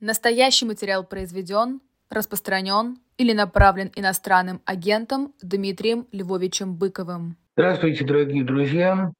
[0.00, 7.36] Настоящий материал произведен, распространен или направлен иностранным агентом Дмитрием Львовичем Быковым.
[7.54, 9.12] Здравствуйте, дорогие друзья.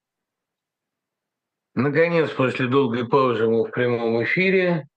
[1.74, 4.88] Наконец, после долгой паузы мы в прямом эфире.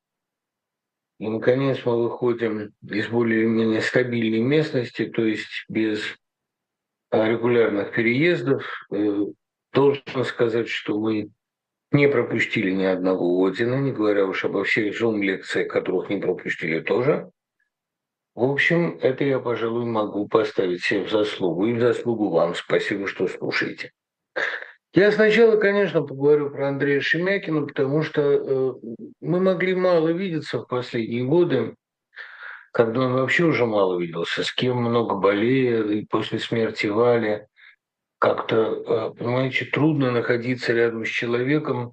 [1.20, 6.02] И, наконец, мы выходим из более-менее стабильной местности, то есть без
[7.12, 8.64] а, регулярных переездов.
[8.90, 9.26] Э,
[9.74, 11.30] должен сказать, что мы
[11.94, 17.30] не пропустили ни одного Одина, не говоря уж обо всех зум-лекциях, которых не пропустили тоже.
[18.36, 21.68] В общем, это я, пожалуй, могу поставить себе в заслугу.
[21.68, 22.56] И в заслугу вам.
[22.56, 23.92] Спасибо, что слушаете.
[24.96, 28.74] Я сначала, конечно, поговорю про Андрея Шемякина, потому что э,
[29.22, 31.76] мы могли мало видеться в последние годы,
[32.72, 37.48] когда он вообще уже мало виделся, с кем много болеет, и после смерти Вали
[38.24, 41.92] как-то, э, понимаете, трудно находиться рядом с человеком,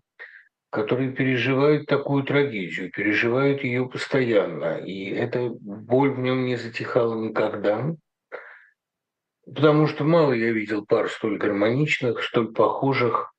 [0.70, 4.78] который переживает такую трагедию, переживает ее постоянно.
[4.78, 7.96] И эта боль в нем не затихала никогда.
[9.44, 13.34] Потому что мало я видел пар столь гармоничных, столь похожих.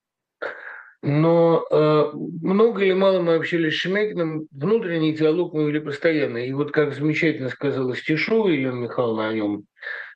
[1.02, 6.46] Но э, много или мало мы общались с Шемякиным, внутренний диалог мы вели постоянно.
[6.46, 9.64] И вот как замечательно сказала Стешова Елена Михайловна о нем,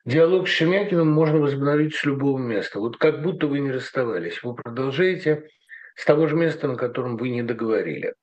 [0.06, 2.80] Диалог с Шемякиным можно возобновить с любого места.
[2.80, 4.44] Вот как будто вы не расставались.
[4.44, 5.50] Вы продолжаете
[5.96, 8.14] с того же места, на котором вы не договорили.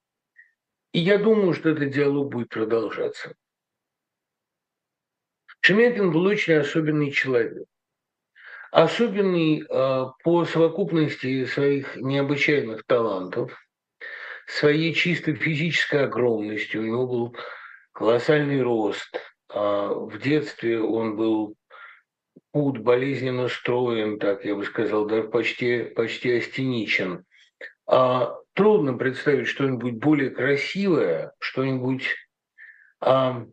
[0.92, 3.34] И я думаю, что этот диалог будет продолжаться.
[5.62, 7.66] Шемякин был очень особенный человек.
[8.70, 13.60] Особенный э, по совокупности своих необычайных талантов,
[14.47, 16.77] своей чистой физической огромности.
[16.77, 17.36] У него был
[17.91, 19.16] колоссальный рост.
[19.53, 21.56] Э, в детстве он был
[22.53, 27.25] путь болезненно строен, так я бы сказал, даже почти, почти астеничен.
[27.86, 32.06] А, трудно представить что-нибудь более красивое, что-нибудь
[33.00, 33.47] а,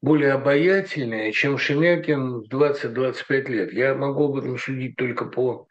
[0.00, 3.72] более обаятельное, чем Шемякин в 20-25 лет.
[3.72, 5.66] Я могу об этом судить только по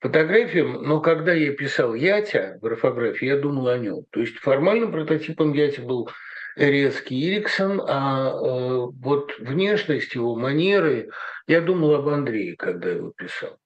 [0.00, 4.04] фотографиям, но когда я писал Ятя, графографии, я думал о нем.
[4.10, 6.10] То есть формальным прототипом Ятя был
[6.56, 11.10] резкий Ириксон, а э, вот внешность его, манеры,
[11.46, 13.58] я думал об Андрее, когда его писал.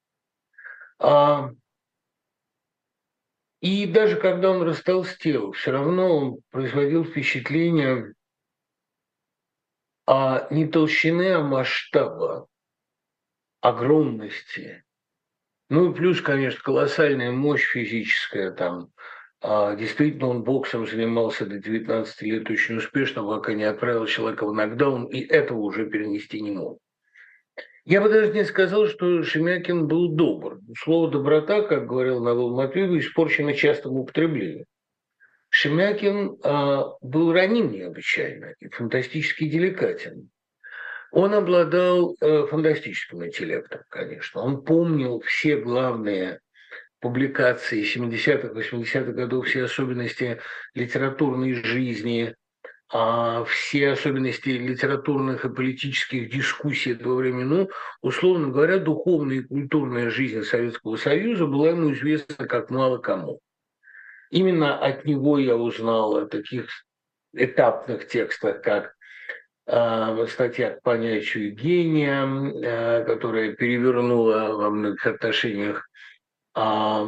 [0.98, 1.50] А,
[3.60, 8.14] и даже когда он растолстел, все равно он производил впечатление
[10.06, 12.46] а не толщины, а масштаба,
[13.60, 14.84] огромности.
[15.70, 18.90] Ну и плюс, конечно, колоссальная мощь физическая там,
[19.76, 25.04] действительно, он боксом занимался до 19 лет очень успешно, пока не отправил человека в нокдаун,
[25.04, 26.78] и этого уже перенести не мог.
[27.84, 30.60] Я бы даже не сказал, что Шемякин был добр.
[30.78, 34.64] Слово «доброта», как говорил Навал Матвеевич, испорчено частым употреблением.
[35.50, 40.30] Шемякин а, был раним необычайно и фантастически деликатен.
[41.12, 44.40] Он обладал а, фантастическим интеллектом, конечно.
[44.40, 46.40] Он помнил все главные
[47.04, 50.40] публикации 70-х, 80-х годов, все особенности
[50.72, 52.34] литературной жизни,
[52.90, 57.70] а все особенности литературных и политических дискуссий этого времени, ну,
[58.00, 63.38] условно говоря, духовная и культурная жизнь Советского Союза была ему известна как мало кому.
[64.30, 66.70] Именно от него я узнал о таких
[67.34, 68.94] этапных текстах, как
[69.66, 75.86] э, статья к понятию гения, э, которая перевернула во многих отношениях
[76.54, 77.04] а,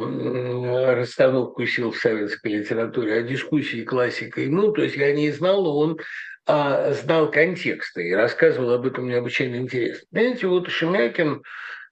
[0.95, 4.47] расстановку сил в советской литературе, о дискуссии классикой.
[4.47, 5.99] Ну, то есть я не знал, он
[6.45, 10.05] а, знал контексты и рассказывал об этом необычайно интересно.
[10.11, 11.43] Знаете, вот Шемякин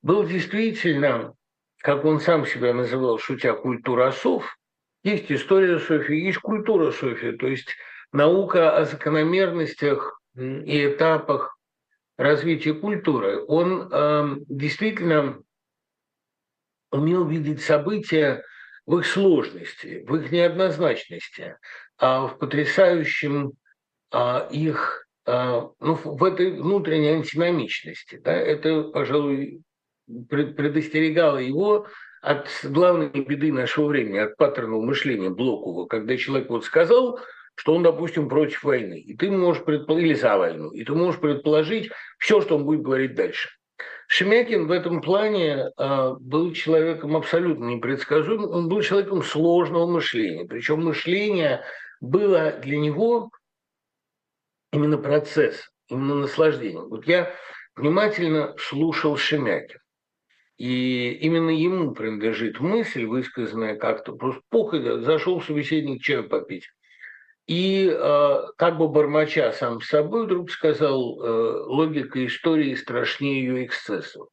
[0.02, 1.34] был действительно,
[1.82, 4.58] как он сам себя называл, шутя, культуросов.
[5.04, 7.70] Есть история Софии, есть культура Софии, то есть
[8.12, 11.58] наука о закономерностях и этапах
[12.18, 13.44] развития культуры.
[13.48, 15.40] Он э, действительно
[16.96, 18.44] умел видеть события
[18.86, 21.58] в их сложности, в их неоднозначности,
[21.98, 23.54] а в потрясающем
[24.12, 28.22] а, их, а, ну, в этой внутренней антиномичности.
[28.24, 29.62] Да, это, пожалуй,
[30.30, 31.88] предостерегало его
[32.22, 37.20] от главной беды нашего времени, от паттерного мышления Блокова, когда человек вот сказал,
[37.56, 41.20] что он, допустим, против войны, и ты можешь предположить, или за войну, и ты можешь
[41.20, 43.50] предположить все, что он будет говорить дальше.
[44.08, 50.46] Шемякин в этом плане э, был человеком абсолютно непредсказуемым, он был человеком сложного мышления.
[50.46, 51.64] Причем мышление
[52.02, 53.32] было для него
[54.72, 56.84] именно процесс, именно наслаждение.
[56.84, 57.34] Вот я
[57.76, 59.80] внимательно слушал Шемякин.
[60.58, 66.70] И именно ему принадлежит мысль, высказанная как-то просто похоть, зашел собеседник чаю попить.
[67.48, 67.88] И
[68.58, 71.00] как бы бормоча сам с собой, вдруг сказал,
[71.68, 74.30] логика истории страшнее ее эксцессов.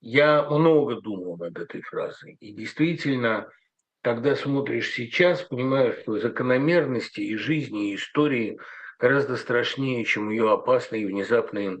[0.00, 2.36] Я много думал над этой фразой.
[2.40, 3.48] И действительно,
[4.02, 8.58] когда смотришь сейчас, понимаешь, что закономерности и жизни, и истории
[8.98, 11.80] гораздо страшнее, чем ее опасные и внезапные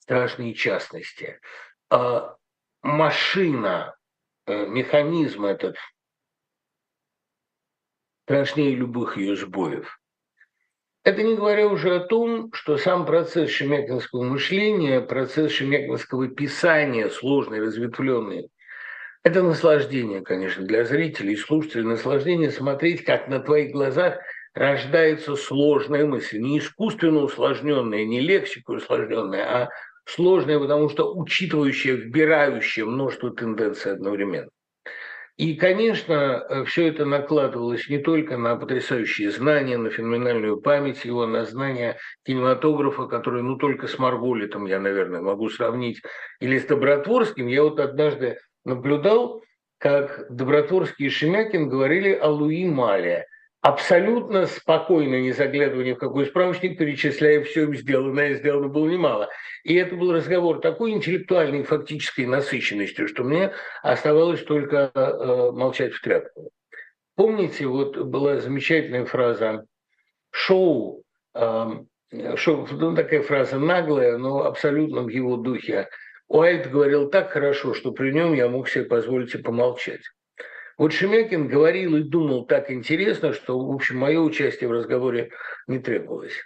[0.00, 1.38] страшные частности.
[1.90, 2.36] А
[2.82, 3.94] машина,
[4.46, 5.76] э, механизм этот
[8.28, 9.98] страшнее любых ее сбоев.
[11.02, 17.62] Это не говоря уже о том, что сам процесс шемякинского мышления, процесс шемякинского писания, сложный,
[17.62, 18.50] разветвленный,
[19.24, 24.18] это наслаждение, конечно, для зрителей и слушателей, наслаждение смотреть, как на твоих глазах
[24.52, 29.68] рождается сложная мысль, не искусственно усложненная, не лексикой усложненная, а
[30.04, 34.50] сложная, потому что учитывающая, вбирающая множество тенденций одновременно.
[35.38, 41.26] И, конечно, э, все это накладывалось не только на потрясающие знания, на феноменальную память его,
[41.26, 46.02] на знания кинематографа, который, ну, только с Марголитом я, наверное, могу сравнить,
[46.40, 47.46] или с Добротворским.
[47.46, 49.40] Я вот однажды наблюдал,
[49.78, 53.24] как Добротворский и Шемякин говорили о Луи Мале–
[53.60, 59.28] абсолютно спокойно, не заглядывая ни в какой справочник, перечисляя все им сделанное, сделано было немало.
[59.64, 63.52] И это был разговор такой интеллектуальной фактической насыщенностью, что мне
[63.82, 66.50] оставалось только э, молчать в тряпку.
[67.16, 69.64] Помните, вот была замечательная фраза
[70.30, 71.02] «шоу»,
[71.34, 71.66] э,
[72.36, 75.88] шоу ну, такая фраза наглая, но абсолютно в его духе.
[76.28, 80.02] Уайт говорил так хорошо, что при нем я мог себе позволить и помолчать.
[80.78, 85.30] Вот Шемякин говорил и думал так интересно, что, в общем, мое участие в разговоре
[85.66, 86.36] не требовалось.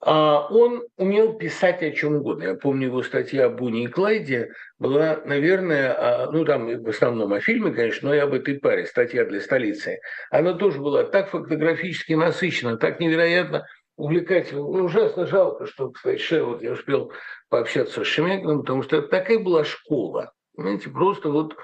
[0.00, 2.44] А он умел писать о чем угодно.
[2.44, 7.40] Я помню его статья о Буне и Клайде была, наверное, ну там в основном о
[7.40, 9.98] фильме, конечно, но и об этой паре, статья для столицы.
[10.30, 13.66] Она тоже была так фотографически насыщена, так невероятно
[13.96, 14.60] увлекательно.
[14.60, 17.12] Ну, ужасно жалко, что, кстати, Ше, вот я успел
[17.48, 20.32] пообщаться с Шемякиным, потому что такая была школа.
[20.54, 21.56] Понимаете, просто вот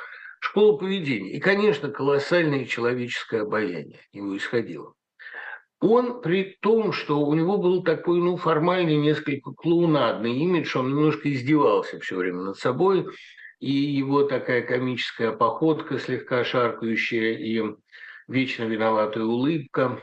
[0.44, 1.32] школа поведения.
[1.32, 4.92] И, конечно, колоссальное человеческое обаяние его исходило.
[5.80, 11.32] Он, при том, что у него был такой, ну, формальный, несколько клоунадный имидж, он немножко
[11.32, 13.06] издевался все время над собой,
[13.58, 17.62] и его такая комическая походка, слегка шаркающая, и
[18.28, 20.02] вечно виноватая улыбка,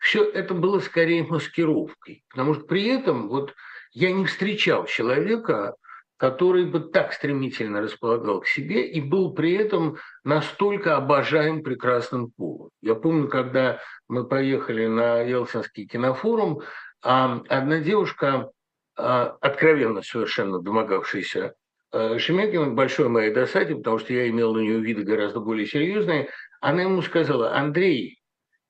[0.00, 3.54] все это было скорее маскировкой, потому что при этом вот
[3.92, 5.76] я не встречал человека,
[6.22, 12.70] который бы так стремительно располагал к себе и был при этом настолько обожаем прекрасным полом.
[12.80, 16.60] Я помню, когда мы поехали на Елсинский кинофорум,
[17.02, 18.52] а одна девушка,
[18.96, 21.54] а, откровенно совершенно домогавшаяся
[21.90, 25.66] а, Шемякина, к большой моей досаде, потому что я имел на нее виды гораздо более
[25.66, 26.28] серьезные,
[26.60, 28.21] она ему сказала, Андрей,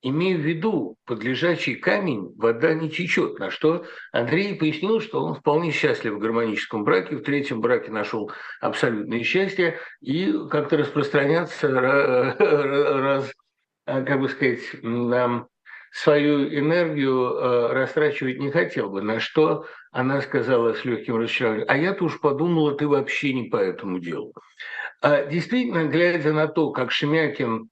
[0.03, 3.39] имея в виду подлежащий камень, вода не течет.
[3.39, 8.31] На что Андрей пояснил, что он вполне счастлив в гармоническом браке, в третьем браке нашел
[8.61, 13.31] абсолютное счастье и как-то распространяться, раз,
[13.85, 15.47] как бы сказать, нам
[15.93, 19.01] свою энергию э, растрачивать не хотел бы.
[19.01, 23.57] На что она сказала с легким расчарованием, а я-то уж подумала, ты вообще не по
[23.57, 24.33] этому делу.
[25.01, 27.69] А действительно, глядя на то, как Шемякин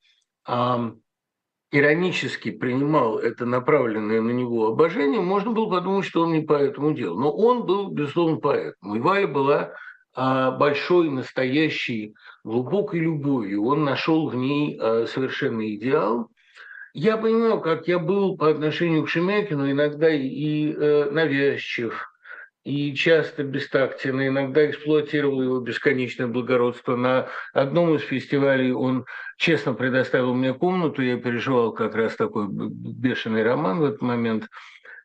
[1.71, 6.93] иронически принимал это направленное на него обожение, можно было подумать, что он не по этому
[6.93, 7.19] делу.
[7.19, 8.95] Но он был, безусловно, поэтом.
[8.95, 9.73] И Валя была
[10.13, 13.63] а, большой, настоящей, глубокой любовью.
[13.65, 16.29] Он нашел в ней а, совершенный идеал.
[16.93, 22.11] Я понимаю, как я был по отношению к Шемякину иногда и э, навязчив,
[22.65, 26.97] и часто бестактенно, иногда эксплуатировал его бесконечное благородство.
[26.97, 29.05] На одном из фестивалей он
[29.41, 34.47] честно предоставил мне комнату, я переживал как раз такой бешеный роман в этот момент,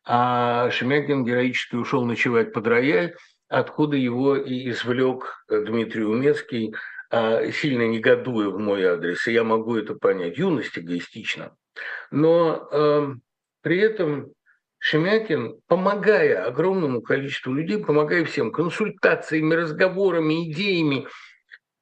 [0.05, 3.15] а Шемякин героически ушел ночевать под рояль,
[3.49, 6.75] откуда его и извлек Дмитрий Умецкий,
[7.09, 11.55] а, сильно негодуя в мой адрес, и я могу это понять, юность эгоистична.
[12.11, 13.07] Но э,
[13.63, 14.33] при этом
[14.77, 21.07] Шемякин, помогая огромному количеству людей, помогая всем консультациями, разговорами, идеями,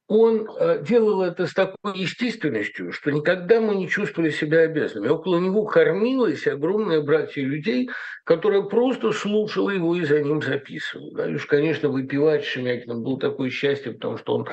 [0.07, 5.09] он э, делал это с такой естественностью, что никогда мы не чувствовали себя обязанными.
[5.09, 7.89] Около него кормилось огромное братья людей,
[8.23, 11.11] которое просто слушало его и за ним записывало.
[11.15, 14.47] Да, и уж, конечно, выпивать Шемякиным было такое счастье, потому что он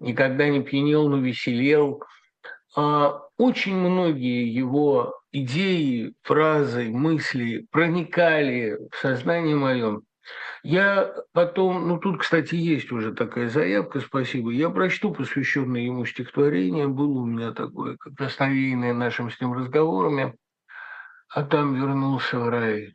[0.00, 2.02] никогда не пьянел, но веселел.
[2.76, 10.00] А очень многие его идеи, фразы, мысли проникали в сознание мое.
[10.62, 16.88] Я потом, ну тут, кстати, есть уже такая заявка, спасибо, я прочту посвященное ему стихотворение,
[16.88, 20.34] было у меня такое, как вдохновенное нашим с ним разговорами.
[21.28, 22.94] а там вернулся в рай.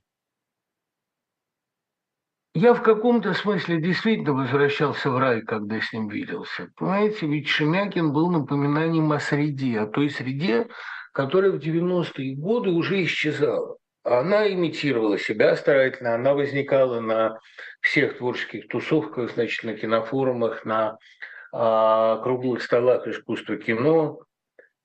[2.55, 6.69] Я в каком-то смысле действительно возвращался в рай, когда с ним виделся.
[6.75, 10.67] Понимаете, ведь Шемякин был напоминанием о среде, о той среде,
[11.13, 13.77] которая в 90-е годы уже исчезала.
[14.03, 17.39] Она имитировала себя старательно, она возникала на
[17.79, 20.97] всех творческих тусовках, значит, на кинофорумах, на
[21.53, 24.19] а, круглых столах искусства кино.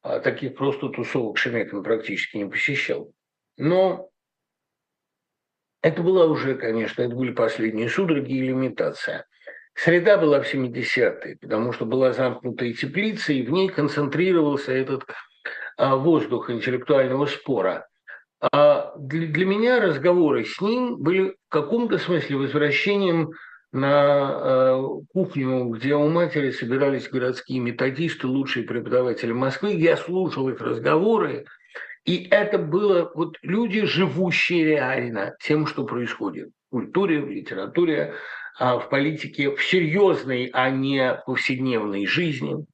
[0.03, 3.13] А таких просто тусовок Шемякин практически не посещал.
[3.57, 4.09] Но
[5.83, 9.27] это была уже, конечно, это были последние судороги или имитация.
[9.75, 15.05] Среда была в 70-е, потому что была замкнутая теплица, и в ней концентрировался этот
[15.77, 17.89] а, воздух интеллектуального спора.
[18.99, 23.31] Для, для меня разговоры с ним были в каком-то смысле возвращением
[23.71, 29.75] на э, кухню, где у матери собирались городские методисты, лучшие преподаватели Москвы.
[29.75, 31.45] Я слушал их разговоры,
[32.05, 38.15] и это было вот люди, живущие реально тем, что происходит в культуре, в литературе,
[38.59, 42.65] а в политике, в серьезной, а не повседневной жизни.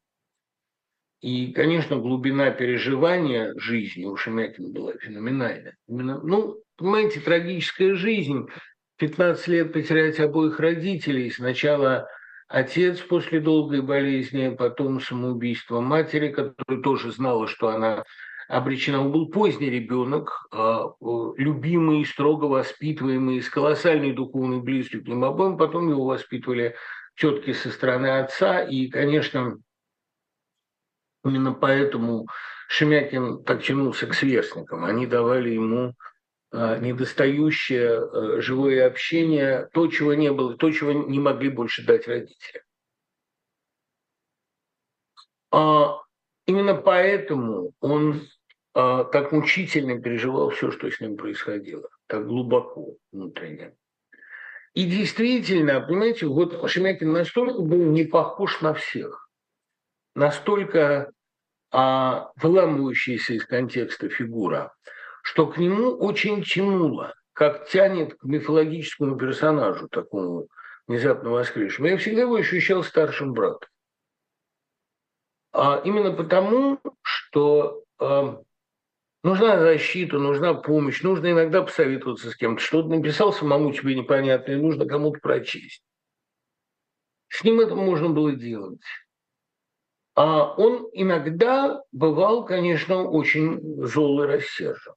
[1.24, 5.74] И, конечно, глубина переживания жизни у Шемякина была феноменальная.
[5.88, 8.46] Именно, ну, понимаете, трагическая жизнь.
[8.98, 11.30] 15 лет потерять обоих родителей.
[11.30, 12.06] Сначала
[12.46, 18.04] отец после долгой болезни, потом самоубийство матери, которая тоже знала, что она
[18.46, 19.00] обречена.
[19.00, 20.90] Он был поздний ребенок, а,
[21.38, 25.56] любимый, строго воспитываемый, с колоссальной духовной близостью к ним обоим.
[25.56, 26.74] Потом его воспитывали
[27.16, 28.60] тетки со стороны отца.
[28.60, 29.56] И, конечно,
[31.24, 32.26] именно поэтому
[32.68, 34.84] Шемякин так тянулся к сверстникам.
[34.84, 35.94] Они давали ему
[36.50, 42.06] а, недостающее а, живое общение, то, чего не было, то, чего не могли больше дать
[42.06, 42.62] родители.
[46.46, 48.22] Именно поэтому он
[48.74, 53.74] а, так мучительно переживал все, что с ним происходило, так глубоко внутренне.
[54.74, 59.28] И действительно, понимаете, вот Шемякин настолько был не похож на всех,
[60.16, 61.12] настолько
[61.76, 64.72] а, выламывающаяся из контекста фигура,
[65.24, 70.46] что к нему очень тянуло, как тянет к мифологическому персонажу, такому
[70.86, 71.88] внезапно воскресшему.
[71.88, 73.68] Я всегда его ощущал старшим братом.
[75.52, 78.36] А именно потому, что э,
[79.24, 82.62] нужна защита, нужна помощь, нужно иногда посоветоваться с кем-то.
[82.62, 85.82] Что-то написал самому тебе непонятное, нужно кому-то прочесть.
[87.30, 88.78] С ним это можно было делать.
[90.16, 94.94] А он иногда бывал, конечно, очень зол и рассержен.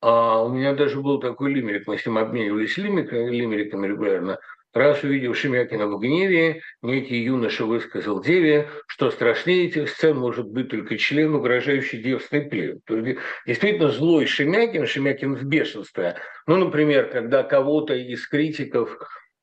[0.00, 4.38] А у меня даже был такой лимерик, мы с ним обменивались лимериками, лимериками регулярно–
[4.74, 10.70] Раз увидев Шемякина в гневе, некий юноша высказал Деве, что страшнее этих сцен может быть
[10.70, 12.78] только член, угрожающий девственной плеве.
[12.86, 16.16] То есть действительно злой Шемякин, Шемякин в бешенстве.
[16.46, 18.96] Ну, например, когда кого-то из критиков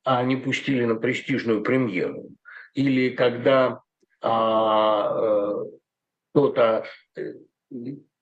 [0.03, 2.29] а, не пустили на престижную премьеру,
[2.73, 3.81] или когда
[4.21, 5.65] а, а,
[6.31, 6.85] кто-то
[7.15, 7.33] э,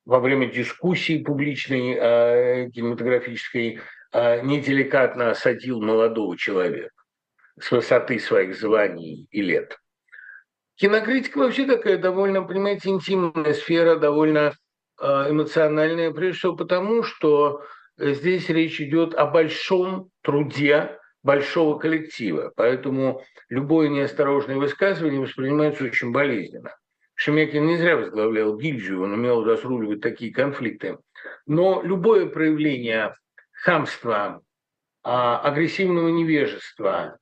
[0.05, 3.81] во время дискуссии публичной а, кинематографической
[4.13, 6.91] неделикатно осадил молодого человека
[7.59, 9.77] с высоты своих званий и лет.
[10.75, 14.53] Кинокритика вообще такая довольно, понимаете, интимная сфера, довольно
[14.97, 17.63] эмоциональная, прежде всего потому, что
[17.97, 26.73] здесь речь идет о большом труде большого коллектива, поэтому любое неосторожное высказывание воспринимается очень болезненно.
[27.15, 30.99] Шемякин не зря возглавлял гильдию, он умел разруливать такие конфликты.
[31.45, 33.13] Но любое проявление
[33.51, 34.41] хамства,
[35.03, 37.17] а, агрессивного невежества,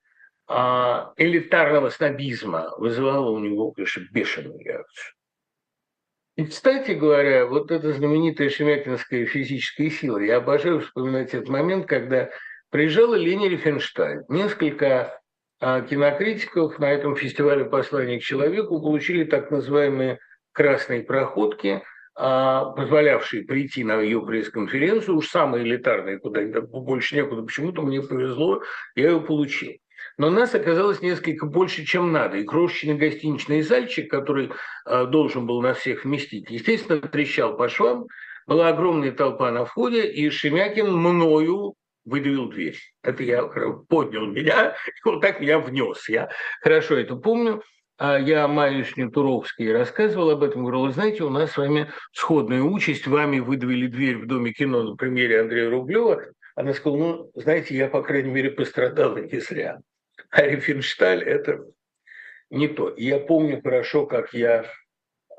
[0.47, 5.13] а, элитарного снобизма вызывало у него, конечно, бешеную реакцию.
[6.35, 12.29] И, кстати говоря, вот эта знаменитая шемякинская физическая сила, я обожаю вспоминать этот момент, когда
[12.75, 14.25] приезжала Лени Рифеншталь.
[14.27, 15.21] Несколько
[15.61, 20.19] а, кинокритиков на этом фестивале «Послание к человеку» получили так называемые
[20.51, 21.83] «красные проходки»,
[22.15, 28.61] а, позволявшие прийти на ее пресс-конференцию, уж самые элитарные, куда больше некуда, почему-то мне повезло,
[28.95, 29.71] я ее получил.
[30.17, 32.35] Но нас оказалось несколько больше, чем надо.
[32.39, 34.51] И крошечный гостиничный зальчик, который
[34.85, 38.07] э, должен был нас всех вместить, естественно, трещал по швам.
[38.47, 42.77] Была огромная толпа на входе, и Шемякин мною выдавил дверь.
[43.03, 43.43] Это я
[43.89, 46.07] поднял меня, и вот так меня внес.
[46.07, 46.29] Я
[46.61, 47.61] хорошо это помню.
[47.97, 53.07] А я Майюшне Туровской рассказывал об этом, говорил, знаете, у нас с вами сходная участь,
[53.07, 56.21] вами выдавили дверь в Доме кино на премьере Андрея Рублева.
[56.55, 59.79] Она сказала, ну, знаете, я, по крайней мере, пострадала не зря.
[60.29, 61.65] А Рифеншталь– это
[62.49, 62.93] не то.
[62.97, 64.65] Я помню хорошо, как я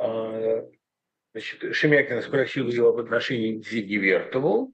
[0.01, 0.63] э,
[1.37, 4.73] Значит, Шемякин спросил ее об отношении к Зиге Вертову.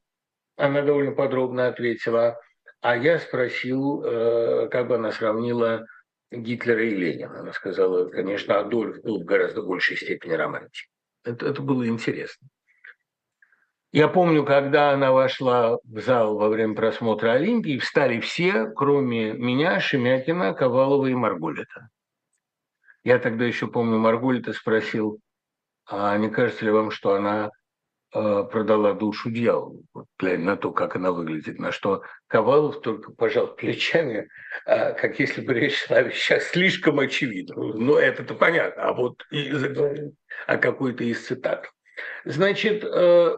[0.56, 2.38] Она довольно подробно ответила.
[2.80, 5.86] А я спросил, э, как бы она сравнила
[6.30, 7.40] Гитлера и Ленина.
[7.40, 10.88] Она сказала, конечно, Адольф был в гораздо большей степени романтик.
[11.24, 12.48] Это, это было интересно.
[13.92, 19.78] Я помню, когда она вошла в зал во время просмотра Олимпии, встали все, кроме меня,
[19.80, 21.90] Шемякина, Ковалова и Марголита.
[23.04, 25.20] Я тогда еще помню, Марголита спросил,
[25.84, 27.50] а не кажется ли вам, что она
[28.12, 33.54] продала душу дьяволу, вот, глядя на то, как она выглядит, на что Ковалов только пожал
[33.54, 34.28] плечами,
[34.66, 37.54] э, как если бы речь шла сейчас слишком очевидно.
[37.56, 39.22] Ну, это-то понятно, а вот
[40.46, 41.70] о какой-то из цитат.
[42.24, 43.36] Значит, э,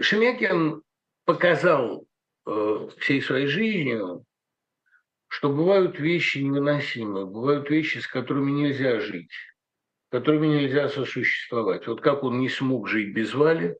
[0.00, 0.82] Шемякин
[1.24, 2.06] показал
[2.46, 4.24] э, всей своей жизнью,
[5.26, 9.32] что бывают вещи невыносимые, бывают вещи, с которыми нельзя жить,
[10.10, 11.86] которыми нельзя сосуществовать.
[11.86, 13.76] Вот как он не смог жить без Вали,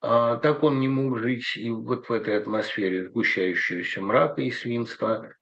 [0.00, 5.32] а так он не мог жить и вот в этой атмосфере сгущающегося мрака и свинства.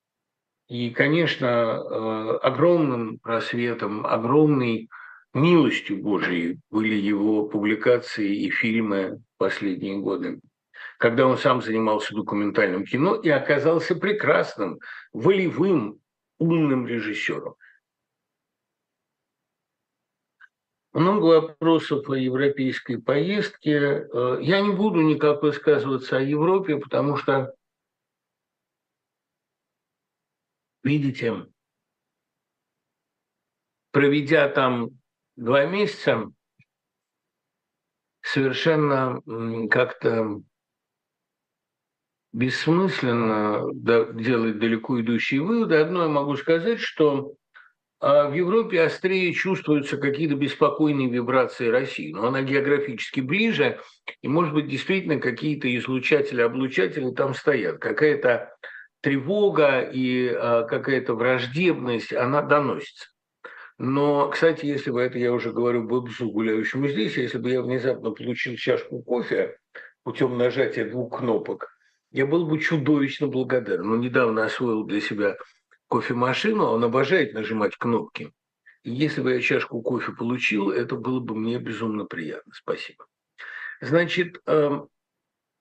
[0.69, 4.89] И, конечно, э, огромным просветом, огромной
[5.33, 10.41] милостью Божией были его публикации и фильмы последние годы,
[10.99, 14.79] когда он сам занимался документальным кино и оказался прекрасным,
[15.13, 16.01] волевым,
[16.39, 17.55] умным режиссером.
[20.99, 24.09] Много вопросов о европейской поездке.
[24.13, 27.55] Э, я не буду никак высказываться о Европе, потому что,
[30.83, 31.47] видите,
[33.93, 34.91] проведя там
[35.37, 36.33] два месяца,
[38.21, 39.23] совершенно
[39.71, 40.43] как-то
[42.33, 45.77] бессмысленно делать далеко идущие выводы.
[45.77, 47.37] Одно я могу сказать, что
[48.01, 53.81] в Европе острее чувствуются какие-то беспокойные вибрации России, но она географически ближе,
[54.23, 57.79] и, может быть, действительно какие-то излучатели-облучатели там стоят.
[57.79, 58.55] Какая-то
[59.01, 63.09] тревога и а, какая-то враждебность, она доносится.
[63.79, 68.11] Но, кстати, если бы это я уже говорю бабусу, гуляющему здесь, если бы я внезапно
[68.11, 69.57] получил чашку кофе
[70.03, 71.69] путем нажатия двух кнопок,
[72.11, 73.91] я был бы чудовищно благодарен.
[73.91, 75.37] Он недавно освоил для себя
[75.89, 78.33] кофемашину, он обожает нажимать кнопки.
[78.83, 82.53] И если бы я чашку кофе получил, это было бы мне безумно приятно.
[82.55, 83.07] Спасибо.
[83.81, 84.89] Значит, эм,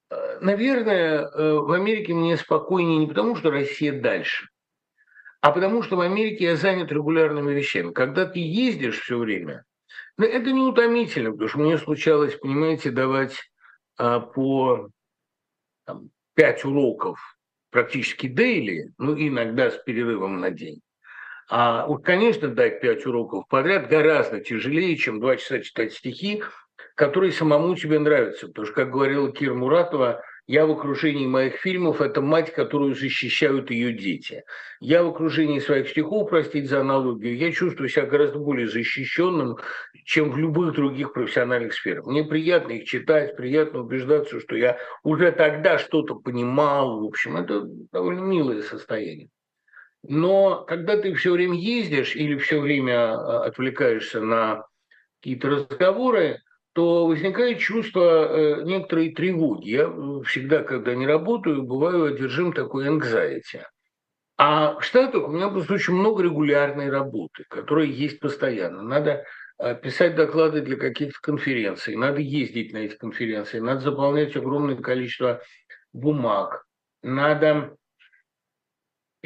[0.10, 4.50] э, наверное, э, в Америке мне спокойнее не потому, что Россия дальше,
[5.42, 7.92] а потому что в Америке я занят регулярными вещами.
[7.92, 9.66] Когда ты ездишь все время,
[10.18, 13.38] ну, это не утомительно, потому что мне случалось, понимаете, давать
[13.98, 14.90] а, по
[16.34, 17.37] 5 уроков
[17.69, 20.82] практически дейли, ну, иногда с перерывом на день.
[21.49, 26.43] А вот, конечно, дать 5 уроков подряд гораздо тяжелее, чем 2 часа читать стихи,
[26.95, 28.47] которые самому тебе нравятся.
[28.47, 33.69] Потому что, как говорила Кира Муратова, я в окружении моих фильмов– это мать, которую защищают
[33.69, 34.45] ее дети.
[34.79, 39.57] Я в окружении своих стихов, простите за аналогию, я чувствую себя гораздо более защищенным,
[40.05, 42.05] чем в любых других профессиональных сферах.
[42.05, 47.01] Мне приятно их читать, приятно убеждаться, что я уже тогда что-то понимал.
[47.01, 49.29] В общем, это довольно милое состояние.
[50.03, 54.65] Но когда ты все время ездишь или все время а, отвлекаешься на
[55.19, 56.39] какие-то разговоры,
[56.78, 59.70] то возникает чувство э, некоторой тревоги.
[59.70, 59.92] Я
[60.26, 63.63] всегда, когда не работаю, бываю одержим такой anxiety.
[64.38, 68.84] А в Штатах у меня просто очень много регулярной работы, которая есть постоянно.
[68.84, 69.26] Надо
[69.58, 75.42] э, писать доклады для каких-то конференций, надо ездить на эти конференции, надо заполнять огромное количество
[75.94, 76.63] бумаг,
[77.02, 77.76] надо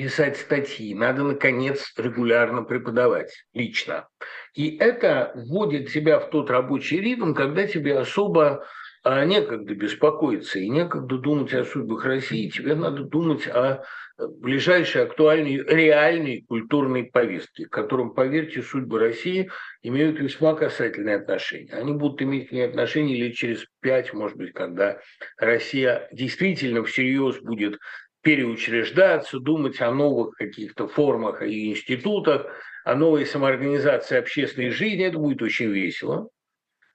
[0.01, 4.07] писать статьи, надо, наконец, регулярно преподавать лично.
[4.55, 8.65] И это вводит тебя в тот рабочий ритм, когда тебе особо
[9.03, 13.83] а, некогда беспокоиться и некогда думать о судьбах России, тебе надо думать о
[14.27, 19.49] ближайшей актуальной, реальной культурной повестке, к которым, поверьте, судьбы России
[19.81, 21.73] имеют весьма касательные отношения.
[21.73, 24.99] Они будут иметь к ней отношения лет через пять, может быть, когда
[25.37, 27.79] Россия действительно всерьез будет
[28.21, 32.47] переучреждаться, думать о новых каких-то формах и институтах,
[32.85, 35.05] о новой самоорганизации общественной жизни.
[35.05, 36.29] Это будет очень весело,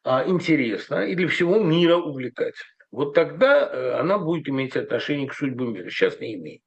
[0.05, 2.71] а, интересно и для всего мира увлекательно.
[2.93, 5.91] Вот тогда э, она будет иметь отношение к судьбе мира.
[5.91, 6.63] Сейчас не имеет.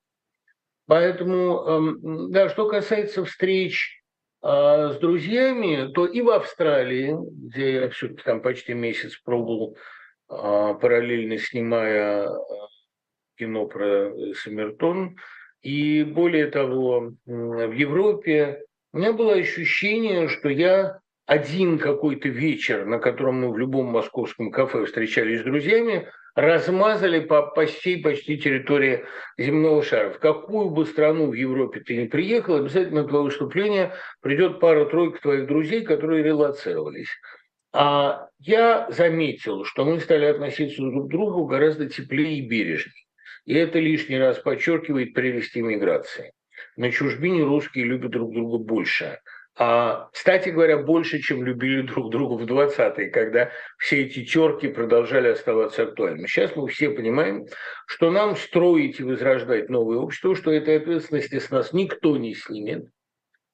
[0.85, 4.01] Поэтому, эм, да, что касается встреч
[4.41, 7.15] а, с друзьями, то и в Австралии,
[7.47, 9.77] где я все-таки там почти месяц пробовал,
[10.27, 12.27] а, параллельно снимая
[13.39, 15.15] кино про э, Саммертон.
[15.62, 22.97] И более того, в Европе у меня было ощущение, что я один какой-то вечер, на
[22.97, 29.06] котором мы в любом московском кафе встречались с друзьями, размазали по, по всей почти территории
[29.38, 30.12] земного шара.
[30.12, 35.21] В какую бы страну в Европе ты ни приехал, обязательно на твое выступление придет пара-тройка
[35.21, 37.10] твоих друзей, которые релацировались.
[37.71, 43.06] А я заметил, что мы стали относиться друг к другу гораздо теплее и бережнее.
[43.49, 46.33] И это лишний раз подчеркивает прелесть иммиграции.
[46.77, 49.19] На чужбине русские любят друг друга больше–
[49.62, 55.27] а, кстати говоря, больше, чем любили друг друга в 20-е, когда все эти терки продолжали
[55.27, 56.27] оставаться актуальными.
[56.27, 57.45] Сейчас мы все понимаем,
[57.85, 62.85] что нам строить и возрождать новое общество, что этой ответственности с нас никто не снимет.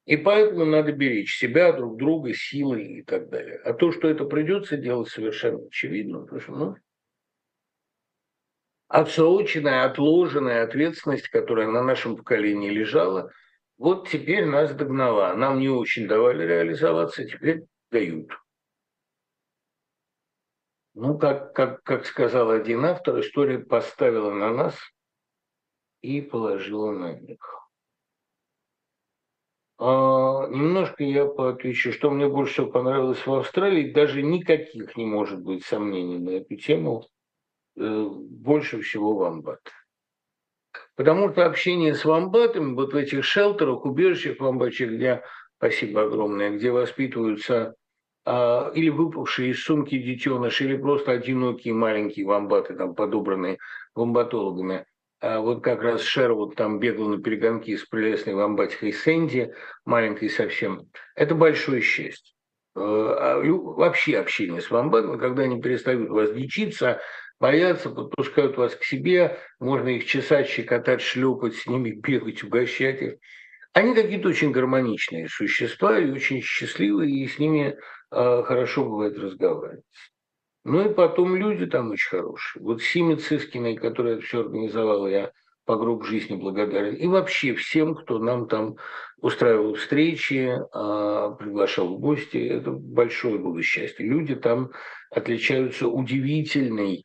[0.06, 3.60] И поэтому надо беречь себя, друг друга, силы и так далее.
[3.66, 6.20] А то, что это придется делать, совершенно очевидно.
[6.20, 6.76] Потому что, ну,
[9.02, 13.32] отсроченная, отложенная ответственность, которая на нашем поколении лежала–
[13.78, 15.34] вот теперь нас догнала.
[15.34, 18.32] Нам не очень давали реализоваться, теперь дают.
[20.94, 24.80] Ну, как, как, как сказал один автор, история поставила на нас
[26.02, 27.40] и положила на них.
[29.78, 33.92] А, немножко я поотвечу, что мне больше всего понравилось в Австралии.
[33.92, 37.06] Даже никаких не может быть сомнений на эту тему.
[37.78, 39.60] Э, больше всего в Амбат.
[40.96, 45.24] Потому что общение с вамбатами, вот в этих шелтерах, убежищах вамбачьих, где,
[45.58, 47.76] спасибо огромное, где воспитываются
[48.24, 53.58] а, или выпавшие из сумки детеныши, или просто одинокие маленькие вамбаты, там, подобранные
[53.94, 54.86] вамбатологами.
[55.20, 60.90] А вот как раз Шервуд там бегал на перегонки с прелестной вамбатихой Сэнди, маленькой совсем.
[61.16, 62.34] Это большое счастье.
[62.76, 67.02] Э, а вообще общение с вамбатами, когда они перестают вас лечиться,
[67.40, 73.14] боятся, подпускают вас к себе, можно их чесать, щекотать, шлепать, с ними бегать, угощать их.
[73.74, 77.78] Они какие-то очень гармоничные существа и очень счастливые, и с ними
[78.12, 79.84] э, хорошо бывает разговаривать.
[80.64, 82.64] Ну и потом люди там очень хорошие.
[82.64, 85.32] Вот Симе Цискиной, которая все организовала, я
[85.66, 86.96] по гроб жизни благодарен.
[86.96, 88.78] И вообще всем, кто нам там
[89.18, 94.06] устраивал встречи, а, приглашал в гости, это большое было счастье.
[94.06, 94.72] Люди там
[95.12, 97.04] отличаются удивительной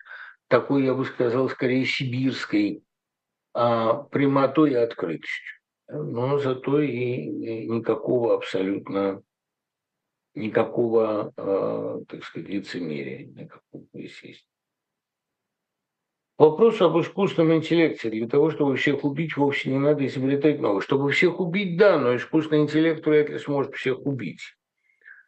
[0.51, 2.83] такой, я бы сказал, скорее сибирской
[3.55, 5.57] а, прямотой и открытостью.
[5.89, 9.23] Но зато и никакого абсолютно,
[10.35, 14.51] никакого, а, так сказать, лицемерия, никакого, естественно.
[16.37, 18.11] Вопрос об искусственном интеллекте.
[18.11, 20.81] Для того, чтобы всех убить, вовсе не надо изобретать новое.
[20.81, 24.41] Чтобы всех убить, да, но искусственный интеллект вряд ли сможет всех убить.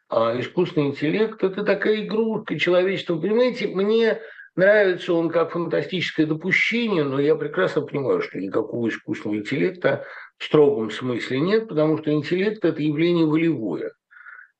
[0.09, 3.19] А искусственный интеллект– это такая игрушка человечества.
[3.19, 4.21] Понимаете, мне
[4.55, 10.05] Нравится он как фантастическое допущение, но я прекрасно понимаю, что никакого искусственного интеллекта
[10.37, 13.93] в строгом смысле нет, потому что интеллект– это явление волевое.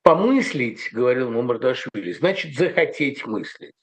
[0.02, 3.74] Помыслить, говорил Мамардашвили, значит захотеть мыслить.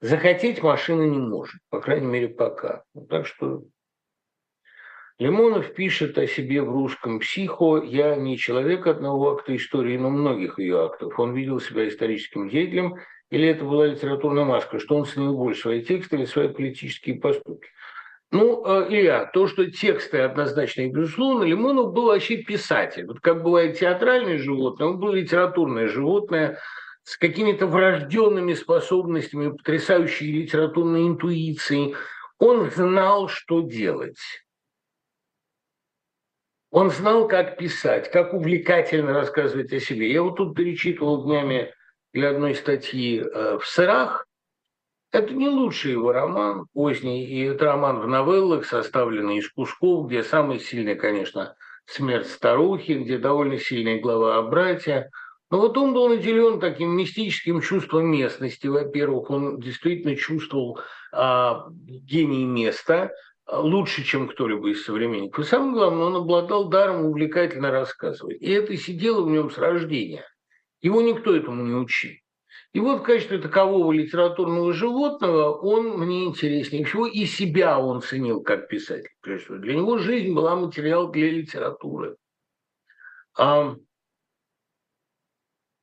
[0.00, 2.84] Захотеть машина не может, по крайней мере, пока.
[3.08, 3.64] Так что
[5.18, 7.82] Лимонов пишет о себе в русском «Психо».
[7.82, 11.18] Я не человек одного акта истории, но многих ее актов.
[11.18, 12.96] Он видел себя историческим деятелем–
[13.30, 17.68] или это была литературная маска, что он ценил больше свои тексты или свои политические поступки.
[18.30, 23.06] Ну, э, Илья, то, что тексты однозначно и безусловно, Лимонов был вообще писатель.
[23.06, 26.58] Вот как бывает театральное животное, он был литературное животное
[27.04, 31.94] с какими-то врожденными способностями, потрясающей литературной интуицией.
[32.38, 34.18] Он знал, что делать.
[36.70, 40.10] Он знал, как писать, как увлекательно рассказывать о себе.
[40.10, 41.72] Я вот тут перечитывал днями
[42.14, 44.26] для одной статьи э, в «Сырах».
[45.12, 50.22] Это не лучший его роман поздний, и это роман в новеллах, составленный из кусков, где
[50.22, 51.54] самый сильный, конечно,
[51.86, 55.10] смерть старухи, где довольно сильная глава о брате.
[55.50, 58.66] Но вот он был наделен таким мистическим чувством местности.
[58.66, 60.80] Во-первых, он действительно чувствовал
[61.12, 63.12] а, гений места
[63.46, 65.44] а, лучше, чем кто-либо из современников.
[65.44, 68.40] И самое главное, он обладал даром увлекательно рассказывать.
[68.40, 70.24] И это сидело в нем с рождения.
[70.84, 72.12] Его никто этому не учил.
[72.74, 78.42] И вот в качестве такового литературного животного он мне интереснее всего, и себя он ценил
[78.42, 79.08] как писатель.
[79.22, 79.58] Прежде всего.
[79.58, 82.18] Для него жизнь была материал для литературы.
[83.38, 83.76] А,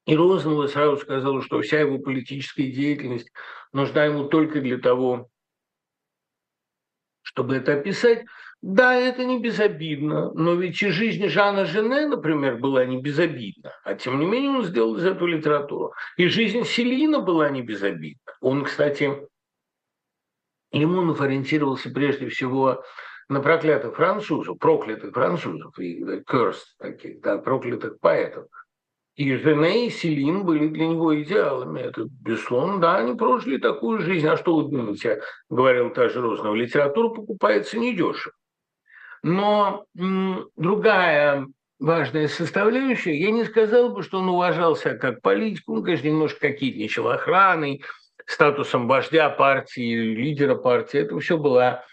[0.05, 3.31] и Розанова сразу сказала, что вся его политическая деятельность
[3.73, 5.31] нужна ему только для того,
[7.23, 8.23] чтобы это описать.
[8.62, 13.95] Да, это не безобидно, но ведь и жизнь Жана Жене, например, была не безобидна, а
[13.95, 15.93] тем не менее он сделал из этого литературу.
[16.15, 18.21] И жизнь Селина была не безобидна.
[18.39, 19.28] Он, кстати,
[20.71, 22.84] Лимонов ориентировался прежде всего
[23.30, 28.45] на проклятых французов, проклятых французов, и cursed таких, да, проклятых поэтов.
[29.15, 31.82] И Жене, и Селин были для него идеалами.
[31.82, 34.28] Это, безусловно, да, они прожили такую жизнь.
[34.28, 38.34] А что вы думаете, говорил та же Рознова, литература покупается недешево.
[39.23, 41.47] Но другая
[41.79, 47.10] важная составляющая, я не сказал бы, что он уважался как политик, он, конечно, немножко кокетничал
[47.10, 47.84] охраной,
[48.25, 50.99] статусом вождя партии, лидера партии.
[50.99, 51.84] Это все была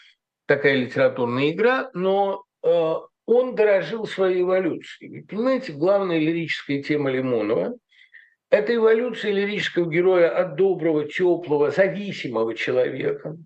[0.46, 2.94] такая литературная игра, но э,
[3.26, 5.22] он дорожил своей эволюцией.
[5.22, 7.74] Понимаете, главная лирическая тема Лимонова–
[8.50, 13.36] это эволюция лирического героя от доброго, теплого, зависимого человека,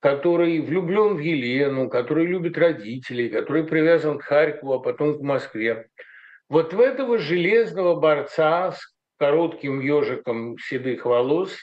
[0.00, 5.88] который влюблен в Елену, который любит родителей, который привязан к Харькову, а потом к Москве.
[6.48, 8.80] Вот в этого железного борца с
[9.18, 11.54] коротким ежиком седых волос,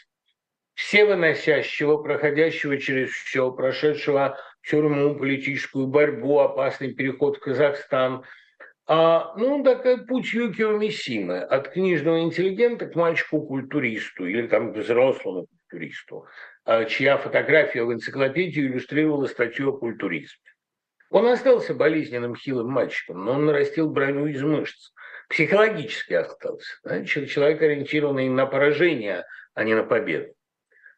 [0.76, 8.23] всевыносящего, проходящего через все, прошедшего тюрьму, политическую борьбу, опасный переход в Казахстан.
[8.86, 15.47] А, ну, такой путь Юкио Миссимы от книжного интеллигента к мальчику-культуристу или там к взрослому
[15.69, 16.25] культуристу,
[16.65, 20.38] а, чья фотография в энциклопедии иллюстрировала статью о культуризме.
[21.10, 24.91] Он остался болезненным хилым мальчиком, но он нарастил броню из мышц.
[25.30, 26.77] Психологически остался.
[26.84, 30.34] Значит, человек ориентированный на поражение, а не на победу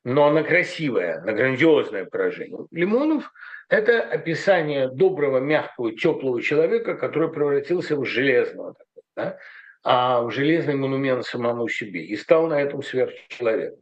[0.05, 2.65] но на красивое, на грандиозное поражение.
[2.71, 3.32] Лимонов–
[3.69, 8.75] это описание доброго, мягкого, теплого человека, который превратился в железного,
[9.15, 9.38] да?
[9.84, 13.79] а в железный монумент самому себе и стал на этом сверхчеловеком.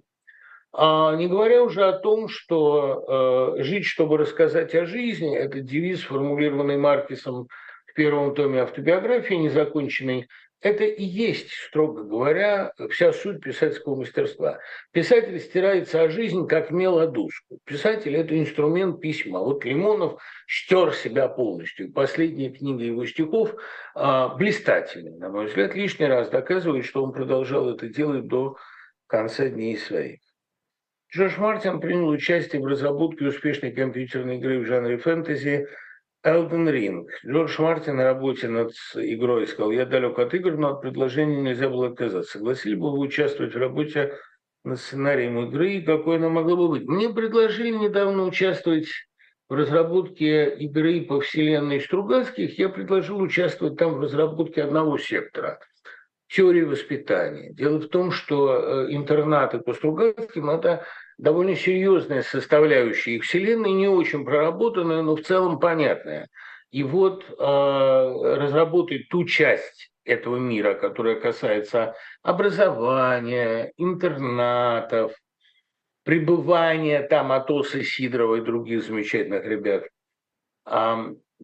[0.79, 6.01] А не говоря уже о том, что э, жить, чтобы рассказать о жизни, это девиз,
[6.01, 7.47] сформулированный Маркисом
[7.87, 10.27] в первом томе автобиографии, незаконченной,
[10.61, 14.59] это и есть, строго говоря, вся суть писательского мастерства.
[14.91, 17.57] Писатель стирается о жизнь, как мел о доску.
[17.65, 19.39] Писатель– это инструмент письма.
[19.39, 21.91] Вот Лимонов стер себя полностью.
[21.91, 23.55] Последняя книга его стихов
[23.95, 28.57] а, на мой взгляд, лишний раз доказывает, что он продолжал это делать до
[29.07, 30.19] конца дней своих.
[31.17, 35.67] Джордж Мартин принял участие в разработке успешной компьютерной игры в жанре фэнтези–
[36.23, 37.07] Elden Ring.
[37.25, 41.69] Джордж Мартин на работе над игрой сказал, я далек от игр, но от предложения нельзя
[41.69, 42.33] было отказаться.
[42.33, 44.13] Согласили бы вы участвовать в работе
[44.63, 46.87] над сценарием игры и какой она могла бы быть?
[46.87, 48.87] Мне предложили недавно участвовать
[49.49, 52.59] в разработке игры по вселенной Стругацких.
[52.59, 55.59] Я предложил участвовать там в разработке одного сектора
[56.27, 57.53] теории воспитания.
[57.53, 60.85] Дело в том, что э, интернаты по Стругацким– это
[61.17, 66.29] довольно серьезная составляющая их вселенной, не очень проработанная, но в целом понятная.
[66.71, 75.13] И вот э, разработать ту часть этого мира, которая касается образования, интернатов,
[76.03, 79.85] пребывания там Атоса Сидорова и других замечательных ребят,
[80.69, 80.95] э,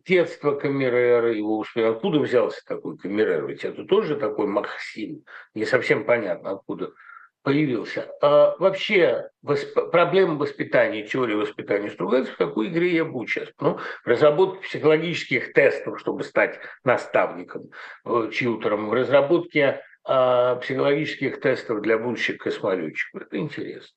[0.05, 1.95] детство Камерера, его успех.
[1.95, 3.47] Откуда взялся такой Камерер?
[3.47, 5.23] Ведь это тоже такой Махсин.
[5.53, 6.91] Не совсем понятно, откуда
[7.43, 8.09] появился.
[8.21, 9.91] А вообще восп...
[9.91, 13.49] проблема воспитания, теория воспитания Стругацких, в какой игре я буду сейчас?
[13.59, 17.69] Ну, разработке психологических тестов, чтобы стать наставником,
[18.05, 23.23] э, чьютором, в разработке э, психологических тестов для будущих космолетчиков.
[23.23, 23.95] Это интересно.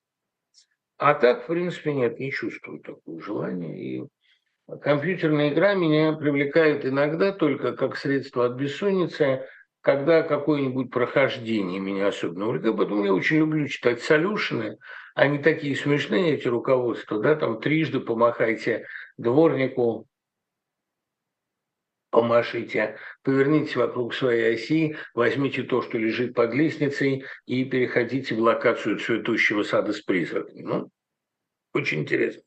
[0.97, 3.79] А так, в принципе, нет, не чувствую такого желания.
[3.79, 4.03] И
[4.81, 9.47] компьютерная игра меня привлекает иногда только как средство от бессонницы,
[9.87, 14.79] когда какое-нибудь прохождение меня особенно увлекает, поэтому я очень люблю читать солюшены,
[15.15, 20.05] они такие смешные, эти руководства, да, там трижды помахайте дворнику,
[22.09, 28.99] помашите, поверните вокруг своей оси, возьмите то, что лежит под лестницей, и переходите в локацию
[28.99, 30.63] цветущего сада с призраками.
[30.63, 30.89] Ну,
[31.73, 32.41] очень интересно.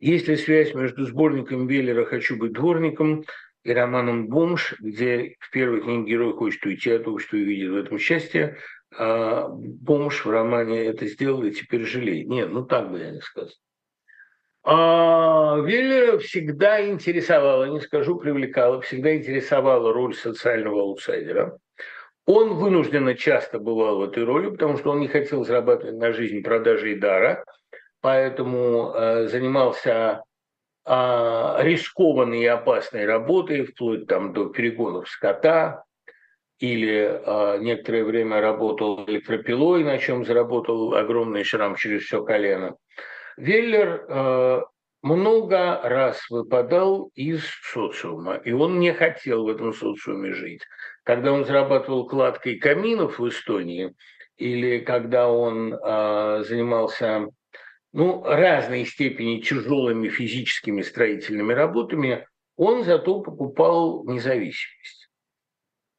[0.00, 3.26] Есть ли связь между сборником Веллера «Хочу быть дворником»
[3.64, 7.76] и романом «Бомж», где в первой книге герой хочет уйти от общества и видит в
[7.76, 8.58] этом счастье,
[8.96, 12.28] а бомж в романе это сделал и теперь жалеет.
[12.28, 13.50] Нет, ну так бы я не сказал.
[14.66, 21.58] А Веллера всегда интересовала, не скажу привлекала, всегда интересовала роль социального аутсайдера.
[22.26, 26.42] Он вынужденно часто бывал в этой роли, потому что он не хотел зарабатывать на жизнь
[26.42, 27.44] продажей дара,
[28.00, 30.22] поэтому э, занимался
[30.84, 35.84] а, рискованной и опасной работой, вплоть там до перегонов скота,
[36.58, 42.76] или а, некоторое время работал электропилой, на чем заработал огромный шрам через все колено.
[43.36, 44.62] Веллер а,
[45.02, 50.62] много раз выпадал из социума, и он не хотел в этом социуме жить.
[51.02, 53.94] Когда он зарабатывал кладкой каминов в Эстонии,
[54.36, 57.28] или когда он а, занимался
[57.94, 62.26] ну, разной степени тяжелыми физическими строительными работами,
[62.56, 65.08] он зато покупал независимость.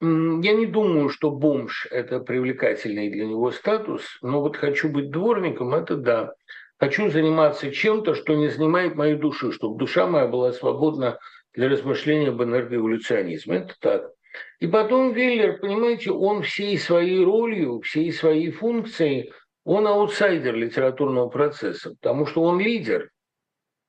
[0.01, 5.73] я не думаю, что бомж– это привлекательный для него статус, но вот хочу быть дворником–
[5.75, 6.33] это да.
[6.77, 11.17] Хочу заниматься чем-то, что не занимает мою душу, чтобы душа моя была свободна
[11.53, 13.59] для размышления об энергоэволюционизме.
[13.59, 14.11] Это так.
[14.59, 19.31] И потом Веллер, понимаете, он всей своей ролью, всей своей функцией,
[19.65, 23.09] он аутсайдер литературного процесса, потому что он лидер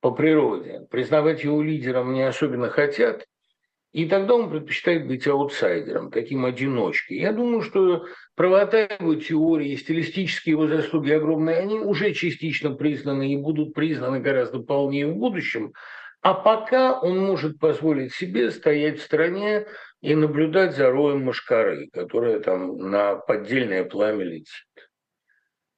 [0.01, 0.87] по природе.
[0.91, 3.27] Признавать его лидером не особенно хотят,
[3.93, 7.19] и тогда он предпочитает быть аутсайдером, таким одиночкой.
[7.19, 13.37] Я думаю, что правота его теории, стилистические его заслуги огромные, они уже частично признаны и
[13.37, 15.73] будут признаны гораздо полнее в будущем.
[16.23, 19.67] А пока он может позволить себе стоять в стороне
[20.01, 24.67] и наблюдать за роем мошкары, которая там на поддельное пламя летит.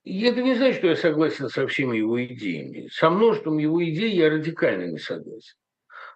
[0.09, 2.89] И это не значит, что я согласен со всеми его идеями.
[2.91, 5.55] Со множеством его идей я радикально не согласен.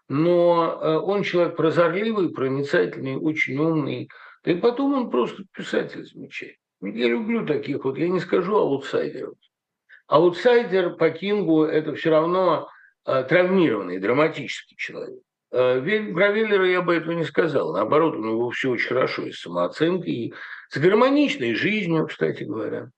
[0.08, 4.08] Но э, он человек прозорливый, проницательный, очень умный.
[4.44, 6.56] Да и потом он просто писатель замечательный.
[6.80, 9.34] Я люблю таких вот, я не скажу аутсайдеров.
[10.06, 12.70] Аутсайдер по Кингу– это все равно
[13.04, 15.20] э, травмированный, драматический человек.
[15.50, 15.82] Э,
[16.14, 17.74] про Веллера я бы этого не сказал.
[17.74, 20.34] Наоборот, у него все очень хорошо и с самооценкой, и
[20.70, 22.88] с гармоничной жизнью, кстати говоря.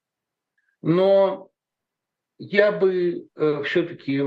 [0.87, 1.51] Но
[2.37, 4.23] я бы э, все-таки...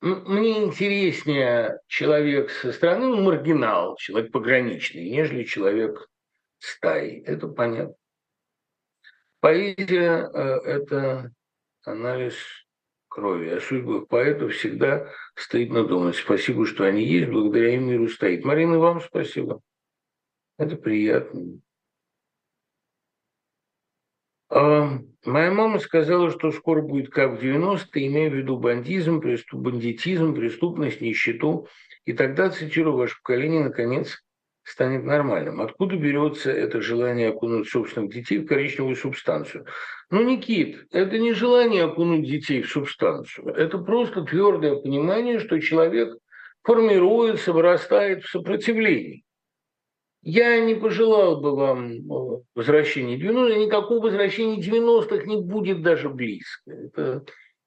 [0.00, 6.08] Мне интереснее человек со стороны, ну, маргинал, человек пограничный, нежели человек
[6.58, 7.22] стаи.
[7.26, 7.94] Это понятно.
[9.40, 11.30] Поэзия э,– это
[11.84, 12.34] анализ
[13.08, 13.50] крови.
[13.50, 16.16] О судьбах поэтов всегда стыдно думать.
[16.16, 18.42] Спасибо, что они есть, благодаря им миру стоит.
[18.44, 19.60] Марина, вам спасибо.
[20.56, 21.60] Это приятно.
[24.54, 29.60] А, моя мама сказала, что скоро будет как в 90-е, имея в виду бандизм, преступ,
[29.60, 31.68] бандитизм, преступность, нищету.
[32.04, 34.22] И тогда, цитирую, ваше поколение, наконец,
[34.62, 35.62] станет нормальным.
[35.62, 39.64] Откуда берется это желание окунуть собственных детей в коричневую субстанцию?
[40.10, 43.54] Ну, Никит, это не желание окунуть детей в субстанцию.
[43.54, 46.14] Это просто твердое понимание, что человек
[46.62, 49.24] формируется, вырастает в сопротивлении.
[50.22, 56.70] Я не пожелал бы вам э, возвращения 90-х, никакого возвращения 90-х не будет даже близко.
[56.70, 57.24] Это,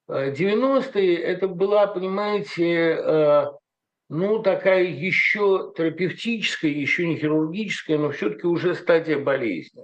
[0.10, 3.46] 90-е э, это была, понимаете, э,
[4.08, 9.84] ну, такая еще терапевтическая, еще не хирургическая, но все-таки уже стадия болезни.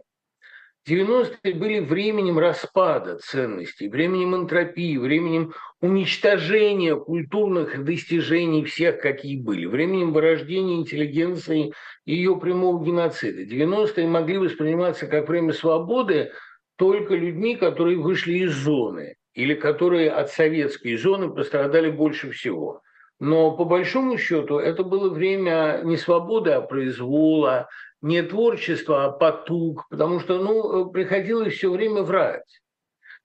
[0.88, 10.12] 90-е были временем распада ценностей, временем энтропии, временем уничтожения культурных достижений всех, какие были, временем
[10.12, 11.74] вырождения интеллигенции
[12.06, 13.44] и ее прямого геноцида.
[13.44, 16.32] 90-е могли восприниматься как время свободы
[16.78, 22.82] только людьми, которые вышли из зоны или которые от советской зоны пострадали больше всего–
[23.22, 27.70] но по большому счету это было время не свободы, а произвола,
[28.02, 32.62] не творчества, а потуг, потому что ну, приходилось все время врать.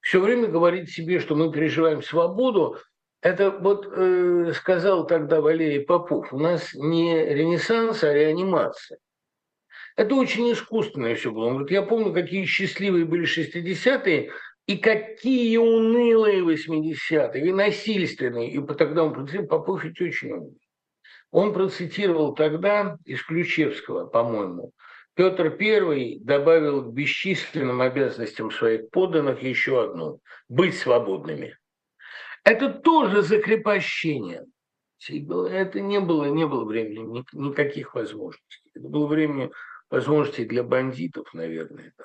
[0.03, 2.77] Все время говорить себе, что мы переживаем свободу,
[3.23, 8.99] это вот э, сказал тогда Валерий Попов, у нас не ренессанс, а реанимация.
[9.97, 11.47] Это очень искусственное все было.
[11.47, 14.31] Он говорит, я помню, какие счастливые были 60-е,
[14.67, 18.51] и какие унылые 80-е, и насильственные.
[18.51, 20.61] И тогда он процитировал, Попов ведь очень умный.
[21.31, 24.73] Он процитировал тогда из Ключевского, по-моему,
[25.15, 31.57] Петр I добавил к бесчисленным обязанностям своих подданных еще одну– быть свободными.
[32.45, 34.45] Это тоже закрепощение.
[35.09, 38.71] Это не было, не было времени никаких возможностей.
[38.75, 39.51] Это было время
[39.91, 41.95] возможностей для бандитов, наверное.
[41.97, 42.05] Да.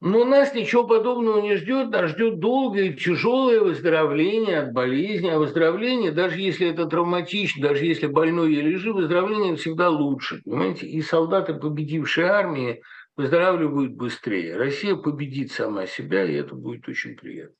[0.00, 5.28] Но нас ничего подобного не ждет, нас ждет долгое тяжелое выздоровление от болезни.
[5.28, 10.42] А выздоровление, даже если это травматично, даже если больной еле жив, выздоровление всегда лучше.
[10.44, 10.86] Понимаете?
[10.86, 12.82] И солдаты, победившие армии,
[13.16, 14.56] выздоравливают быстрее.
[14.56, 17.56] Россия победит сама себя, и это будет очень приятно.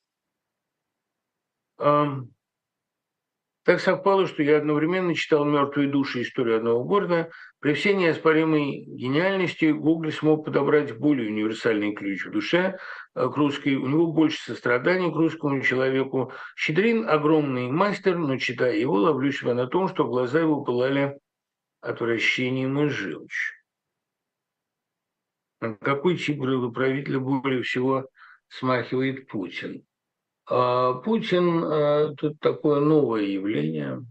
[3.64, 6.22] Так совпало, что я одновременно читал «Мертвые души.
[6.22, 7.30] Историю одного города».
[7.66, 12.78] При всей неоспоримой гениальности Гоголь смог подобрать более универсальный ключ в душе
[13.16, 13.74] э, к русской.
[13.74, 16.32] У него больше сострадания к русскому человеку.
[16.54, 21.18] Щедрин– огромный мастер, но, читая его, ловлю себя на том, что глаза его пылали
[21.80, 23.56] отвращением и желчью.
[25.80, 26.38] Какой тип
[26.72, 28.08] правителя более всего
[28.46, 29.84] смахивает Путин?
[30.48, 34.06] А, Путин э,– тут такое новое явление.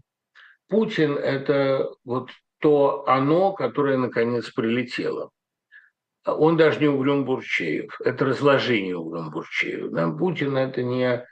[0.68, 2.28] Путин– это вот
[2.60, 5.30] то оно, которое наконец прилетело.
[6.24, 9.90] Он даже не Угрюм Бурчеев, это разложение Угрюм Бурчеев.
[9.92, 10.10] Да?
[10.10, 11.24] Путин– это не,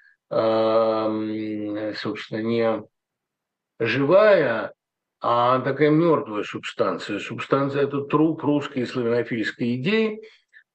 [1.94, 2.82] собственно, не
[3.80, 4.72] живая,
[5.20, 7.18] а такая мертвая субстанция.
[7.18, 10.22] Субстанция– это труп русской славянофильской идеи.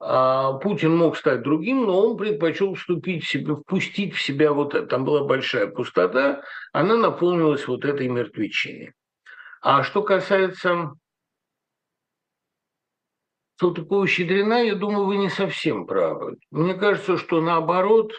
[0.01, 4.73] А Путин мог стать другим, но он предпочел вступить в себя, впустить в себя вот
[4.73, 4.87] это.
[4.87, 6.41] Там была большая пустота,
[6.71, 8.93] она наполнилась вот этой мертвечиной.
[9.61, 10.93] А что касается
[13.61, 16.37] Салтыкова-Щедрина, я думаю, вы не совсем правы.
[16.49, 18.13] Мне кажется, что наоборот,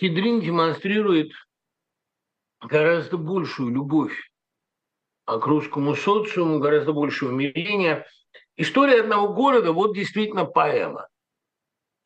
[0.00, 1.32] Щедрин демонстрирует
[2.62, 4.16] гораздо большую любовь
[5.26, 8.06] к русскому социуму, гораздо больше умиления.
[8.56, 11.08] История одного города– вот действительно поэма.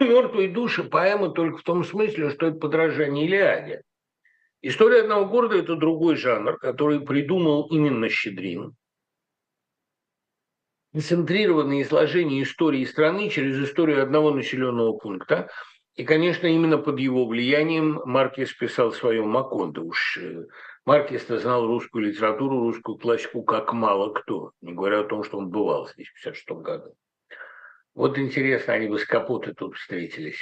[0.00, 3.82] «Мертвые души»– поэма только в том смысле, что это подражание Илиаде.
[4.66, 8.74] История одного города– это другой жанр, который придумал именно Щедрин.
[10.92, 15.50] Концентрированное изложение истории страны через историю одного населенного пункта–
[15.94, 19.82] и, конечно, именно под его влиянием Маркес писал свое Макондо.
[19.82, 20.46] Уж э,
[20.84, 25.50] Маркес-то знал русскую литературу, русскую классику как мало кто, не говоря о том, что он
[25.50, 26.96] бывал здесь в 56 году.
[27.94, 30.40] Вот интересно, они бы с Капоты тут встретились.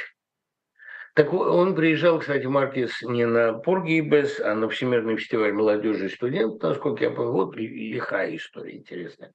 [1.15, 6.63] Так он приезжал, кстати, Маркес не на Поргибес, а на Всемирный фестиваль молодежи и студентов,
[6.63, 7.33] насколько я понял.
[7.33, 9.33] Вот лихая история интересная.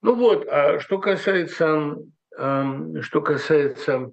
[0.00, 1.96] Ну вот, а что касается,
[2.36, 4.10] что касается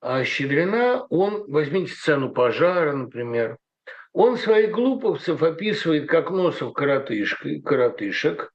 [0.00, 3.56] а Щедрина, он, возьмите сцену пожара, например,
[4.12, 8.52] он своих глуповцев описывает как носов коротышек, коротышек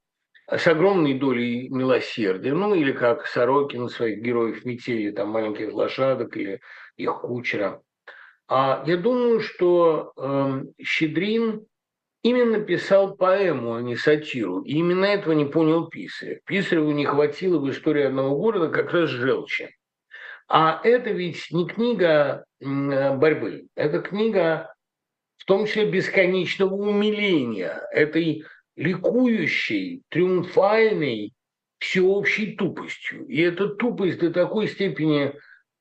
[0.58, 6.60] с огромной долей милосердия, ну или как Сорокин своих героев метели, там маленьких лошадок или
[6.96, 7.80] их кучера.
[8.48, 11.64] А я думаю, что э, Щедрин
[12.22, 14.60] именно писал поэму, а не сатиру.
[14.62, 16.40] И именно этого не понял Писарев.
[16.44, 19.74] Писареву не хватило в истории одного города как раз желчи.
[20.48, 24.74] А это ведь не книга борьбы, это книга
[25.38, 28.44] в том числе бесконечного умиления, этой
[28.76, 31.32] ликующей, триумфальной,
[31.78, 33.26] всеобщей тупостью.
[33.26, 35.34] И эта тупость до такой степени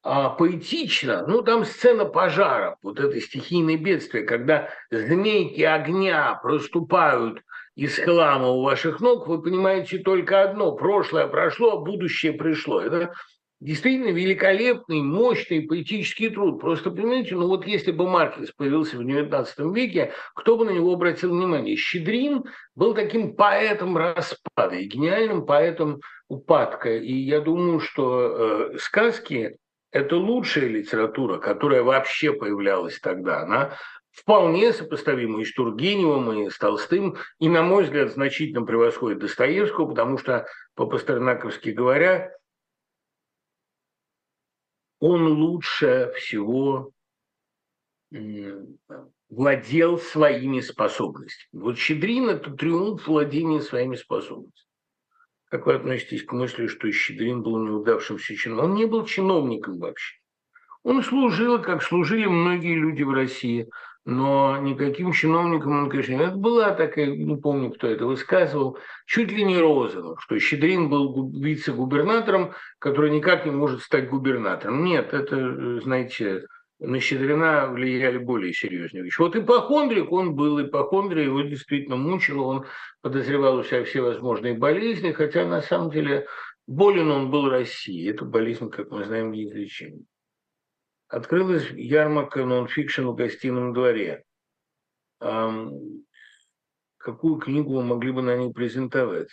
[0.04, 1.26] а, поэтична.
[1.28, 7.44] Ну, там сцена пожара, вот это стихийное бедствие, когда змейки огня проступают
[7.76, 12.82] из хлама у ваших ног, вы понимаете только одно– прошлое прошло, а будущее пришло.
[12.82, 13.14] Это
[13.62, 16.60] действительно великолепный, мощный поэтический труд.
[16.60, 20.94] Просто понимаете, ну вот если бы Маркес появился в XIX веке, кто бы на него
[20.94, 21.78] обратил внимание?
[21.78, 22.44] Щедрин
[22.76, 26.90] был таким поэтом распада и гениальным поэтом упадка.
[26.98, 29.58] И я думаю, что э, сказки–
[29.92, 33.42] это лучшая литература, которая вообще появлялась тогда.
[33.42, 33.78] Она
[34.12, 39.88] вполне сопоставима и с Тургеневым, и с Толстым, и, на мой взгляд, значительно превосходит Достоевского,
[39.88, 42.32] потому что, по-пастернаковски говоря,
[45.02, 46.94] он лучше всего
[49.30, 51.62] владел своими способностями.
[51.62, 54.70] Вот Щедрин– это триумф владения своими способностями.
[55.46, 58.72] Как вы относитесь к мысли, что Щедрин был неудавшимся чиновником?
[58.72, 60.18] Он не был чиновником вообще.
[60.84, 63.70] Он служил, как служили многие люди в России–
[64.06, 69.44] но никаким чиновником он, конечно, это была такая, не помню, кто это высказывал, чуть ли
[69.44, 74.84] не Розанов, что Щедрин был вице-губернатором, который никак не может стать губернатором.
[74.84, 76.48] Нет, это, знаете,
[76.80, 79.22] на Щедрина влияли более серьезные вещи.
[79.22, 82.66] Вот ипохондрик он был, ипохондрия его действительно мучила, он
[83.02, 86.26] подозревал у себя все возможные болезни, хотя на самом деле
[86.66, 88.10] болен он был Россией.
[88.10, 90.00] Эта болезнь, как мы знаем, неизлечима.
[91.12, 94.24] Открылась ярмарка нонфикшн в гостином дворе.
[95.20, 96.06] Какую
[97.36, 99.28] книгу вы могли бы на ней презентовать?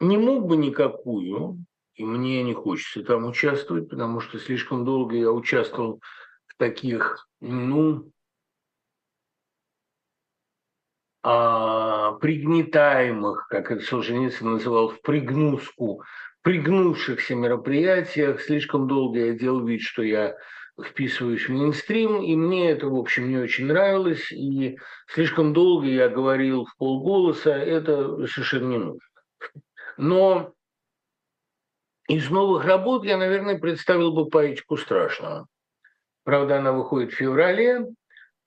[0.00, 5.30] Не мог бы никакую, и мне не хочется там участвовать, потому что слишком долго я
[5.30, 6.02] участвовал
[6.46, 8.10] в таких, ну,
[11.22, 16.02] а, пригнетаемых, как это Солженицын называл, в пригнуску
[16.42, 18.40] пригнувшихся мероприятиях.
[18.42, 20.36] Слишком долго я делал вид, что я
[20.82, 26.08] вписываюсь в мейнстрим, и мне это, в общем, не очень нравилось, и слишком долго я
[26.08, 29.00] говорил в полголоса, это совершенно не нужно.
[29.98, 30.54] Но
[32.08, 35.46] из новых работ я, наверное, представил бы «Поэтику страшного».
[36.24, 37.86] Правда, она выходит в феврале.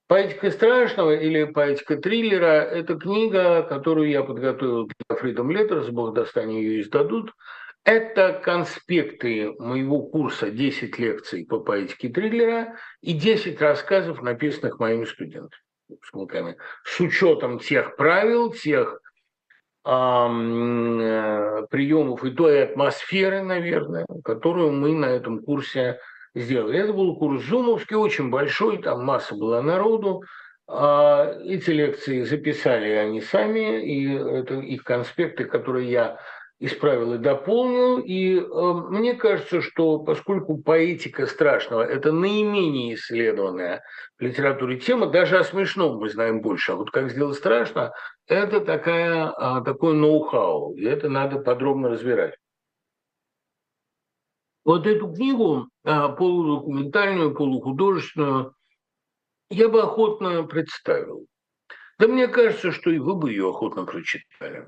[0.07, 6.35] «Поэтика страшного» или «Поэтика триллера»– это книга, которую я подготовил для Freedom Letters, бог даст,
[6.37, 7.31] они ее издадут–
[7.85, 16.57] это конспекты моего курса 10 лекций по поэтике триллера и 10 рассказов, написанных моими студентами,
[16.83, 18.99] с учетом тех правил, тех
[19.85, 25.99] эм, приемов и той атмосферы, наверное, которую мы на этом курсе
[26.33, 26.79] сделали.
[26.79, 30.23] Это был курс зумовский, очень большой, там масса была народу.
[30.67, 36.19] А эти лекции записали они сами, и это их конспекты, которые я
[36.59, 37.99] исправил и дополнил.
[37.99, 43.83] И э, мне кажется, что поскольку поэтика страшного– это наименее исследованная
[44.17, 46.71] в литературе тема, даже о смешном мы знаем больше.
[46.71, 47.93] А вот как сделать страшно–
[48.27, 52.35] это такая, а, такой ноу-хау, и это надо подробно разбирать.
[54.63, 58.55] Вот эту книгу, а, полудокументальную, полухудожественную,
[59.51, 61.27] я бы охотно представил.
[61.99, 64.67] Да мне кажется, что и вы бы ее охотно прочитали.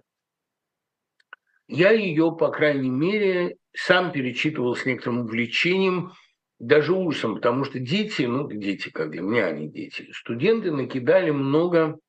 [1.68, 6.14] Я ее, по крайней мере, сам перечитывал с некоторым увлечением,
[6.60, 12.00] даже ужасом, потому что дети, ну, дети, как для меня они дети, студенты накидали много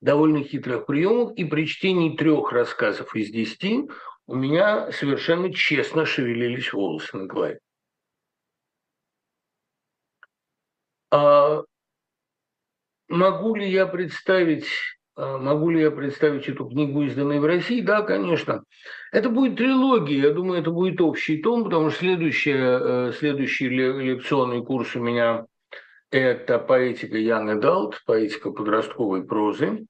[0.00, 3.88] довольно хитрых приемов, и при чтении трех рассказов из десяти
[4.26, 7.58] у меня совершенно честно шевелились волосы на голове.
[11.10, 11.62] А
[13.08, 14.66] могу ли я представить,
[15.16, 17.80] могу ли я представить эту книгу, изданную в России?
[17.80, 18.64] Да, конечно.
[19.12, 24.96] Это будет трилогия, я думаю, это будет общий том, потому что следующий, следующий лекционный курс
[24.96, 25.46] у меня–
[26.10, 29.86] это поэтика Ян Эдалт, поэтика подростковой прозы.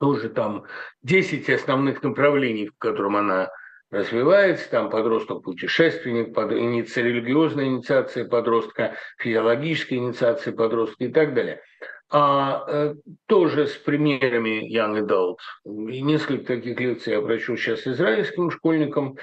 [0.00, 0.64] Тоже там
[1.02, 3.50] 10 основных направлений, в котором она
[3.90, 11.62] развивается, там подросток-путешественник, под, религиозная инициация подростка, физиологическая инициация подростка и так далее.
[12.10, 12.94] А э,
[13.26, 15.38] тоже с примерами Young Adult.
[15.64, 19.18] И несколько таких лекций я прочел сейчас израильским школьникам,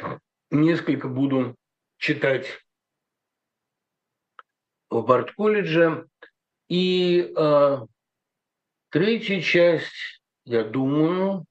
[0.52, 1.56] несколько буду
[1.98, 2.48] читать
[4.90, 6.06] в Барт-колледже.
[6.70, 7.78] И э,
[8.90, 11.46] третья часть, я думаю,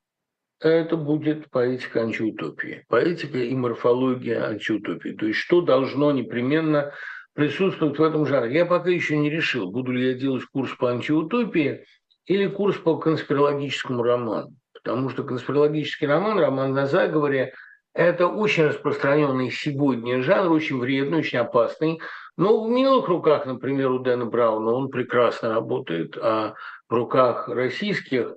[0.61, 2.85] это будет поэтика антиутопии.
[2.89, 5.11] Поэтика и морфология антиутопии.
[5.11, 6.95] То есть что должно непременно
[7.35, 8.55] присутствовать в этом жанре.
[8.55, 11.85] Я пока еще не решил, буду ли я делать курс по антиутопии
[12.27, 14.55] или курс по конспирологическому роману.
[14.73, 17.55] Потому что конспирологический роман, роман на заговоре,
[17.95, 22.01] это очень распространенный сегодня жанр, очень вредный, очень опасный.
[22.37, 26.55] Но в милых руках, например, у Дэна Брауна он прекрасно работает, а
[26.89, 28.35] в руках российских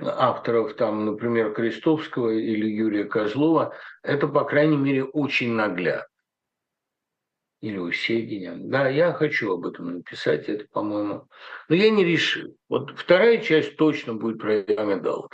[0.00, 6.06] авторов, там, например, Крестовского или Юрия Козлова, это, по крайней мере, очень наглядно.
[7.60, 8.54] Или у Сединя.
[8.56, 11.24] Да, я хочу об этом написать, это, по-моему.
[11.68, 12.56] Но я не решил.
[12.68, 15.32] Вот вторая часть точно будет про Амедалт.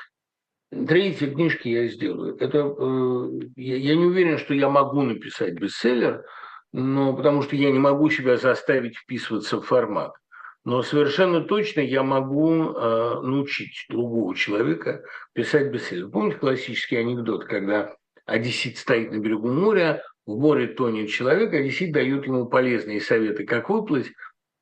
[0.70, 2.36] Третья книжки я сделаю.
[2.38, 6.24] Это, э, я, я не уверен, что я могу написать бестселлер,
[6.72, 10.12] но потому что я не могу себя заставить вписываться в формат.
[10.64, 15.04] Но совершенно точно я могу э, научить другого человека
[15.34, 16.08] писать бестселлер.
[16.08, 17.94] Помните классический анекдот, когда
[18.24, 23.68] одессит стоит на берегу моря, в море тонет человек, одессит дает ему полезные советы, как
[23.68, 24.12] выплыть.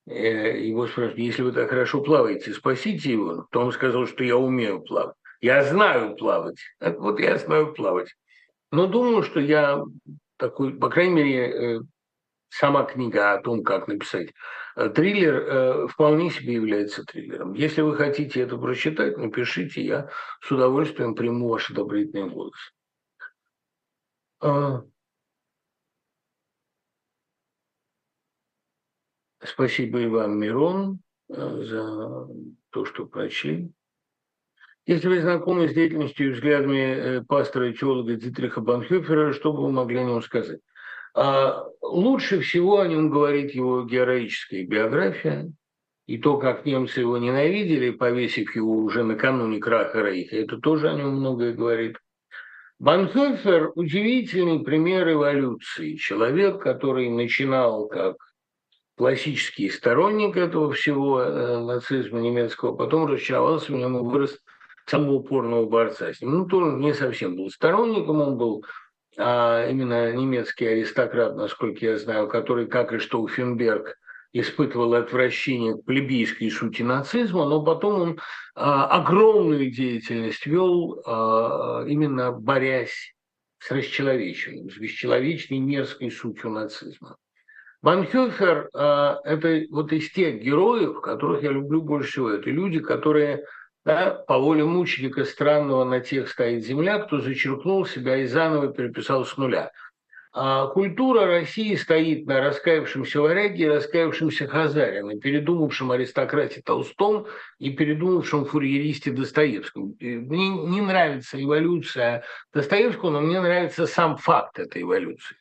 [0.07, 3.47] Э, его спрашивают, если вы так хорошо плаваете, спасите его.
[3.51, 5.15] То он сказал, что я умею плавать.
[5.41, 6.59] Я знаю плавать.
[6.81, 8.13] Вот я знаю плавать.
[8.71, 9.83] Но думаю, что я
[10.37, 11.81] такой, по крайней мере, э,
[12.49, 14.33] сама книга о том, как написать
[14.77, 17.53] э, триллер, вполне себе является триллером.
[17.53, 20.11] Если вы хотите это прочитать, напишите, я
[20.41, 22.73] с удовольствием приму ваш одобрительный голос.
[29.45, 32.29] Спасибо и вам, Мирон, э, за
[32.71, 33.71] то, что прочли.
[34.87, 39.71] Если вы знакомы с деятельностью и взглядами пастора и теолога Дитриха Банхёфера, что бы вы
[39.71, 40.61] могли о нем сказать?
[41.15, 45.53] А лучше всего о нем говорит его героическая биография
[46.07, 50.37] и то, как немцы его ненавидели, повесив его уже накануне краха Рейха.
[50.37, 51.99] Это тоже о нем многое говорит.
[52.81, 55.95] Банхофер– удивительный пример эволюции.
[55.95, 58.17] Человек, который начинал как
[59.03, 64.39] классический сторонник этого всего э, нацизма немецкого, потом разочаровался в нем и вырос
[64.87, 66.39] самого упорного борца с ним.
[66.39, 68.65] Ну, тоже не совсем был сторонником, он был
[69.19, 73.99] а именно немецкий аристократ, насколько я знаю, который, как и Штауфенберг,
[74.33, 78.21] испытывал отвращение к плебейской сути нацизма, но потом он
[78.55, 83.17] а, огромную деятельность вел, а, именно борясь
[83.59, 87.17] с расчеловечением, с бесчеловечной мерзкой сутью нацизма.
[87.83, 92.31] Банхёфер а,– это вот из тех героев, которых я люблю больше всего.
[92.31, 93.45] Это люди, которые
[93.85, 99.25] да, по воле мученика странного на тех стоит земля, кто зачеркнул себя и заново переписал
[99.25, 99.73] с нуля.
[100.35, 107.27] А культура России стоит на раскаявшемся варяге и раскаявшемся хазаре, на передумавшем аристократе Толстом
[107.59, 109.95] и передумавшем фурьеристе Достоевском.
[110.01, 112.23] Мне не нравится эволюция
[112.55, 115.37] Достоевского, но мне нравится сам факт этой эволюции.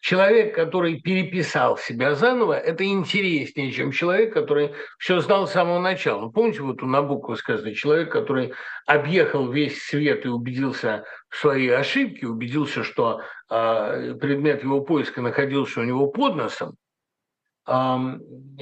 [0.00, 6.22] Человек, который переписал себя заново, это интереснее, чем человек, который все знал с самого начала.
[6.22, 8.52] Ну, помните, вот у Набокова сказано, человек, который
[8.86, 15.80] объехал весь свет и убедился в своей ошибке, убедился, что э, предмет его поиска находился
[15.80, 16.76] у него под носом,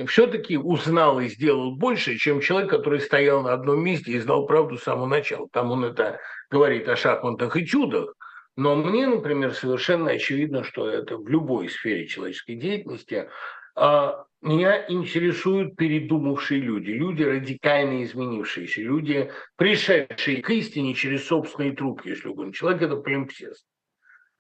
[0.07, 4.79] все-таки узнал и сделал больше, чем человек, который стоял на одном месте и знал правду
[4.79, 5.47] с самого начала.
[5.53, 6.19] Там он это
[6.51, 8.15] говорит о шахматах и чудах.
[8.57, 13.29] Но мне, например, совершенно очевидно, что это в любой сфере человеческой деятельности.
[13.75, 22.05] А, меня интересуют передумавшие люди, люди радикально изменившиеся, люди, пришедшие к истине через собственный труд,
[22.05, 22.53] если угодно.
[22.53, 23.67] Человек– это полимпсест.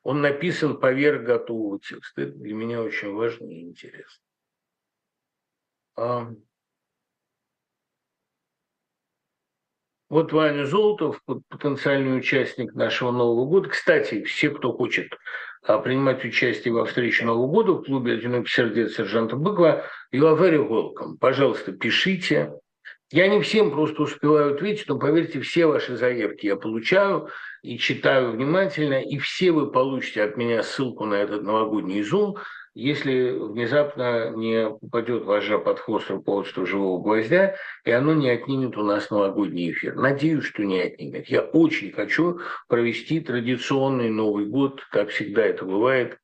[0.04, 2.22] Он написан поверх готового текста.
[2.22, 4.22] Это для меня очень важно и интересно.
[10.14, 13.68] Вот Ваня Золотов, потенциальный участник нашего Нового года.
[13.68, 15.08] Кстати, все, кто хочет
[15.66, 19.82] а, принимать участие во встрече Нового года в клубе «Одинокий сердец» сержанта Быкова,
[20.14, 21.16] you are very welcome.
[21.18, 22.52] Пожалуйста, пишите.
[23.10, 27.28] Я не всем просто успеваю ответить, но поверьте, все ваши заявки я получаю
[27.64, 32.36] и читаю внимательно, и все вы получите от меня ссылку на этот новогодний зум–
[32.74, 37.54] если внезапно не упадет вожжа под хвост руководства живого гвоздя,
[37.84, 39.94] и оно не отнимет у нас новогодний эфир.
[39.94, 41.28] Надеюсь, что не отнимет.
[41.28, 46.18] Я очень хочу провести традиционный Новый год, как всегда это бывает.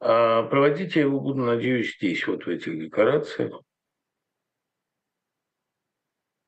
[0.00, 3.60] А проводить я его буду, надеюсь, здесь, вот в этих декорациях.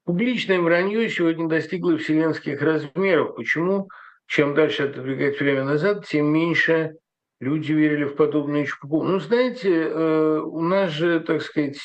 [0.04, 3.36] Публичное вранье сегодня достигло вселенских размеров.
[3.36, 3.88] Почему?
[4.26, 6.96] Чем дальше отодвигать время назад, тем меньше
[7.42, 9.02] люди верили в подобную чепуху.
[9.02, 11.76] Ну, знаете, э, у нас же, так сказать,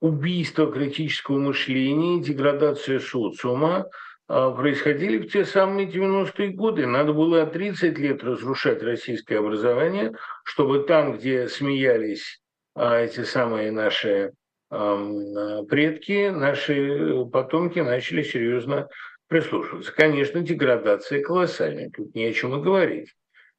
[0.00, 3.86] убийство критического мышления, деградация социума
[4.26, 6.86] а, происходили в те самые 90-е годы.
[6.86, 12.40] Надо было 30 лет разрушать российское образование, чтобы там, где смеялись
[12.74, 14.32] а, эти самые наши
[14.70, 18.88] предки, наши потомки начали серьезно
[19.28, 19.92] прислушиваться.
[19.94, 23.10] Конечно, деградация колоссальная, тут не о чем и говорить.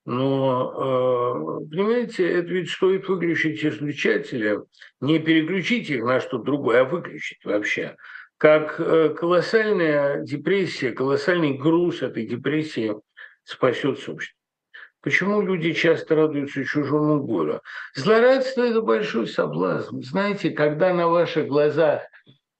[0.06, 4.60] Но, э, понимаете, это ведь стоит выключить излучатели,
[5.00, 7.96] не переключить их на что-то другое, а выключить вообще.
[8.38, 12.94] Как э, колоссальная депрессия, колоссальный груз этой депрессии
[13.44, 14.38] спасет собственно.
[15.02, 17.62] Почему люди часто радуются чужому горю?
[17.94, 20.02] Злорадство– это большой соблазн.
[20.02, 22.04] Знаете, когда на ваших глазах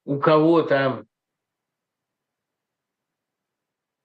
[0.04, 1.06] у кого-то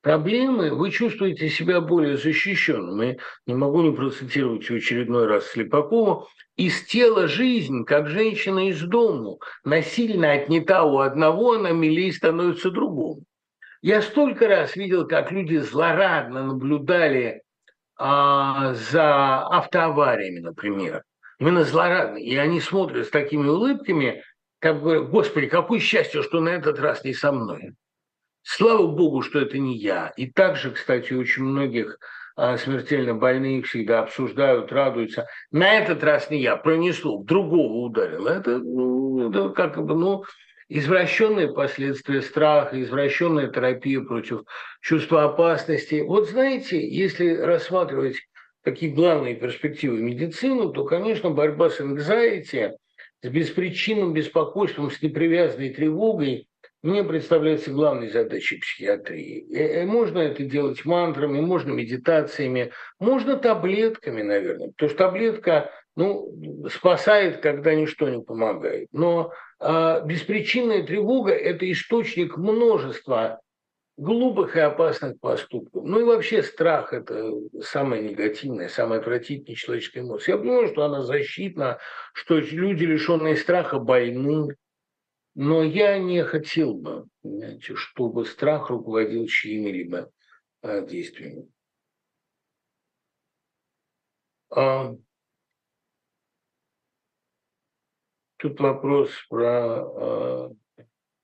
[0.02, 3.02] проблемы, вы чувствуете себя более защищенным.
[3.04, 6.28] И не могу не процитировать в очередной раз Слепакова.
[6.56, 13.24] «Из тела жизнь, как женщина из дому, насильно отнята у одного, она милей становится другому».
[13.82, 17.44] Я столько раз видел, как люди злорадно наблюдали
[17.98, 21.04] а, за автоавариями, например.
[21.40, 22.18] Именно злорадно.
[22.18, 24.22] И они смотрят с такими улыбками,
[24.60, 27.72] как бы, господи, какое счастье, что на этот раз не со мной.
[28.52, 30.12] Слава богу, что это не я.
[30.18, 32.00] И также, кстати, очень многих
[32.36, 35.28] а, смертельно больных всегда обсуждают, радуются.
[35.52, 38.26] На этот раз не я, пронесло, другого ударил.
[38.26, 40.24] Это, ну, это как бы, ну,
[40.68, 44.42] извращенные последствия страха, извращенная терапия против
[44.82, 46.04] чувства опасности.
[46.04, 48.16] Вот знаете, если рассматривать
[48.64, 52.72] такие главные перспективы медицины, то, конечно, борьба с anxiety,
[53.22, 56.49] с беспричинным беспокойством, с непривязанной тревогой
[56.82, 59.46] мне представляется главной задачей психиатрии.
[59.54, 64.70] Э, э, можно это делать мантрами, можно медитациями, можно таблетками, наверное.
[64.70, 66.34] Потому что таблетка ну,
[66.70, 68.88] спасает, когда ничто не помогает.
[68.94, 73.42] Но э, беспричинная тревога– это источник множества
[73.98, 75.84] глупых и опасных поступков.
[75.84, 80.36] Ну и вообще страх– это самая негативная, самая отвратительная человеческая эмоция.
[80.36, 81.80] Я понимаю, что она защитна,
[82.14, 84.56] что люди, лишенные страха, больны,
[85.42, 90.12] но я не хотел бы, понимаете, чтобы страх руководил чьими-либо
[90.62, 91.50] а, действиями.
[94.54, 94.94] А,
[98.36, 100.52] тут вопрос про а,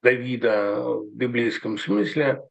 [0.01, 2.41] Давида в библейском смысле.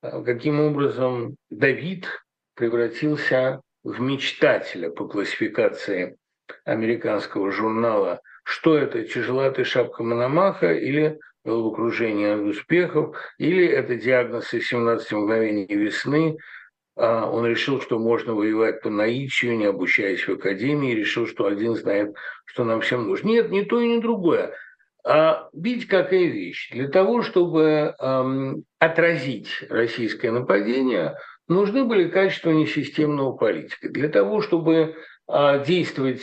[0.00, 2.08] А, каким образом Давид
[2.54, 6.16] превратился в мечтателя по классификации
[6.64, 14.68] американского журнала что это, тяжелатая шапка Мономаха или головокружение от успехов, или это диагноз из
[14.68, 16.38] 17 мгновений весны,
[16.96, 21.74] а он решил, что можно воевать по наитию, не обучаясь в академии, решил, что один
[21.74, 23.26] знает, что нам всем нужно.
[23.26, 24.54] Нет, ни то и ни другое.
[25.04, 26.70] А бить какая вещь?
[26.70, 31.16] Для того, чтобы эм, отразить российское нападение,
[31.48, 33.88] нужны были качества несистемного политика.
[33.88, 34.94] Для того, чтобы
[35.26, 36.22] а, действовать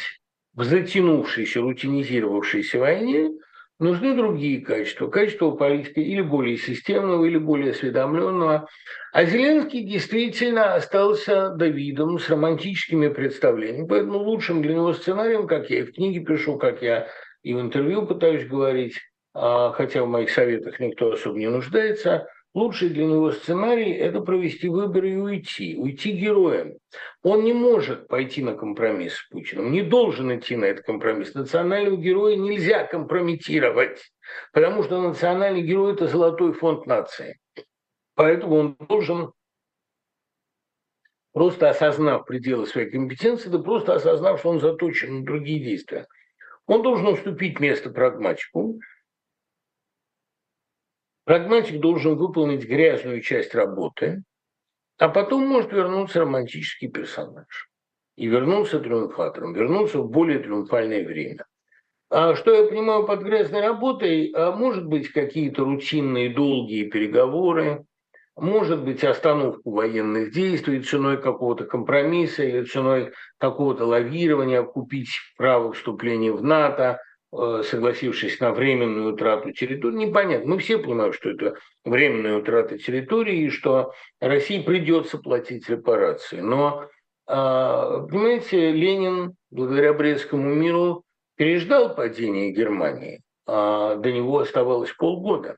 [0.56, 3.32] в затянувшейся, рутинизировавшейся войне,
[3.80, 5.08] нужны другие качества.
[5.08, 8.68] Качество политики или более системного, или более осведомленного.
[9.12, 13.88] А Зеленский действительно остался Давидом с романтическими представлениями.
[13.88, 17.08] Поэтому лучшим для него сценарием, как я и в книге пишу, как я
[17.44, 19.00] и в интервью пытаюсь говорить,
[19.34, 24.70] а, хотя в моих советах никто особо не нуждается, лучший для него сценарий– это провести
[24.70, 26.78] выборы и уйти, уйти героем.
[27.24, 31.34] Он не может пойти на компромисс с Путиным, не должен идти на этот компромисс.
[31.34, 34.12] Национального героя нельзя компрометировать,
[34.52, 37.40] потому что национальный герой– это золотой фонд нации.
[38.16, 39.32] Поэтому он должен,
[41.34, 46.06] просто осознав пределы своей компетенции, да просто осознав, что он заточен на другие действия,
[46.68, 48.80] он должен уступить место прагматику,
[51.26, 54.24] Прагматик должен выполнить грязную часть работы,
[54.98, 57.70] а потом может вернуться романтический персонаж.
[58.16, 61.46] И вернуться триумфатором, вернуться в более триумфальное время.
[62.12, 64.32] А что я понимаю под грязной работой?
[64.36, 67.86] А может быть, какие-то рутинные долгие переговоры,
[68.36, 76.34] может быть, остановку военных действий ценой какого-то компромисса или ценой какого-то лавирования, купить право вступления
[76.34, 77.00] в НАТО–
[77.64, 80.52] согласившись на временную утрату территории, непонятно.
[80.52, 86.42] Мы все понимаем, что это временная утрата территории и что России придется платить репарации.
[86.42, 86.88] Но,
[87.26, 91.04] а, понимаете, Ленин, благодаря Брестскому миру,
[91.36, 93.22] переждал падение Германии.
[93.46, 95.58] А до него оставалось полгода.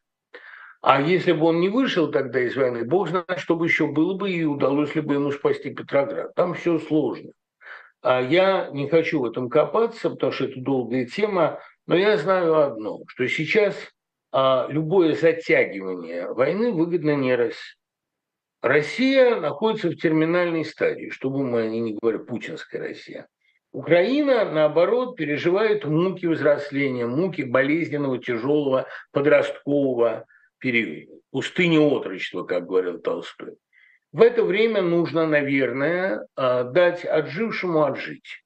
[0.82, 4.13] А если бы он не вышел тогда из войны, бог знает, что бы еще было
[4.13, 6.34] бы и удалось ли бы ему спасти Петроград.
[6.36, 7.32] Там все сложно.
[8.08, 12.56] А я не хочу в этом копаться, потому что это долгая тема, но я знаю
[12.62, 13.76] одно, что сейчас
[14.32, 17.74] а, любое затягивание войны выгодно не России.
[18.62, 23.28] Россия находится в терминальной стадии, чтобы мы не говорили путинская Россия.
[23.72, 30.28] Украина, наоборот, переживает муки взросления, муки болезненного, тяжелого подросткового
[30.60, 33.56] периода, пустыни отрочества, как говорил Толстой.
[34.16, 38.45] В это время нужно, наверное, а, дать отжившему отжить.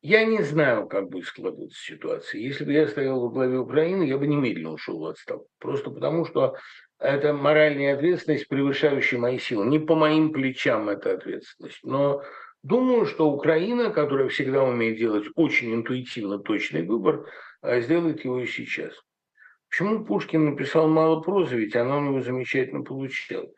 [0.00, 2.40] Я не знаю, как будет складываться ситуация.
[2.40, 5.48] Если бы я стоял во главе Украины, я бы немедленно ушел в отставку.
[5.58, 6.54] Просто потому, что
[7.00, 9.66] это моральная ответственность, превышающая мои силы.
[9.66, 11.80] Не по моим плечам эта ответственность.
[11.82, 12.22] Но
[12.62, 17.28] думаю, что Украина, которая всегда умеет делать очень интуитивно точный выбор,
[17.60, 18.94] а, сделает его и сейчас.
[19.68, 23.50] Почему Пушкин написал мало прозы, ведь она у него замечательно получалась.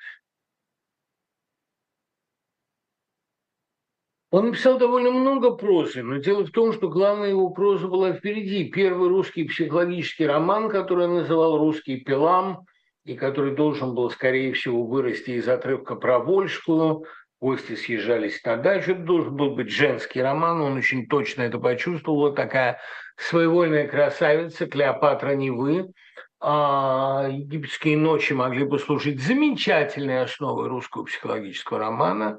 [4.36, 8.64] Он написал довольно много прозы, но дело в том, что главная его проза была впереди.
[8.64, 12.66] Первый русский психологический роман, который он называл «Русский пилам»,
[13.06, 17.06] и который должен был, скорее всего, вырасти из отрывка про Вольскую.
[17.40, 18.92] Гости съезжались на дачу.
[18.92, 22.18] Это должен был быть женский роман, он очень точно это почувствовал.
[22.18, 22.78] Вот такая
[23.16, 25.86] своевольная красавица Клеопатра Невы.
[26.40, 32.38] А египетские ночи могли бы служить замечательной основой русского психологического романа.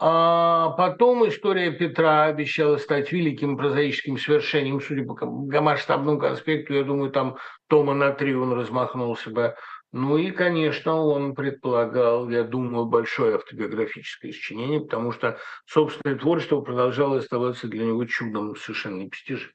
[0.00, 7.10] А потом история Петра обещала стать великим прозаическим свершением, судя по масштабному конспекту, я думаю,
[7.10, 7.36] там
[7.66, 9.56] тома на три он размахнулся бы.
[9.90, 17.16] Ну и, конечно, он предполагал, я думаю, большое автобиографическое сочинение, потому что собственное творчество продолжало
[17.16, 19.52] оставаться для него чудом совершенно непостижимым.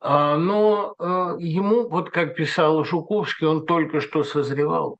[0.00, 4.98] А, но э, ему, вот как писал Жуковский, он только что созревал.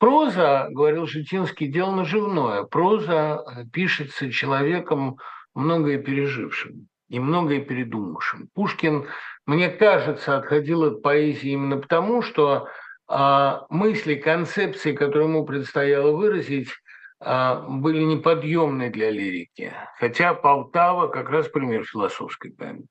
[0.00, 2.62] Проза, говорил Житинский, дело наживное.
[2.62, 5.18] Проза э, пишется человеком,
[5.54, 8.48] многое пережившим и многое передумавшим.
[8.54, 9.06] Пушкин,
[9.44, 12.68] мне кажется, отходил от поэзии именно потому, что
[13.08, 16.70] а, мысли, концепции, которые ему предстояло выразить,
[17.18, 19.74] а, были неподъемны для лирики.
[19.98, 22.86] Хотя Полтава как раз пример философской памяти.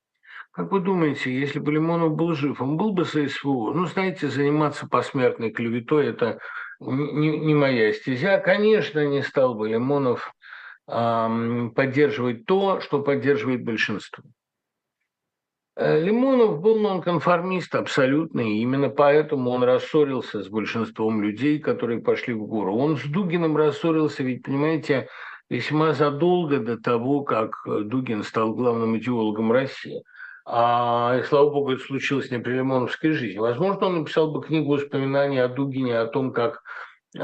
[0.52, 3.74] Как вы думаете, если бы Лимонов был жив, он был бы ССВО?
[3.74, 6.40] Ну, знаете, заниматься посмертной клеветой– это
[6.80, 8.40] не, не моя стезя.
[8.40, 10.34] Конечно, не стал бы Лимонов
[10.88, 14.24] э, поддерживать то, что поддерживает большинство.
[15.76, 22.34] Э, Лимонов был нонконформист абсолютно, и именно поэтому он рассорился с большинством людей, которые пошли
[22.34, 22.76] в гору.
[22.76, 25.10] Он с Дугиным рассорился, ведь, понимаете,
[25.50, 30.04] весьма задолго до того, как Дугин стал главным идеологом России–
[30.52, 33.38] а, и слава богу, это случилось не при Лимоновской жизни.
[33.38, 36.64] Возможно, он написал бы книгу воспоминаний о Дугине, о том, как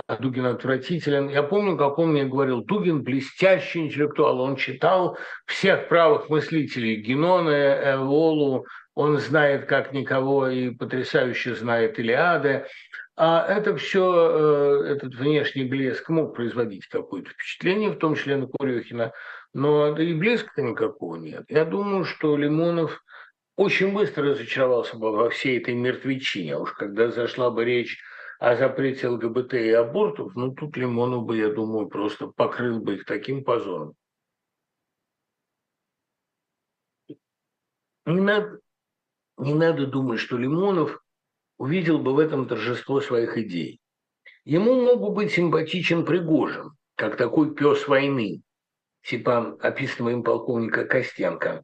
[0.06, 1.30] а, Дугин отвратителен.
[1.30, 5.18] Я помню, как он мне говорил, Дугин блестящий интеллектуал, он читал
[5.48, 12.68] всех правых мыслителей, Генона, Эволу, он знает как никого и потрясающе знает Илиады.
[13.18, 18.46] А это все, э, этот внешний блеск мог производить какое-то впечатление, в том числе на
[18.46, 19.14] Курехина.
[19.54, 21.46] но и блеска-то никакого нет.
[21.48, 23.02] Я думаю, что Лимонов
[23.56, 26.58] очень быстро разочаровался бы во всей этой мертвечине.
[26.58, 28.02] Уж когда зашла бы речь
[28.40, 33.06] о запрете ЛГБТ и абортов, ну тут Лимонов бы, я думаю, просто покрыл бы их
[33.06, 33.94] таким позором.
[38.06, 38.60] Не надо,
[39.38, 41.02] не надо думать, что Лимонов
[41.58, 43.80] увидел бы в этом торжество своих идей.
[44.44, 48.44] Ему мог бы быть симпатичен Пригожин, как такой пес войны,
[49.02, 51.64] типа описанного им полковника Костенко.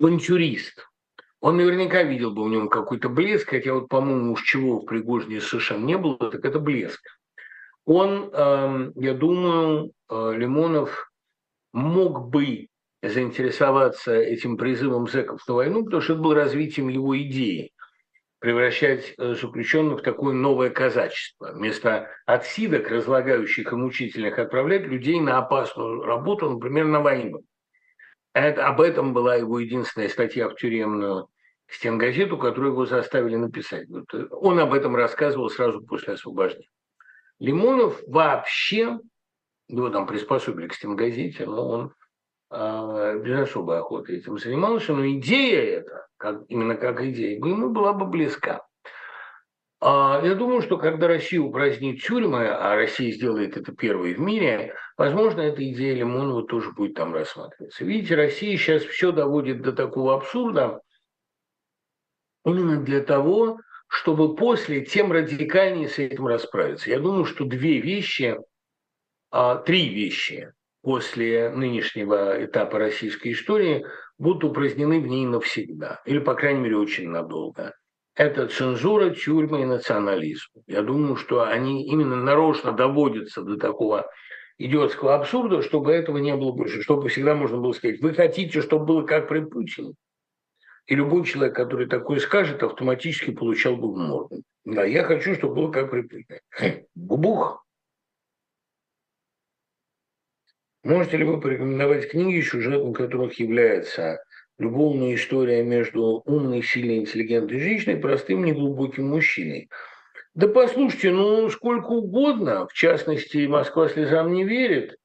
[0.00, 0.86] Авантюрист.
[1.40, 5.40] Он наверняка видел бы в нем какой-то блеск, хотя вот, по-моему, уж чего в Пригожине
[5.40, 7.00] совершенно не было, так это блеск.
[7.84, 11.10] Он, э, я думаю, э, Лимонов
[11.72, 12.68] мог бы
[13.02, 17.72] заинтересоваться этим призывом зэков на войну, потому что это было развитием его идеи
[18.40, 21.52] превращать э, заключенных в такое новое казачество.
[21.52, 27.42] Вместо отсидок, разлагающих и мучительных, отправлять людей на опасную работу, например, на войну.
[28.32, 31.28] Это, об этом была его единственная статья в тюремную
[31.68, 33.88] стенгазету, которую его заставили написать.
[34.12, 36.68] Э, он об этом рассказывал сразу после освобождения.
[37.38, 38.98] Лимонов вообще,
[39.68, 41.94] его там приспособили к стенгазете, но он
[42.50, 47.92] э, без особой охоты этим занимался, но идея эта, как, именно как идея, ему была
[47.92, 48.66] бы близка.
[49.80, 54.74] А, я думаю, что когда Россия упразднит тюрьмы, а Россия сделает это первой в мире,
[54.98, 57.84] возможно, эта идея Лимонова тоже будет там рассматриваться.
[57.84, 60.82] Видите, Россия сейчас все доводит до такого абсурда
[62.44, 63.58] именно для того,
[63.88, 66.90] чтобы после тем радикальнее с этим расправиться.
[66.90, 68.38] Я думаю, что две вещи,
[69.30, 70.52] а, три вещи
[70.82, 73.86] после нынешнего этапа российской истории
[74.18, 77.74] будут упразднены в ней навсегда, или, по крайней мере, очень надолго.
[78.20, 80.50] Это цензура, тюрьмы и национализм.
[80.66, 84.10] Я думаю, что они именно нарочно доводятся до такого
[84.58, 88.84] идиотского абсурда, чтобы этого не было больше, чтобы всегда можно было сказать, вы хотите, чтобы
[88.84, 89.94] было как при Путине?
[90.84, 94.42] И любой человек, который такое скажет, автоматически получал бы морду.
[94.66, 96.84] Да, я хочу, чтобы было как при Путине.
[96.94, 97.64] Бубух.
[100.82, 104.22] Можете ли вы порекомендовать книги, сюжетом которых является
[104.60, 109.70] любовная история между умной, сильной, интеллигентной женщиной и простым, неглубоким мужчиной?
[110.34, 114.96] Да послушайте, ну сколько угодно, в частности, Москва слезам не верит,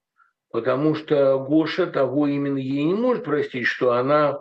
[0.52, 4.40] потому что Гоша того именно ей не может простить, что она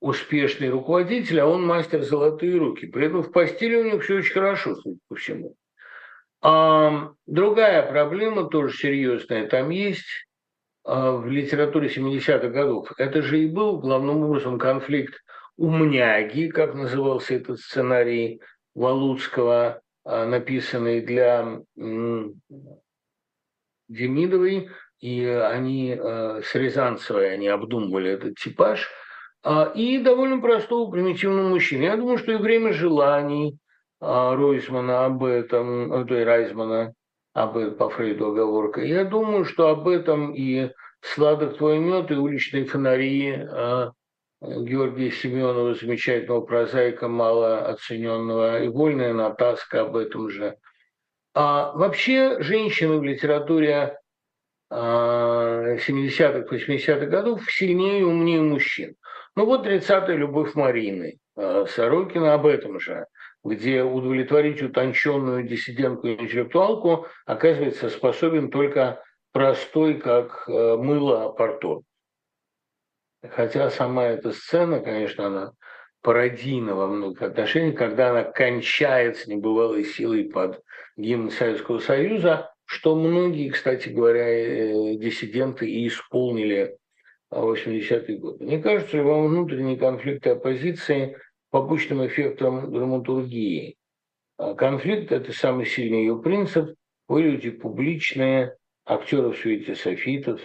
[0.00, 2.86] успешный руководитель, а он мастер золотые руки.
[2.86, 5.54] При этом в постели у них все очень хорошо, судя по всему.
[6.42, 10.25] А другая проблема, тоже серьезная, там есть
[10.86, 12.92] в литературе 70-х годов.
[12.96, 15.14] Это же и был главным образом конфликт
[15.56, 18.40] умняги, как назывался этот сценарий
[18.74, 21.60] Валуцкого, а, написанный для
[23.88, 24.70] Демидовой,
[25.00, 28.88] и они а, с Рязанцевой, они обдумывали этот типаж,
[29.76, 31.84] и довольно простого примитивного мужчины.
[31.84, 33.56] Я думаю, что и время желаний
[34.00, 36.94] Ройсмана об этом, то Райзмана,
[37.36, 38.80] об по Фрейду оговорка.
[38.80, 40.70] Я думаю, что об этом и
[41.02, 43.92] «Сладок твой мед» и «Уличные фонари» а,
[44.40, 50.56] Георгия Семенова, замечательного прозаика, мало оцененного, и «Вольная Натаска» об этом же.
[51.34, 53.98] А вообще женщины в литературе
[54.70, 58.96] 70-х, а, 80-х годов сильнее и умнее мужчин.
[59.36, 63.06] Ну вот 30-я «Любовь Марины» а, Сорокина об этом же
[63.46, 71.82] где удовлетворить утонченную диссидентку интеллектуалку оказывается способен только простой, как э, мыло Портон.
[73.22, 75.52] Хотя сама эта сцена, конечно, она
[76.02, 80.62] пародийна во многих отношениях, когда она кончается небывалой силой под
[80.96, 86.76] гимн Советского Союза, что многие, кстати говоря, э, диссиденты и исполнили
[87.30, 88.44] в 80-е годы.
[88.44, 91.16] Мне кажется, во внутренние конфликты оппозиции
[91.50, 93.76] побочным эффектом драматургии.
[94.38, 96.74] А конфликт– это самый сильный ее принцип.
[97.08, 100.40] Вы люди публичные, актеры в свете софитов.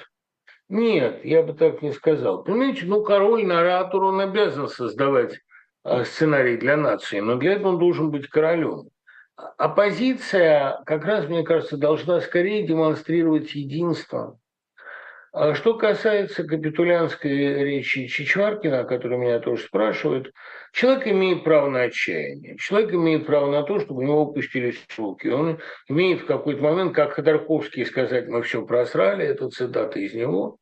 [0.70, 2.44] Нет, я бы так не сказал.
[2.44, 5.40] Понимаете, ну, король, наратор, он обязан создавать
[5.84, 8.90] а, сценарий для нации, но для этого он должен быть королем.
[9.58, 14.40] Оппозиция, как раз, мне кажется, должна скорее демонстрировать единство,
[15.34, 20.34] а что касается капитулянской речи Чичваркина, о которой меня тоже спрашивают,
[20.72, 22.58] человек имеет право на отчаяние.
[22.58, 25.28] Человек имеет право на то, чтобы у него опустились руки.
[25.28, 30.58] Он имеет в какой-то момент, как Ходорковский сказать, мы все просрали, это цитата из него,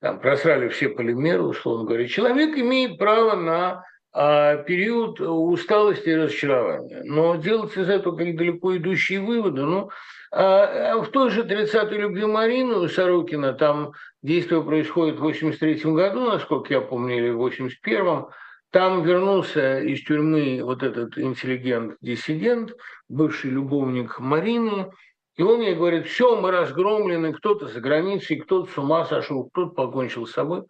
[0.00, 2.06] там, просрали все полимеры, условно говоря.
[2.06, 3.84] Человек имеет право на
[4.16, 7.02] а период усталости и разочарования.
[7.02, 9.90] Но делать из этого как далеко идущие выводы, ну,
[10.30, 13.92] а, а в той же 30-й любви Марины у Сорокина там
[14.22, 18.28] действие происходит в 83 году, насколько я помню, или в 81-м,
[18.74, 22.72] там вернулся из тюрьмы вот этот интеллигент-диссидент,
[23.08, 24.90] бывший любовник Марины,
[25.36, 29.70] и он ей говорит, все, мы разгромлены, кто-то за границей, кто-то с ума сошел, кто-то
[29.70, 30.64] покончил с собой.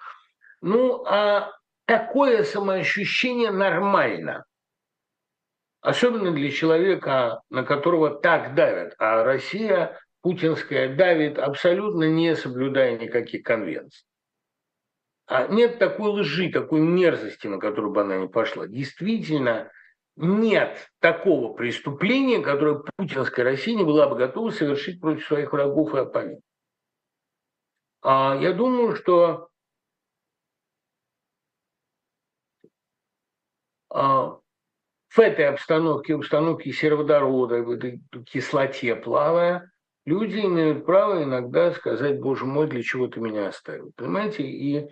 [0.61, 1.50] Ну, а
[1.86, 4.44] такое самоощущение нормально.
[5.80, 8.94] Особенно для человека, на которого так давят.
[8.98, 14.05] А Россия путинская давит, абсолютно не соблюдая никаких конвенций.
[15.27, 18.66] А нет такой лжи, такой мерзости, на которую бы она не пошла.
[18.66, 19.70] Действительно,
[20.16, 25.99] нет такого преступления, которое путинская Россия не была бы готова совершить против своих врагов и
[25.99, 26.45] оппонентов.
[28.03, 29.49] А я думаю, что
[33.89, 34.39] а,
[35.09, 39.72] в этой обстановке, обстановке сероводорода, в этой кислоте плавая,
[40.05, 43.92] люди имеют право иногда сказать, боже мой, для чего ты меня оставил.
[43.96, 44.42] Понимаете?
[44.44, 44.88] И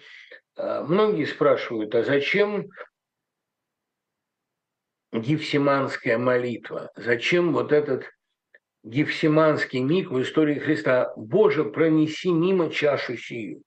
[0.57, 2.69] э, многие спрашивают, а зачем
[5.13, 6.91] Гефсиманская молитва?
[6.97, 8.05] Зачем вот этот
[8.83, 11.13] Гефсиманский миг в истории Христа?
[11.17, 13.63] Боже, пронеси мимо чашу сию.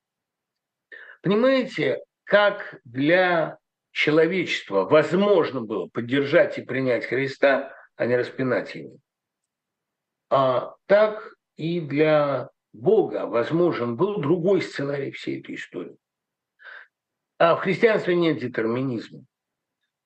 [1.21, 3.57] Понимаете, как для
[3.91, 8.97] человечества возможно было поддержать и принять Христа, а не распинать его,
[10.29, 15.97] а так и для Бога возможен был другой сценарий всей этой истории.
[17.37, 19.21] А в христианстве нет детерминизма.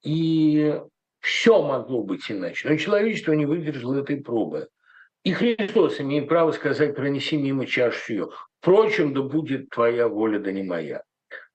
[0.04, 0.80] И
[1.20, 2.68] все могло быть иначе.
[2.68, 4.70] Но человечество не выдержало этой пробы.
[5.24, 8.30] И Христос имеет право сказать, пронеси мимо чашу ее.
[8.60, 11.04] Впрочем, да будет твоя воля, да не моя.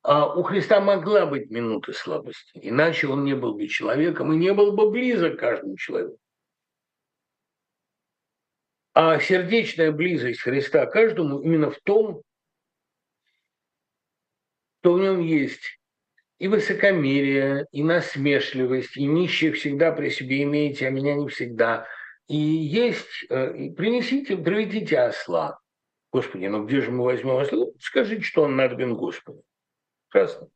[0.02, 4.52] А у Христа могла быть минута слабости, иначе он не был бы человеком и не
[4.52, 6.18] был бы близок каждому человеку.
[8.94, 12.22] А сердечная близость Христа каждому именно в том,
[14.80, 15.80] что в нем есть
[16.38, 21.88] и высокомерие, и насмешливость, и нищие всегда при себе имеете, а меня не всегда.
[22.28, 25.58] И есть, э, принесите, приведите осла.
[26.12, 27.66] Господи, ну где же мы возьмем осла?
[27.80, 29.42] Скажите, что он надобен Господу.
[30.08, 30.48] Прекрасно.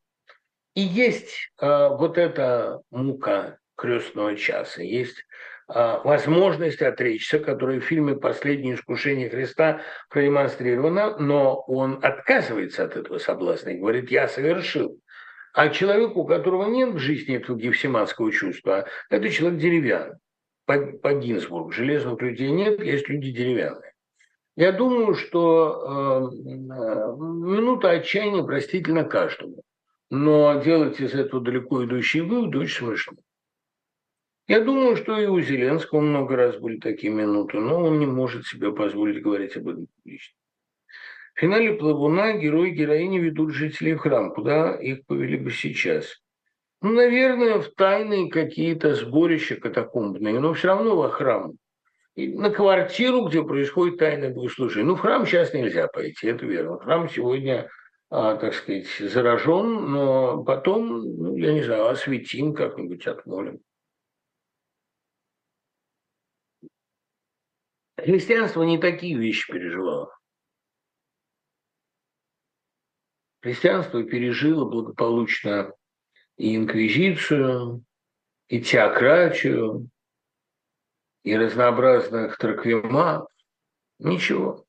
[0.74, 5.24] И есть э, вот эта мука крестного часа, есть
[5.68, 13.70] возможность отречься, которая в фильме «Последнее искушение Христа» продемонстрирована, но он отказывается от этого соблазна
[13.70, 14.98] и говорит «я совершил».
[15.52, 20.16] А человек, у которого нет в жизни этого гефсиманского чувства, это человек деревянный.
[20.66, 23.92] По, по Гинзбургу железных людей нет, есть люди деревянные.
[24.56, 29.62] Я думаю, что э, минута отчаяния простительна каждому.
[30.10, 33.14] Но делать из этого далеко идущие выводы очень смешно.
[34.48, 38.46] Я думаю, что и у Зеленского много раз были такие минуты, но он не может
[38.46, 40.34] себе позволить говорить об этом публично.
[41.34, 44.32] В финале «Плавуна» герои героини ведут жителей в храм.
[44.32, 46.22] Куда их повели бы сейчас?
[46.80, 51.52] Ну, наверное, в тайные какие-то сборища катакомбные, но все равно во храм.
[52.14, 54.86] И на квартиру, где происходит тайное богослужение.
[54.86, 56.78] Ну, в храм сейчас нельзя пойти, это верно.
[56.78, 57.68] Храм сегодня,
[58.08, 63.60] а, так сказать, заражен, но потом, ну, я не знаю, осветим как-нибудь, отмолим.
[67.98, 70.16] Христианство не такие вещи переживало.
[73.42, 75.74] Христианство пережило благополучно
[76.36, 77.84] и инквизицию,
[78.46, 79.90] и теократию,
[81.24, 83.26] и разнообразных траквимат.
[83.98, 84.64] Ничего.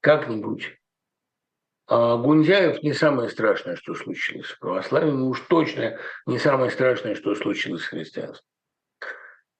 [0.00, 0.78] Как-нибудь.
[1.88, 7.34] А Гундяев не самое страшное, что случилось с православием, уж точно не самое страшное, что
[7.34, 8.55] случилось с христианством.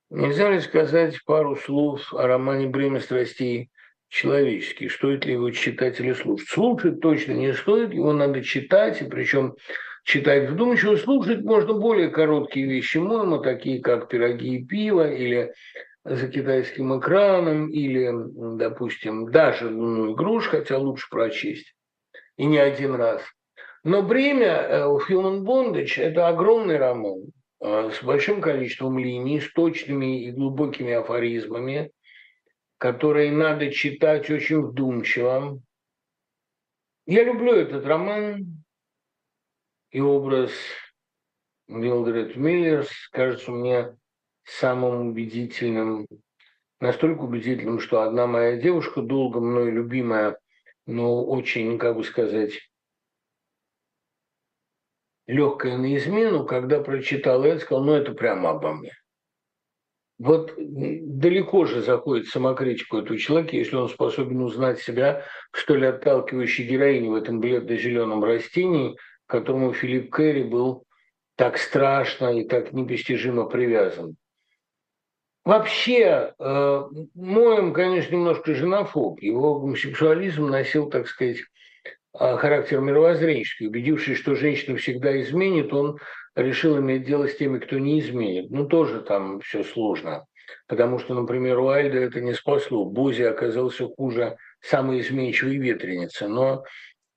[0.08, 3.70] Нельзя ли сказать пару слов о романе «Бремя страстей»
[4.08, 4.92] человеческих?
[4.92, 6.48] Стоит ли его читать или слушать?
[6.48, 9.56] Слушать точно не стоит, его надо читать, и причем
[10.04, 10.94] читать вдумчиво.
[10.94, 15.52] Слушать можно более короткие вещи, моему, такие как «Пироги и пиво» или
[16.04, 18.12] «За китайским экраном» или,
[18.58, 21.74] допустим, даже «Лунную груш», хотя лучше прочесть,
[22.36, 23.22] и не один раз.
[23.82, 30.24] Но «Бремя» у Human Bondage– это огромный роман, Э, с большим количеством линий, с точными
[30.24, 31.90] и глубокими афоризмами,
[32.78, 35.60] которые надо читать очень вдумчиво.
[37.06, 38.64] Я люблю этот роман
[39.90, 40.52] и образ
[41.68, 43.96] Милдред Миллерс кажется мне
[44.44, 46.06] самым убедительным,
[46.80, 50.38] настолько убедительным, что одна моя девушка, долго мной любимая,
[50.86, 52.52] но очень, как бы сказать,
[55.26, 58.92] легкое на измену, когда прочитал это, сказал, ну это прямо обо мне.
[60.18, 66.64] Вот далеко же заходит самокритику этого человека, если он способен узнать себя в столь отталкивающей
[66.64, 68.96] героине в этом бледно-зеленом растении,
[69.26, 70.84] к которому Филипп Керри был
[71.36, 74.16] так страшно и так непостижимо привязан.
[75.44, 76.82] Вообще, э,
[77.14, 79.20] Моем, конечно, немножко женофоб.
[79.20, 81.38] Его гомосексуализм носил, так сказать,
[82.18, 83.68] характер мировоззренческий.
[83.68, 85.98] Убедившись, что женщина всегда изменит, он
[86.34, 88.50] решил иметь дело с теми, кто не изменит.
[88.50, 90.26] Ну, тоже там все сложно.
[90.68, 92.84] Потому что, например, у Альда это не спасло.
[92.84, 96.28] Бози оказался хуже самой изменчивой ветреницы.
[96.28, 96.64] Но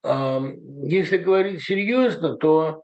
[0.02, 0.40] э,
[0.84, 2.82] если говорить серьезно, то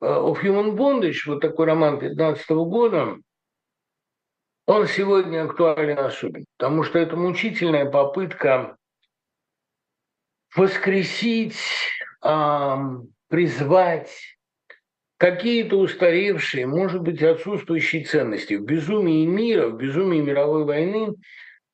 [0.00, 3.16] э, «Of Human Bondage», вот такой роман 15 года,
[4.66, 8.76] он сегодня актуален особенно, потому что это мучительная попытка
[10.56, 11.60] воскресить,
[12.24, 12.76] э,
[13.28, 14.10] призвать
[15.18, 18.54] какие-то устаревшие, может быть, отсутствующие ценности.
[18.54, 21.14] В безумии мира, в безумии мировой войны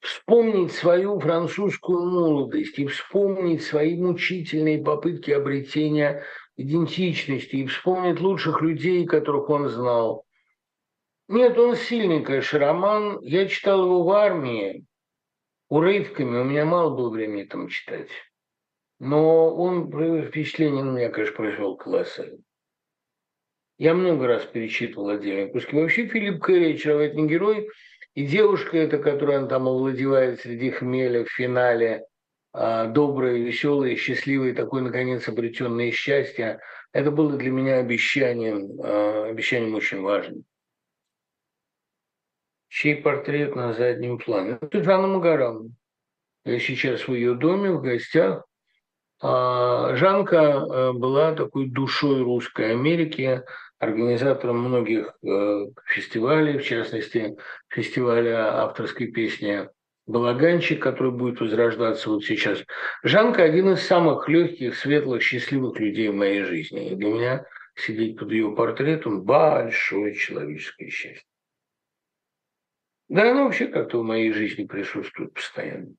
[0.01, 6.25] вспомнить свою французскую молодость и вспомнить свои мучительные попытки обретения
[6.57, 10.25] идентичности и вспомнить лучших людей, которых он знал.
[11.29, 13.21] Нет, он сильный, конечно, роман.
[13.23, 14.85] Я читал его в армии
[15.69, 18.11] урывками, у меня мало было времени там читать.
[19.03, 19.89] Но он
[20.29, 22.39] впечатление на меня, конечно, произвел колоссальное.
[23.77, 25.75] Я много раз перечитывал отдельные куски.
[25.75, 27.69] Вообще Филипп Кэрри очаровательный герой.
[28.15, 32.07] И девушка эта, которая он там овладевает среди хмеля в финале,
[32.53, 36.61] а, добрая, веселая, счастливая, такой, наконец, обретенное счастье,
[36.93, 40.45] это было для меня обещанием, а, обещанием очень важным.
[42.69, 44.59] Чей портрет на заднем плане?
[44.61, 45.71] Это Жанна Магаравна.
[46.45, 48.45] Я сейчас в ее доме, в гостях.
[49.23, 53.43] А, Жанка э, была такой душой русской Америки,
[53.79, 57.37] организатором многих э, фестивалей, в частности,
[57.69, 59.69] фестиваля авторской песни
[60.07, 62.65] «Балаганчик», который будет возрождаться вот сейчас.
[63.05, 66.91] Жанка– один из самых легких, светлых, счастливых людей в моей жизни.
[66.91, 67.47] И для меня
[67.77, 71.23] сидеть под ее портретом– большое человеческое счастье.
[73.09, 75.95] Да, оно вообще как-то в моей жизни присутствует постоянно.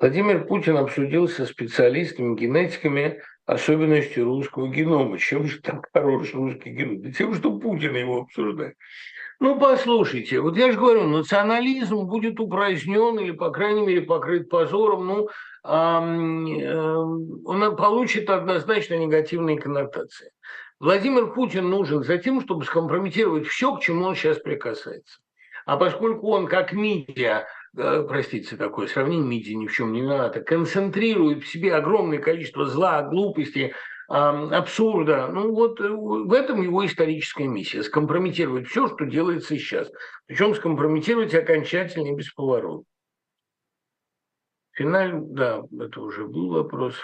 [0.00, 5.18] Владимир Путин обсудил со специалистами, генетиками особенности русского генома.
[5.18, 7.02] Чем же так хорош русский геном?
[7.02, 8.76] Да тем, что Путин его обсуждает.
[9.40, 15.06] Ну, послушайте, вот я же говорю, национализм будет упразднен или, по крайней мере, покрыт позором,
[15.06, 15.28] ну,
[15.64, 16.94] э,
[17.44, 20.30] он получит однозначно негативные коннотации.
[20.78, 25.20] Владимир Путин нужен за тем, чтобы скомпрометировать все, к чему он сейчас прикасается.
[25.66, 27.44] А поскольку он, как медиа,
[27.74, 33.02] простите, такое сравнение, МИДИ ни в чем не виновата, концентрирует в себе огромное количество зла,
[33.02, 33.74] глупости,
[34.08, 35.28] абсурда.
[35.28, 39.88] Ну вот э, в этом его историческая миссия– скомпрометировать все, что делается сейчас.
[40.26, 42.84] Причем скомпрометировать окончательно и без поворота.
[44.72, 46.96] Финально, да, это уже был вопрос.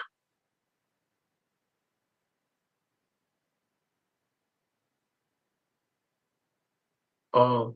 [7.32, 7.72] А,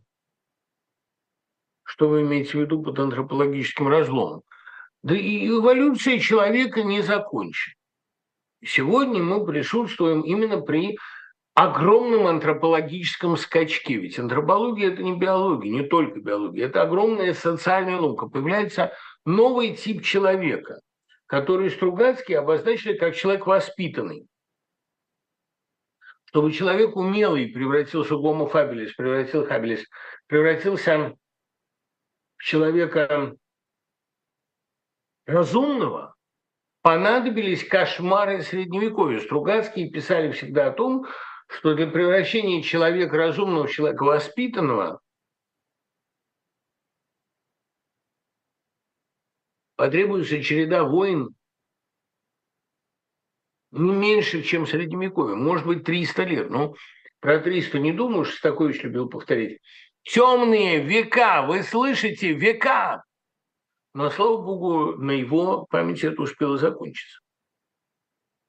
[2.01, 4.41] что вы имеете в виду под антропологическим разломом?
[5.03, 7.75] Да и эволюция человека не закончена.
[8.65, 10.97] Сегодня мы присутствуем именно при
[11.53, 13.97] огромном антропологическом скачке.
[13.97, 16.69] Ведь антропология– это не биология, не только биология.
[16.69, 18.29] Это огромная социальная наука.
[18.29, 18.95] Появляется
[19.27, 20.81] новый тип человека,
[21.27, 24.27] который Стругацкий обозначили как человек воспитанный.
[26.25, 29.85] Чтобы человек умелый превратился в гомо фабилис, превратил хабилис,
[30.29, 31.15] превратился
[32.41, 33.37] человека
[35.27, 36.15] разумного,
[36.83, 39.21] понадобились кошмары Средневековья.
[39.21, 41.07] Стругацкие писали всегда о том,
[41.49, 45.01] что для превращения человека разумного в человека воспитанного
[49.77, 51.35] потребуется череда войн
[53.73, 55.37] не меньше, чем Средневековье.
[55.37, 56.51] Может быть, 300 лет.
[56.51, 56.75] Ну,
[57.21, 59.61] про 300 не думаю, что такое еще любил повторить.
[60.03, 63.05] Темные века, вы слышите, века.
[63.93, 67.21] Но, слава богу, на его памяти это успело закончиться.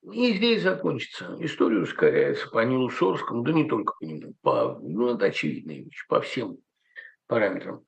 [0.03, 1.35] И здесь закончится.
[1.39, 6.05] История ускоряется по Нилу Сорскому, да не только по нему, по, ну, это очевидная вещь,
[6.07, 6.57] по всем
[7.27, 7.83] параметрам.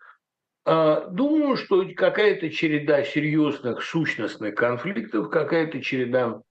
[0.65, 6.41] А, думаю, что какая-то череда серьезных сущностных конфликтов, какая-то череда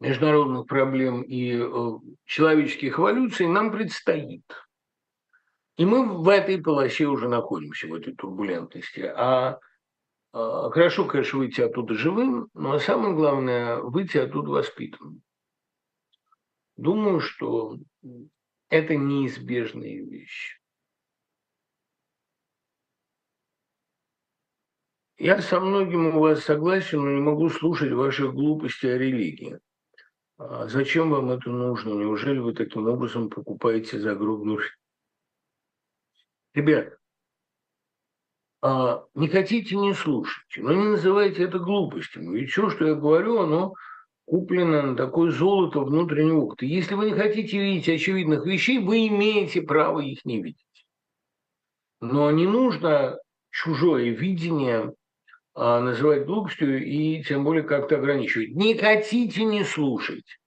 [0.00, 1.92] международных проблем и э,
[2.26, 4.44] человеческих эволюций нам предстоит.
[5.76, 9.00] И мы в этой полосе уже находимся, в этой турбулентности.
[9.00, 9.58] А,
[10.32, 15.22] а хорошо, конечно, выйти оттуда живым, но самое главное– выйти оттуда воспитанным.
[16.76, 17.76] думаю, что
[18.68, 20.60] это неизбежные вещи.
[25.16, 29.58] Я со многим у вас согласен, но не могу слушать ваши глупости о религии.
[30.38, 31.94] А зачем вам это нужно?
[31.94, 34.60] Неужели вы таким образом покупаете загробную
[36.54, 36.96] Ребят,
[38.62, 42.32] а, не хотите, не слушайте, но не называйте это глупостью.
[42.32, 43.74] Ведь все, что я говорю, оно
[44.24, 46.64] куплено на такое золото внутреннего опыта.
[46.64, 50.86] Если вы не хотите видеть очевидных вещей, вы имеете право их не видеть.
[52.00, 53.18] Но не нужно
[53.50, 54.94] чужое видение
[55.54, 58.54] а, называть глупостью и тем более как-то ограничивать.
[58.54, 60.38] Не хотите, не слушать.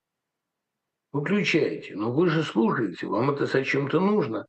[1.12, 1.96] Выключайте.
[1.96, 4.48] Но вы же слушаете, вам это зачем-то нужно.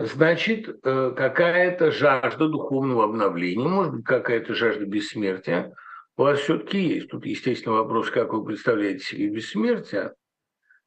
[0.00, 5.74] Значит, э, какая-то жажда духовного обновления, может быть, какая-то жажда бессмертия
[6.16, 7.08] у вас все-таки есть.
[7.08, 10.14] Тут, естественно, вопрос, как вы представляете себе бессмертие.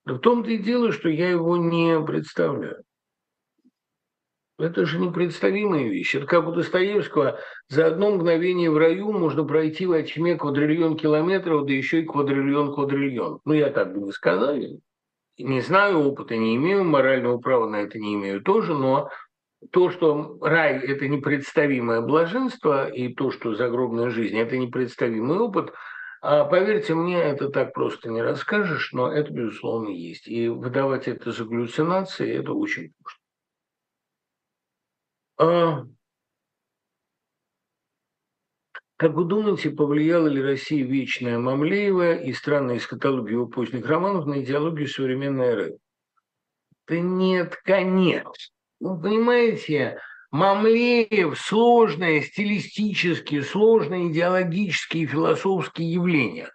[0.06, 2.84] Но в том-то и дело, что я его не представляю.
[4.58, 6.16] Это же непредставимая вещь.
[6.16, 7.40] Это как у Достоевского.
[7.68, 12.74] За одно мгновение в раю можно пройти во тьме квадриллион километров, да еще и квадриллион
[12.74, 13.42] квадриллион.
[13.46, 14.56] Ну, я так бы не сказал.
[15.38, 19.10] Не знаю, опыта не имею, морального права на это не имею тоже, но
[19.72, 25.74] то, что рай– это непредставимое блаженство, и то, что загробная жизнь– это непредставимый опыт,
[26.22, 30.28] а поверьте мне, это так просто не расскажешь, но это, безусловно, есть.
[30.28, 32.94] И выдавать это за галлюцинации– это очень
[35.38, 35.88] просто.
[38.98, 44.42] Как вы думаете, повлияла ли Россия вечная Мамлеева и странная эскатология его поздних романов на
[44.42, 45.78] идеологию современной эры?
[46.88, 48.32] Да нет, конечно.
[48.80, 50.00] Вы понимаете,
[50.32, 56.50] Мамлеев– сложное стилистически, сложное идеологические и философские явления.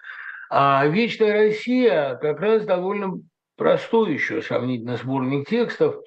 [0.50, 3.20] А «Вечная Россия» как раз довольно
[3.56, 5.96] простой еще сравнительно сборник текстов–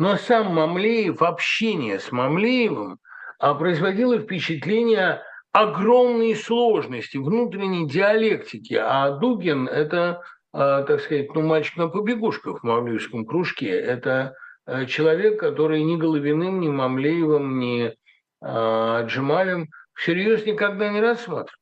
[0.00, 3.00] но сам Мамлеев, общение с Мамлеевым
[3.38, 8.74] а, производило впечатление огромной сложности, внутренней диалектики.
[8.74, 10.22] А Дугин– это,
[10.52, 13.70] а, так сказать, ну, мальчик на побегушках в Мамлеевском кружке.
[13.70, 14.34] Это
[14.66, 17.94] а, человек, который ни Головиным, ни Мамлеевым, ни
[18.42, 21.54] Джемалем всерьез никогда не рассматривался.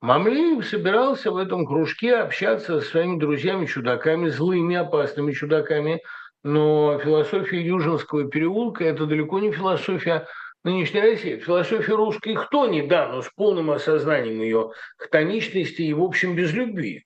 [0.00, 6.02] Мамлеев собирался в этом кружке общаться со своими друзьями-чудаками, злыми, опасными чудаками–
[6.42, 10.26] но философия Южинского переулка– это далеко не философия
[10.64, 11.38] нынешней России.
[11.38, 17.04] Философия русской хтони, да, но с полным осознанием ее хтоничности и, в общем, без любви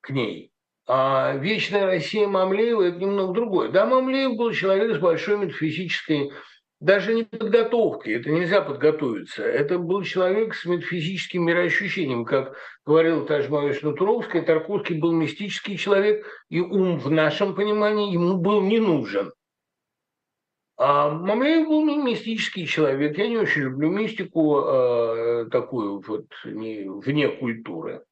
[0.00, 0.50] к ней.
[0.86, 3.70] А вечная Россия Мамлеева– это немного другое.
[3.70, 6.30] Да, Мамлеев был человек с большой метафизической
[6.84, 9.42] даже не подготовкой, это нельзя подготовиться.
[9.42, 15.78] Это был человек с метафизическим мироощущением, как говорил та же Мария Натуровская, Тарковский был мистический
[15.78, 19.32] человек, и ум в нашем понимании ему был не нужен.
[20.76, 23.16] А Мамлеев был мистический человек.
[23.16, 28.02] Я не очень люблю мистику э, такую вот не, вне культуры,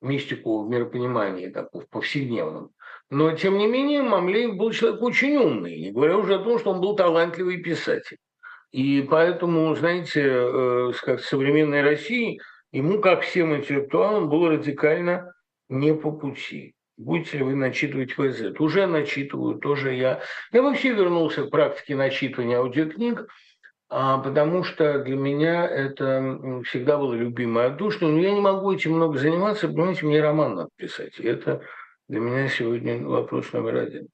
[0.00, 2.70] мистику в миропонимании, такую, в повседневном.
[3.10, 6.70] Но, тем не менее, Мамлеев был человек очень умный, не говоря уже о том, что
[6.70, 8.18] он был талантливый писатель.
[8.70, 12.40] И поэтому, знаете, э, как современной России,
[12.72, 15.32] ему, как всем интеллектуалам, было радикально
[15.68, 16.74] не по пути.
[16.98, 18.58] Будете ли вы начитывать ФЗ?
[18.58, 20.20] Уже начитываю, тоже я.
[20.52, 23.28] Я вообще вернулся к практике начитывания аудиокниг,
[23.88, 28.08] а, потому что для меня это всегда было любимое отдушно.
[28.08, 31.20] Но я не могу этим много заниматься, понимаете, мне роман надо писать.
[31.20, 31.62] И это
[32.08, 34.08] для меня сегодня вопрос номер один.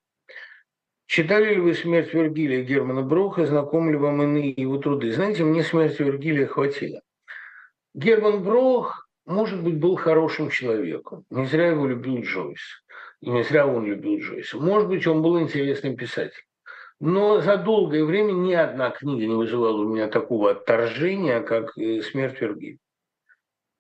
[1.07, 5.11] Читали ли вы «Смерть Вергилия» Германа Броха, знакомы ли вам иные его труды?
[5.11, 7.01] Знаете, мне «Смерть Вергилия» хватило.
[7.95, 11.25] Герман Брох, может быть, был хорошим человеком.
[11.31, 12.61] Не зря его любил Джойс.
[13.21, 14.59] И не зря он любил Джойса.
[14.59, 16.45] Может быть, он был интересным писателем.
[17.01, 22.03] Но за долгое время ни одна книга не вызывала у меня такого отторжения, как э,
[22.03, 22.79] «Смерть Вергилия».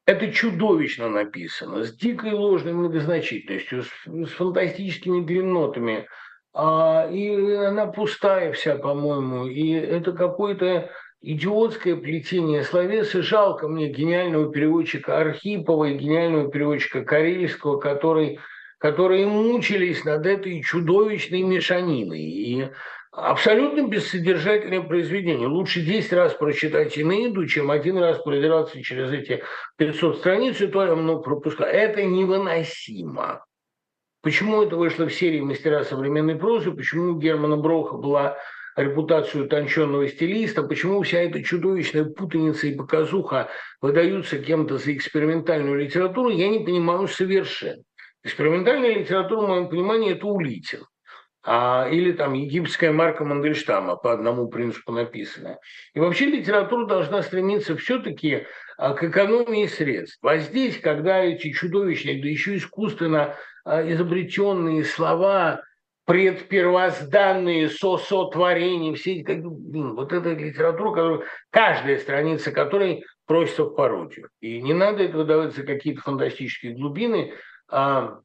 [0.06, 6.06] Это чудовищно написано, с дикой ложной многозначительностью, с, с фантастическими длиннотами.
[6.52, 9.46] А, и она пустая вся, по-моему.
[9.46, 10.90] И это какое-то
[11.24, 13.14] идиотское плетение словес.
[13.14, 18.38] И жалко мне гениального переводчика Архипова и гениального переводчика Карельского, который,
[18.78, 22.20] которые мучились над этой чудовищной мешаниной.
[22.20, 22.68] И
[23.10, 25.46] абсолютно бессодержательное произведение.
[25.46, 29.42] Лучше 10 раз прочитать Инеиду, чем один раз продираться через эти
[29.78, 31.72] 500 страниц, и то я много пропускаю.
[31.72, 33.44] Это невыносимо.
[34.22, 38.38] Почему это вышло в серии «Мастера современной прозы», почему у Германа Броха была
[38.76, 43.48] репутация утонченного стилиста, почему вся эта чудовищная путаница и показуха
[43.80, 47.82] выдаются кем-то за экспериментальную литературу, я не понимаю совершенно.
[48.22, 50.80] Экспериментальная литература, в моем понимании, это Улитин.
[51.46, 55.58] А, или там египетская марка Мандельштама по одному принципу написанная.
[55.92, 58.46] И вообще литература должна стремиться все-таки
[58.78, 60.18] а, к экономии средств.
[60.24, 63.36] А здесь, когда эти чудовищные, да еще искусственно
[63.66, 65.62] а, изобретенные слова,
[66.04, 73.74] предпервозданные со-сотворения, все эти, как, блин, вот эта литература, которую, каждая страница которой просится в
[73.74, 74.28] пародию.
[74.40, 77.34] И не надо этого давать за какие-то фантастические глубины,
[77.68, 78.20] а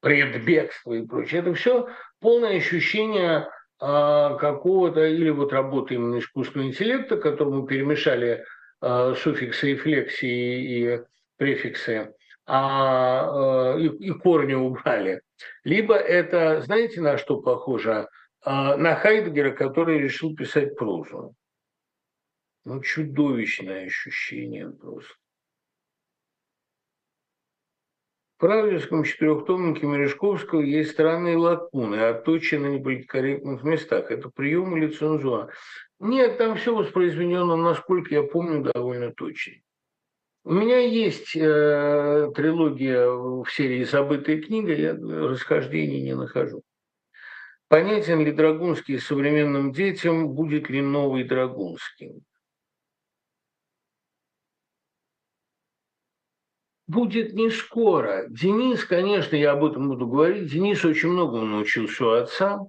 [0.00, 1.40] предбегство и прочее.
[1.40, 1.88] Это все
[2.20, 3.48] полное ощущение
[3.80, 8.44] а, какого-то или вот работы именно искусственного интеллекта, которому перемешали
[8.80, 11.00] а, суффиксы и флексии и
[11.36, 12.14] префиксы,
[12.46, 15.20] а, а, и, и корни убрали.
[15.64, 18.08] Либо это, знаете, на что похоже?
[18.40, 21.34] А, на Хайдгера, который решил писать прозу.
[22.64, 25.14] Ну, чудовищное ощущение просто.
[28.36, 34.12] В правильском четырехтомнике Мережковского есть странные лакуны, отточены на неполиткорректных местах.
[34.12, 35.50] Это прием или цензура?
[35.98, 39.54] Нет, там все воспроизведено, насколько я помню, довольно точно.
[40.48, 46.62] У меня есть э, трилогия в серии «Забытая книга», я расхождений не нахожу.
[47.68, 52.22] Понятен ли Драгунский современным детям, будет ли новый Драгунский?
[56.86, 58.24] будет не скоро.
[58.30, 62.60] Денис, конечно, я об этом буду говорить, Денис очень многому научился у отца,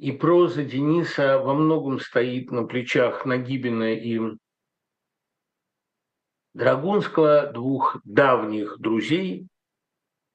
[0.00, 4.18] и проза Дениса во многом стоит на плечах Нагибина и
[6.54, 9.46] Драгунского, двух давних друзей,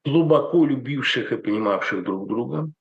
[0.03, 2.72] глубоко любивших и понимавших друг друга.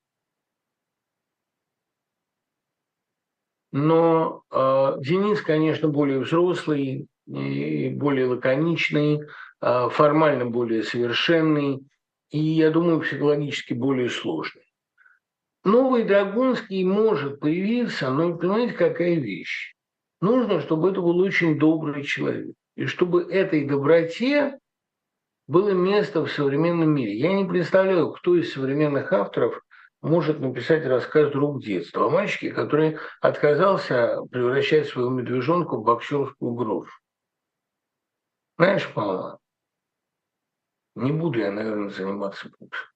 [3.72, 9.20] Но э, Денис, конечно, более взрослый и более лаконичный,
[9.60, 11.84] а, формально более совершенный
[12.30, 14.62] и, я думаю, психологически более сложный.
[15.64, 19.74] Новый Драгунский может появиться, но понимаете, какая вещь?
[20.20, 22.54] Нужно, чтобы это был очень добрый человек.
[22.76, 24.58] И чтобы этой доброте
[25.46, 27.16] было место в современном мире.
[27.16, 29.62] Я не представляю, кто из современных авторов
[30.02, 36.92] может написать рассказ «Друг детства» о мальчике, который отказался превращать свою медвежонку в боксерскую грушу.
[38.58, 39.38] Знаешь, мама,
[40.94, 42.86] не буду я, наверное, заниматься боксом.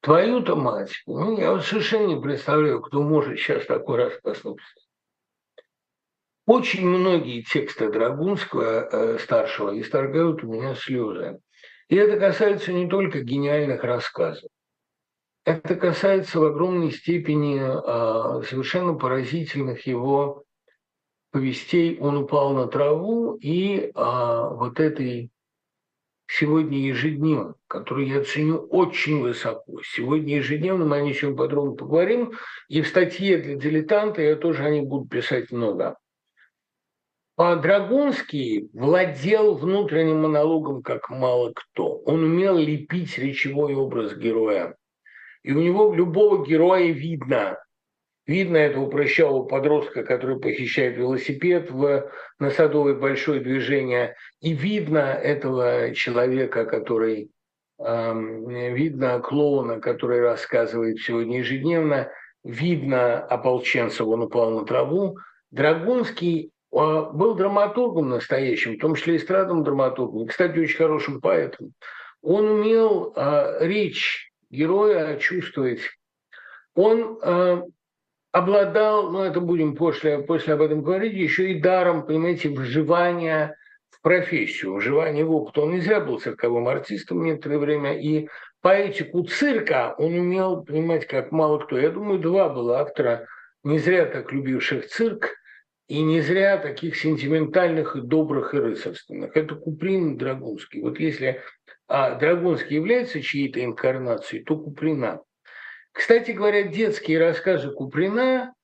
[0.00, 4.91] Твою-то мать, ну, я совершенно не представляю, кто может сейчас такой рассказ написать.
[6.46, 11.38] Очень многие тексты Драгунского э, старшего исторгают у меня слезы.
[11.88, 14.50] И это касается не только гениальных рассказов.
[15.44, 20.44] Это касается в огромной степени э, совершенно поразительных его
[21.32, 25.30] повестей он упал на траву, и а, вот этой
[26.28, 29.80] сегодня ежедневно, которую я ценю очень высоко.
[29.82, 32.32] Сегодня ежедневно мы о ней еще подробно поговорим.
[32.68, 35.96] И в статье для дилетанта я тоже о ней буду писать много.
[37.36, 41.98] А Драгунский владел внутренним монологом как мало кто.
[42.04, 44.76] Он умел лепить речевой образ героя.
[45.42, 47.58] И у него любого героя видно,
[48.24, 54.14] Видно этого прыщавого подростка, который похищает велосипед в, на Садовое большое движение.
[54.40, 57.30] И видно этого человека, который...
[57.80, 62.12] Э, видно клоуна, который рассказывает сегодня ежедневно.
[62.44, 65.18] Видно ополченца, он упал на траву.
[65.50, 70.26] Драгунский был драматургом настоящим, в том числе эстрадным драматургом.
[70.26, 71.74] Кстати, очень хорошим поэтом.
[72.22, 75.80] Он умел э, речь героя чувствовать.
[76.74, 77.62] Он э,
[78.30, 83.56] обладал, ну это будем после, после об этом говорить, еще и даром, понимаете, вживания
[83.90, 85.58] в профессию, вживания в опыт.
[85.58, 88.28] Он не зря был цирковым артистом некоторое время, и
[88.62, 91.76] поэтику цирка он умел понимать как мало кто.
[91.76, 93.26] Я думаю, два было автора,
[93.62, 95.28] не зря так любивших цирк,
[95.88, 99.36] и не зря таких сентиментальных и добрых и рыцарственных.
[99.36, 100.80] Это Куприн и Драгунский.
[100.80, 101.42] Вот если
[101.86, 105.20] а, Драгунский является чьей-то инкарнацией, то Куприна–
[105.92, 108.54] кстати говоря, детские рассказы Куприна,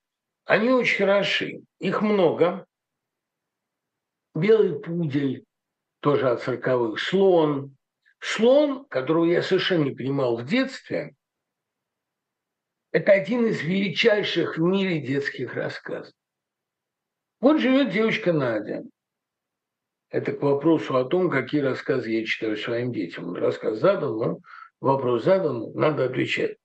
[0.45, 1.61] они очень хороши.
[1.79, 2.65] Их много.
[4.35, 5.45] «Белый пудель»
[6.01, 6.99] тоже от цирковых.
[6.99, 7.75] «Слон».
[8.19, 11.15] «Слон», которого я совершенно не понимал в детстве,
[12.91, 16.13] это один из величайших в мире детских рассказов.
[17.41, 18.83] Вот живет девочка Надя.
[20.09, 23.33] Это к вопросу о том, какие рассказы я читаю своим детям.
[23.33, 24.39] Рассказ задан, но
[24.81, 26.57] вопрос задан, надо отвечать.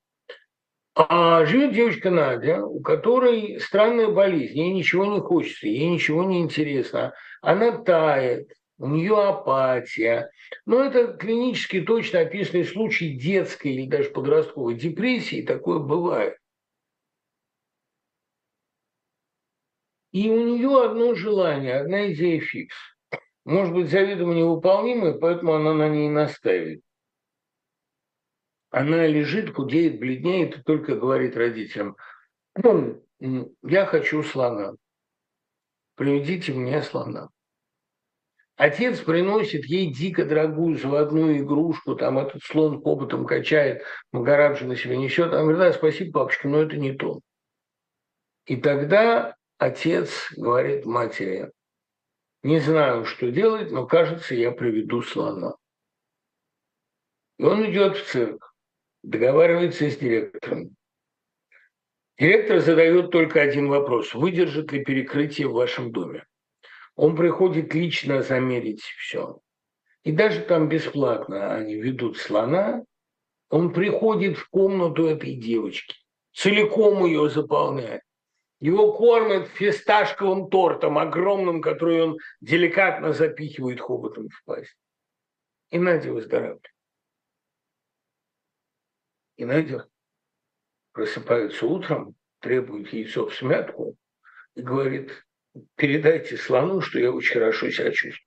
[0.96, 6.40] А живет девочка Надя, у которой странная болезнь, ей ничего не хочется, ей ничего не
[6.40, 7.12] интересно.
[7.42, 8.48] Она тает,
[8.78, 10.30] у нее апатия.
[10.66, 16.36] Но это клинически точно описанный случай детской или даже подростковой депрессии, такое бывает.
[20.14, 22.76] И у нее одно желание, одна идея фикс.
[23.44, 26.82] Может быть, заведомо невыполнимая, поэтому она на ней настаивает.
[28.70, 31.96] Она лежит, худеет, бледнеет и только говорит родителям,
[32.56, 34.74] я хочу слона,
[35.96, 37.28] приведите мне слона.
[38.54, 43.82] Отец приносит ей дико дорогую заводную игрушку, там этот слон хоботом качает,
[44.12, 45.32] Магараджи на себе несет.
[45.32, 47.20] Она говорит, да, спасибо, папочка, но это не то.
[48.46, 51.50] И тогда отец говорит матери,
[52.42, 55.54] не знаю, что делать, но кажется, я приведу слона.
[57.38, 58.54] И он идет в цирк,
[59.02, 60.76] договаривается с директором.
[62.18, 64.14] Директор задает только один вопрос.
[64.14, 66.24] Выдержит ли перекрытие в вашем доме?
[66.94, 69.40] Он приходит лично замерить все.
[70.04, 72.84] И даже там бесплатно они ведут слона.
[73.48, 75.96] Он приходит в комнату этой девочки,
[76.32, 78.02] целиком ее заполняет.
[78.64, 84.74] Его кормят фисташковым тортом, огромным, который он деликатно запихивает хоботом в пасть.
[85.68, 86.66] И Надя выздоравливает.
[89.36, 89.86] И Надя
[90.92, 93.98] просыпается утром, требует яйцо в смятку
[94.54, 95.12] и говорит,
[95.74, 98.26] передайте слону, что я очень хорошо себя чувствую.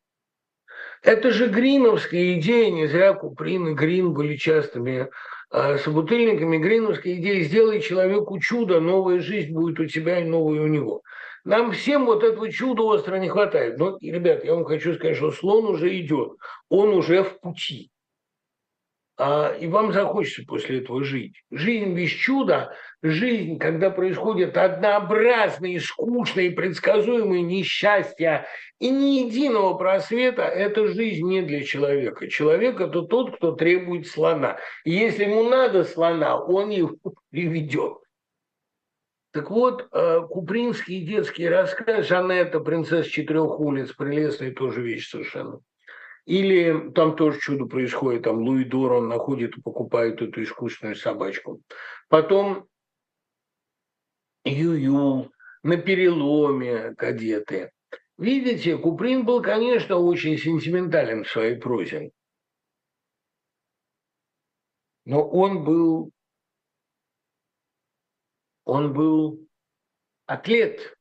[1.02, 5.10] Это же гриновская идея, не зря Куприн и Грин были частыми
[5.52, 6.58] собутыльниками.
[6.58, 11.02] Гриновская идея «сделай человеку чудо, новая жизнь будет у тебя и новая у него».
[11.46, 13.78] Нам всем вот этого чуда остро не хватает.
[13.78, 16.34] Но, ребят, я вам хочу сказать, что слон уже идет,
[16.68, 17.97] он уже в пути а,
[19.20, 21.42] и вам захочется после этого жить.
[21.50, 28.46] Жизнь без чуда, жизнь, когда происходят однообразные, скучные, предсказуемые несчастья
[28.80, 32.28] и ни единого просвета, это жизнь не для человека.
[32.28, 34.58] Человек– это тот, кто требует слона.
[34.86, 36.96] И если ему надо слона, он его
[37.32, 37.98] приведет.
[39.32, 45.60] Так вот, э, купринский детский рассказ «Жанетта, принцесса четырех улиц», прелестная тоже вещь совершенно–
[46.28, 51.62] или там тоже чудо происходит, там Луи Дор, он находит и покупает эту искусственную собачку.
[52.10, 52.68] Потом
[54.44, 55.32] Ю-Ю,
[55.64, 57.72] на переломе кадеты.
[58.18, 62.12] Видите, Куприн был, конечно, очень сентиментален в своей прозе.
[65.06, 66.12] Но он был,
[68.66, 69.48] он был
[70.26, 70.97] атлет,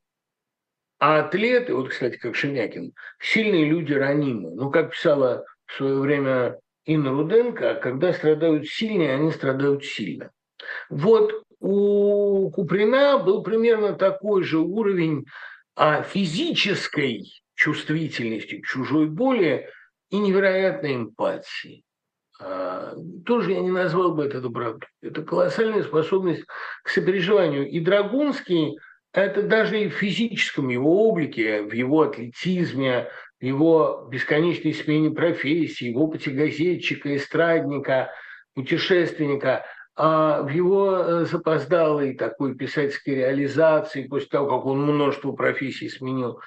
[0.99, 4.51] а атлеты, вот, кстати, как Шемякин, сильные люди ранимы.
[4.55, 10.31] Ну, как писала в свое время Инна Руденко, когда страдают сильные, они страдают сильно.
[10.89, 15.27] Вот у Куприна был примерно такой же уровень
[15.75, 17.25] а, физической
[17.55, 19.69] чувствительности к чужой боли
[20.11, 21.83] и невероятной эмпатии.
[22.41, 22.95] А,
[23.25, 24.89] тоже я не назвал бы это добротой.
[25.03, 26.45] Это колоссальная способность
[26.85, 27.69] к сопереживанию.
[27.69, 28.79] И Драгунский
[29.17, 33.09] это даже и в физическом его облике, в его атлетизме,
[33.41, 38.11] в его бесконечной смене профессий, в опыте газетчика, эстрадника,
[38.55, 39.65] путешественника,
[39.97, 46.41] а в его э, запоздалой такой писательской реализации, после того, как он множество профессий сменил,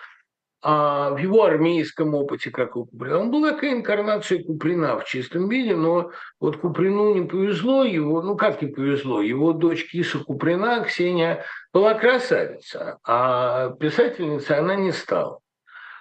[0.62, 5.48] а в его армейском опыте, как у Куприна, он был такая инкарнация Куприна в чистом
[5.48, 10.84] виде, но вот Куприну не повезло, его, ну как не повезло, его дочь Киса Куприна,
[10.84, 15.40] Ксения, была красавица, а писательница она не стала.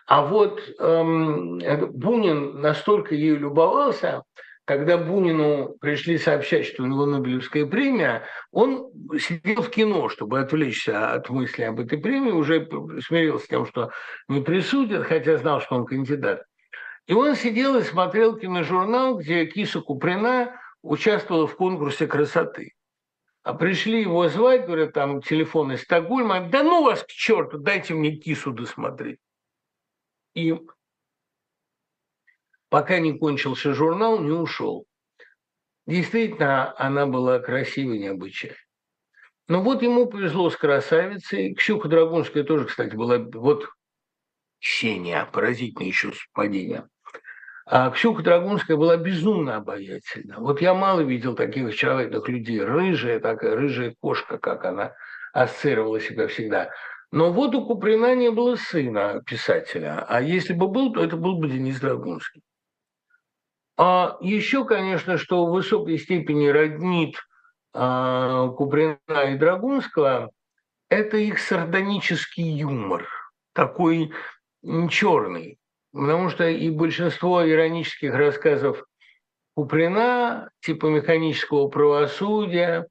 [0.07, 1.59] А вот эм,
[1.93, 4.23] Бунин настолько ею любовался,
[4.69, 11.11] когда Бунину пришли сообщать, что у него Нобелевская премия, он сидел в кино, чтобы отвлечься
[11.11, 12.69] от мысли об этой премии, уже
[13.01, 13.93] смирился с тем, что
[14.29, 16.43] не присудят, хотя знал, что он кандидат.
[17.07, 22.75] И он сидел и смотрел киножурнал, где Киса Куприна участвовала в конкурсе красоты.
[23.45, 27.95] А пришли его звать, говорят, там телефон из Стокгольма, да ну вас к черту, дайте
[27.95, 29.19] мне кису досмотреть.
[30.35, 30.55] И
[32.69, 34.87] пока не кончился журнал, не ушел.
[35.87, 38.57] Действительно, она была красивой необычайно.
[39.49, 41.55] Но вот ему повезло с красавицей.
[41.55, 43.19] Ксюха Драгунская тоже, кстати, была...
[43.19, 43.69] Вот
[44.61, 46.87] Ксения, поразительное еще совпадение.
[47.65, 50.37] А Ксюха Драгунская была безумно обаятельна.
[50.39, 52.63] Вот я мало видел таких очаровательных людей.
[52.63, 54.95] Рыжая такая, рыжая кошка, как она
[55.33, 56.71] ассоциировала себя всегда.
[57.11, 60.05] Но вот у Куприна не было сына писателя.
[60.07, 62.43] А если бы был, то это был бы Денис Драгунский.
[63.79, 67.15] А еще, конечно, что в высокой степени роднит
[67.73, 68.99] а, Куприна
[69.29, 70.33] и Драгунского–
[70.89, 73.07] это их сардонический юмор,
[73.53, 74.13] такой
[74.91, 75.59] черный.
[75.93, 78.85] Потому что и большинство иронических рассказов
[79.55, 82.89] Куприна, типа механического правосудия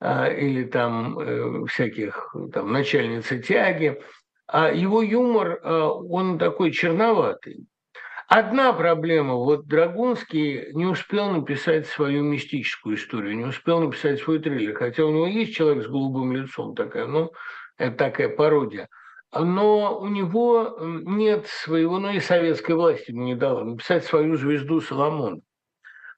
[0.00, 4.00] а, или там э, всяких там начальницы тяги,
[4.46, 7.66] а его юмор, а, он такой черноватый.
[8.28, 14.74] Одна проблема, вот Драгунский не успел написать свою мистическую историю, не успел написать свой триллер,
[14.74, 17.32] хотя у него есть человек с голубым лицом такая, ну,
[17.76, 18.88] это такая пародия.
[19.32, 24.80] Но у него нет своего, ну и советской власти ему не дала написать свою звезду
[24.80, 25.42] Соломон.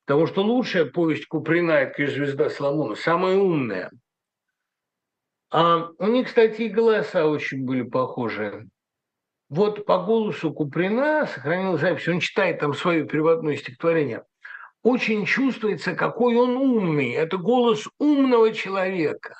[0.04, 3.90] Потому что лучшая повесть Куприна– это, конечно, «Звезда Соломона», самая умная.
[5.50, 8.68] А у них, кстати, и голоса очень были похожи.
[9.48, 14.24] Вот по голосу Куприна сохранил запись, он читает там свое переводное стихотворение.
[14.82, 17.12] Очень чувствуется, какой он умный.
[17.12, 19.36] Это голос умного человека.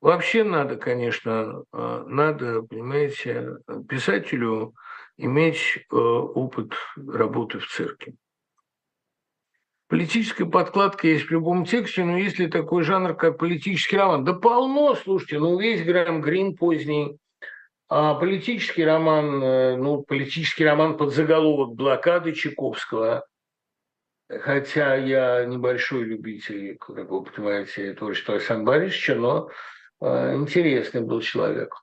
[0.00, 3.56] Вообще надо, конечно, э, надо, понимаете,
[3.88, 4.74] писателю
[5.16, 8.14] иметь э, опыт работы в цирке.
[9.88, 14.24] Политическая подкладка есть в любом тексте, но есть ли такой жанр, как политический роман?
[14.24, 17.16] Да полно, слушайте, ну весь Грэм Грин поздний,
[17.88, 23.26] а политический роман, э, ну, политический роман под заголовок «Блокады» Чайковского,
[24.28, 29.50] хотя я небольшой любитель, как вы понимаете, творчества Александра Борисовича, но
[30.00, 31.74] э, интересный был человек.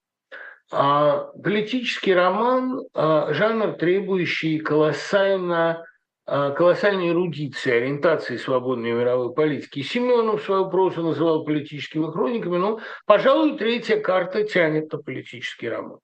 [0.71, 5.85] А политический роман а,– жанр, требующий колоссально
[6.25, 9.81] колоссальной эрудиции, ориентации свободной мировой политики.
[9.81, 15.99] Семенов свою прозу называл политическими хрониками, но, пожалуй, третья карта тянет на политический роман.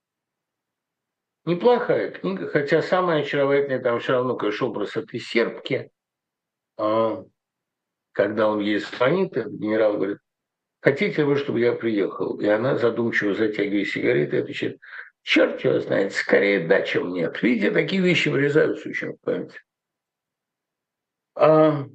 [1.45, 5.89] Неплохая книга, хотя самая очаровательная там все равно, конечно, образ этой сербки,
[6.77, 7.23] а,
[8.11, 10.17] когда он ей звонит, генерал говорит,
[10.81, 12.37] хотите вы, чтобы я приехал?
[12.41, 14.79] И она, задумчиво затягивая сигареты, отвечает,
[15.21, 17.41] черт его знает, скорее да, чем нет.
[17.41, 19.53] Видите, такие вещи врезаются очень в память.
[21.39, 21.85] А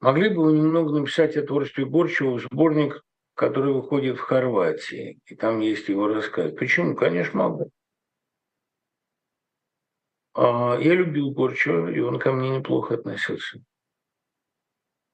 [0.00, 3.02] могли бы вы немного написать о творчестве Борчева сборник,
[3.34, 6.52] который выходит в Хорватии, и там есть его рассказ.
[6.52, 6.96] Почему?
[6.96, 7.70] Конечно, могу.
[10.32, 13.60] А, я любил Борчева, и он ко мне неплохо относился.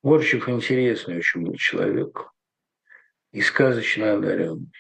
[0.05, 2.31] Борчев интересный очень был человек
[3.33, 4.71] и сказочно одаренный.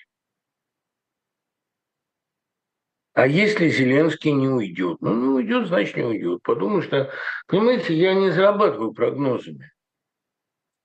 [3.14, 4.98] А если Зеленский не уйдет?
[5.00, 6.42] Ну, не уйдет, значит, не уйдет.
[6.42, 7.12] Потому что,
[7.46, 9.70] понимаете, я не зарабатываю прогнозами.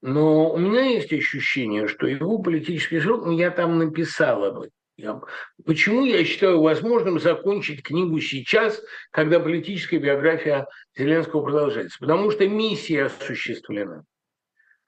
[0.01, 4.69] Но у меня есть ощущение, что его политический срок, ну, я там написал этом.
[4.95, 5.21] Я,
[5.65, 8.81] почему я считаю возможным закончить книгу сейчас,
[9.11, 11.97] когда политическая биография Зеленского продолжается?
[11.99, 14.03] Потому что миссия осуществлена.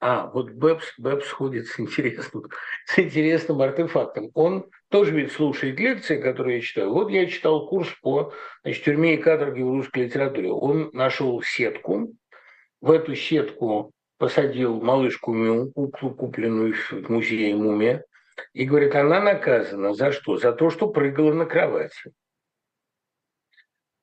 [0.03, 2.45] А, вот Бэбс, Бэбс ходит с интересным,
[2.87, 4.31] с интересным артефактом.
[4.33, 6.91] Он тоже ведь слушает лекции, которые я читаю.
[6.91, 8.33] Вот я читал курс по
[8.63, 10.51] значит, тюрьме и каторге в русской литературе.
[10.51, 12.13] Он нашел сетку.
[12.81, 18.03] В эту сетку посадил малышку Мю, куклу, купленную в музее Мумия,
[18.53, 20.37] и говорит, она наказана за что?
[20.37, 22.11] За то, что прыгала на кровати.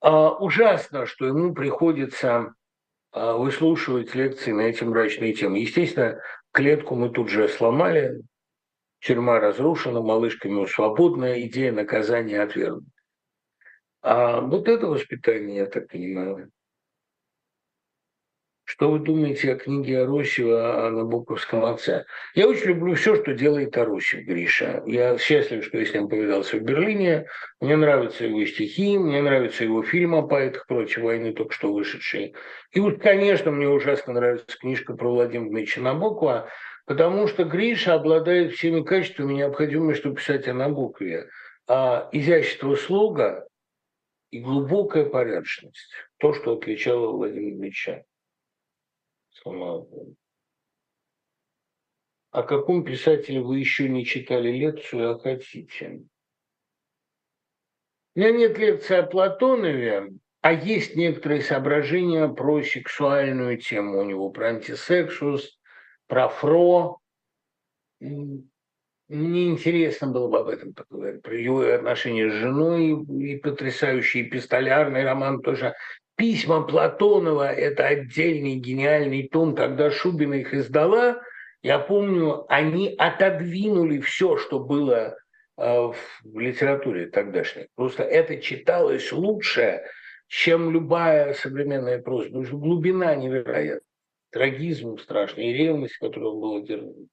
[0.00, 2.54] А, ужасно, что ему приходится
[3.36, 5.58] выслушивать лекции на эти мрачные темы.
[5.58, 6.20] Естественно,
[6.52, 8.22] клетку мы тут же сломали,
[9.00, 12.86] тюрьма разрушена, малышками свободна, идея наказания отвергнута.
[14.02, 16.50] А вот это воспитание, я так понимаю.
[18.68, 22.04] Что вы думаете о книге Аросева о Набоковском отце?
[22.34, 24.82] Я очень люблю все, что делает Аросев, Гриша.
[24.84, 27.28] Я счастлив, что я с ним повидался в Берлине.
[27.62, 32.34] Мне нравятся его стихи, мне нравится его фильм о поэтах против войны, только что вышедший.
[32.72, 36.50] И вот, конечно, мне ужасно нравится книжка про Владимира Дмитриевича Набокова,
[36.84, 41.30] потому что Гриша обладает всеми качествами, необходимыми, чтобы писать о Набокове.
[41.68, 43.48] А изящество слога
[44.30, 45.88] и глубокая порядочность–
[46.18, 47.56] то, что отличало Владимира
[49.50, 50.14] Дмитриевича.
[52.30, 56.02] О каком писателе вы еще не читали лекцию, а хотите?
[58.14, 60.10] У меня нет лекции о Платонове,
[60.40, 65.58] а есть некоторые соображения про сексуальную тему у него, про антисексус,
[66.06, 66.98] про фро.
[68.00, 75.02] Мне интересно было бы об этом поговорить, про его отношения с женой, и потрясающий эпистолярный
[75.02, 75.74] роман тоже
[76.18, 79.54] Письма Платонова– это отдельный гениальный том.
[79.54, 81.22] Когда Шубина их издала,
[81.62, 85.16] я помню, они отодвинули все, что было
[85.56, 85.92] э,
[86.24, 87.68] в литературе тогдашней.
[87.76, 89.84] Просто это читалось лучше,
[90.26, 93.86] чем любая современная проза, потому что глубина невероятна,
[94.30, 97.08] трагизм страшный и ревность, которую он был.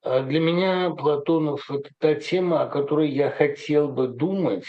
[0.00, 4.68] А для меня Платонов– это та тема, о которой я хотел бы думать,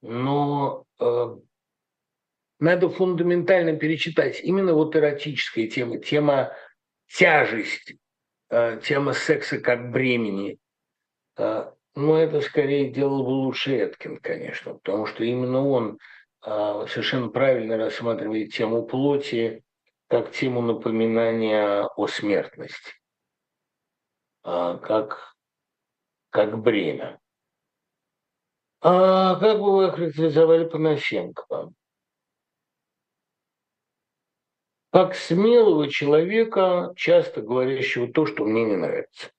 [0.00, 6.54] но надо фундаментально перечитать именно вот эротическая тема, тема
[7.08, 7.98] тяжести,
[8.50, 10.58] э, тема секса как бремени.
[11.36, 15.98] Э, но это скорее делал бы лучше Эткин, конечно, потому что именно он
[16.44, 19.62] э, совершенно правильно рассматривает тему плоти
[20.08, 22.92] как тему напоминания о смертности,
[24.44, 25.36] э, как,
[26.30, 27.20] как бремя.
[28.86, 31.72] А как бы вы охарактеризовали Панасенкова?
[34.92, 39.30] Как смелого человека, часто говорящего то, что мне не нравится.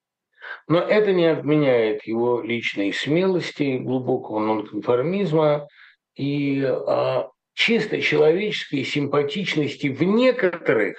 [0.67, 5.67] Но это не отменяет его личной смелости, глубокого нонконформизма
[6.15, 10.97] и а, чисто человеческой симпатичности в некоторых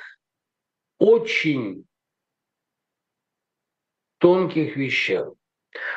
[0.98, 1.84] очень
[4.18, 5.32] тонких вещах.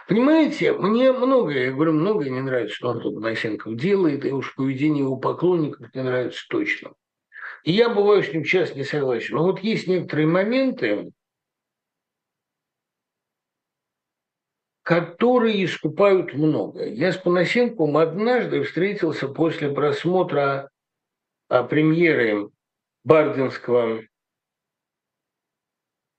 [0.08, 5.04] Понимаете, мне многое, я говорю, многое не нравится, что Антон Панасенков делает, и уж поведение
[5.04, 6.94] его поклонников не нравится точно.
[7.64, 9.36] И я бываю с ним часто не согласен.
[9.36, 11.12] Но вот есть некоторые моменты,
[14.90, 16.88] которые искупают многое.
[16.88, 20.72] Я с Панасенковым однажды встретился после просмотра
[21.48, 22.50] а, премьеры
[23.04, 24.02] Бардинского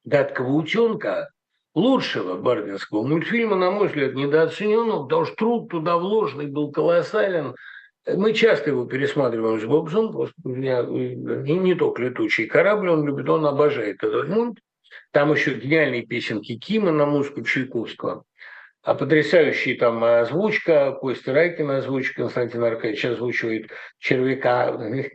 [0.04, 1.32] «Гадкого утенка»,
[1.74, 7.54] лучшего бардинского мультфильма, на мой взгляд, недооцененного, потому что труд туда вложенный был колоссален.
[8.06, 13.46] Мы часто его пересматриваем с Бобсом, я, не, не только «Летучий корабль», он любит, он
[13.46, 14.58] обожает этот мульт.
[15.12, 18.24] Там еще гениальные песенки Кима на музыку Чайковского.
[18.82, 24.72] А потрясающая там озвучка, Костя Райкин озвучка, Константин Аркадьевич озвучивает червяка.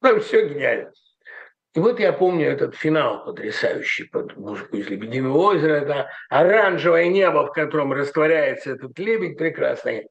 [0.00, 0.92] Там все гениально.
[1.78, 5.74] И вот я помню этот финал потрясающий под музыку из «Лебединого озера».
[5.74, 10.08] Это оранжевое небо, в котором растворяется этот лебедь прекрасный.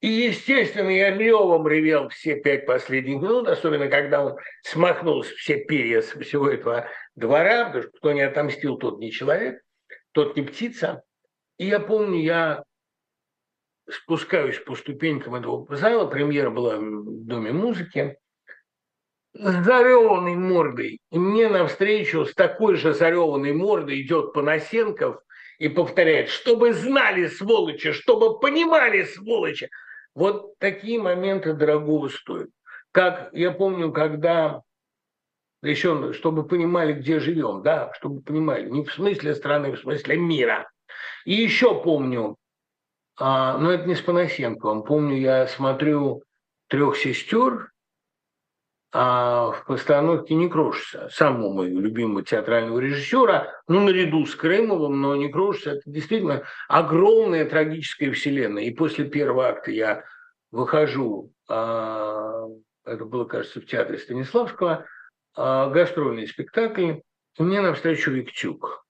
[0.00, 6.00] И, естественно, я ревом ревел все пять последних минут, особенно когда он смахнул все перья
[6.00, 9.62] с всего этого двора, потому что кто не отомстил, тот не человек,
[10.12, 11.02] тот не птица.
[11.58, 12.62] И я помню, я
[13.90, 18.16] спускаюсь по ступенькам этого зала, премьера была в Доме музыки,
[19.34, 21.00] зареванной мордой.
[21.10, 25.18] И мне навстречу с такой же зареванной мордой идет Панасенков
[25.58, 29.68] и повторяет, чтобы знали, сволочи, чтобы понимали, сволочи.
[30.14, 32.48] Вот такие моменты дорогого стоят.
[32.92, 34.62] Как я помню, когда
[35.62, 40.70] еще, чтобы понимали, где живем, да, чтобы понимали, не в смысле страны, в смысле мира.
[41.24, 42.36] И еще помню,
[43.18, 46.22] а, но это не с Панасенковым, помню, я смотрю
[46.68, 47.72] трех сестер,
[48.96, 55.66] а в постановке Некрошиса, самого моего любимого театрального режиссера, ну, наряду с Крымовым, но Некрошис–
[55.66, 58.62] это действительно огромная трагическая вселенная.
[58.62, 60.04] И после первого акта я
[60.52, 62.44] выхожу, а,
[62.84, 64.86] это было, кажется, в театре Станиславского,
[65.34, 67.00] а, гастрольный спектакль,
[67.36, 68.86] и мне навстречу Виктюк.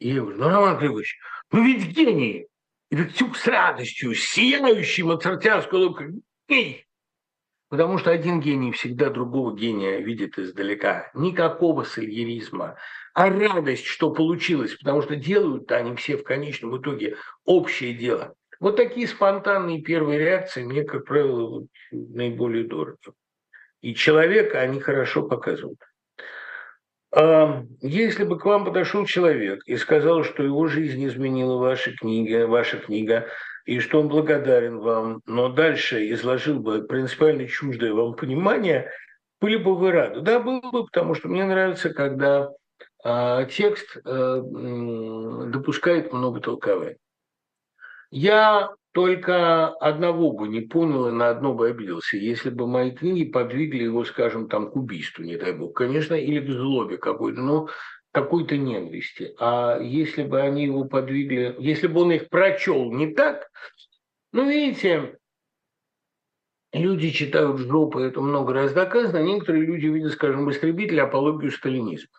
[0.00, 1.16] И я говорю, ну, Роман Григорьевич,
[1.52, 2.48] ну ведь гений!
[2.90, 6.87] И Виктюк с радостью, сияющий моцартианской улыбкой, гений!
[7.68, 11.10] Потому что один гений всегда другого гения видит издалека.
[11.12, 12.76] Никакого сальеризма,
[13.12, 18.34] а радость, что получилось, потому что делают-то они все в конечном итоге общее дело.
[18.60, 22.96] Вот такие спонтанные первые реакции мне, как правило, наиболее дороги.
[23.82, 25.78] И человека они хорошо показывают.
[27.14, 32.46] А если бы к вам подошел человек и сказал, что его жизнь изменила ваша книга,
[32.46, 33.28] ваша книга,
[33.68, 38.90] и что он благодарен вам, но дальше изложил бы принципиально чуждое вам понимание,
[39.42, 40.22] были бы вы рады?
[40.22, 42.50] Да, было бы, потому что мне нравится, когда
[43.04, 46.96] а, текст а, допускает много толкований.
[48.10, 53.30] Я только одного бы не понял и на одно бы обиделся, если бы мои книги
[53.30, 57.68] подвигли его, скажем, там, к убийству, не дай бог, конечно, или к злобе какой-то, но
[58.22, 59.34] какой-то ненависти.
[59.38, 63.50] А если бы они его подвигли, если бы он их прочел не так,
[64.32, 65.18] ну, видите,
[66.72, 70.48] люди читают жопы, это много раз доказано, некоторые люди видят, скажем, в
[70.98, 72.18] апологию сталинизма.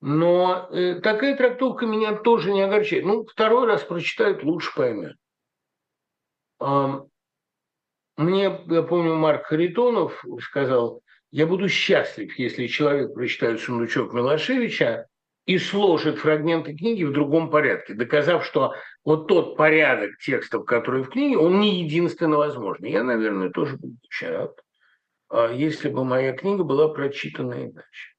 [0.00, 3.04] Но э, такая трактовка меня тоже не огорчает.
[3.04, 5.16] Ну, второй раз прочитают, лучше поймет.
[8.16, 11.02] Мне, я помню, Марк Харитонов сказал,
[11.36, 15.06] я буду счастлив, если человек прочитает «Сундучок Милошевича»,
[15.44, 18.72] и сложит фрагменты книги в другом порядке, доказав, что
[19.04, 22.90] вот тот порядок текстов, который в книге, он не единственно возможный.
[22.90, 24.58] Я, наверное, тоже буду рад,
[25.28, 28.14] а, если бы моя книга была прочитана иначе.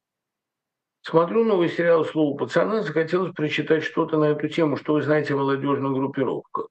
[1.01, 5.37] Смотрю новый сериал «Слово пацана», захотелось прочитать что-то на эту тему, что вы знаете о
[5.37, 6.67] молодежных группировках.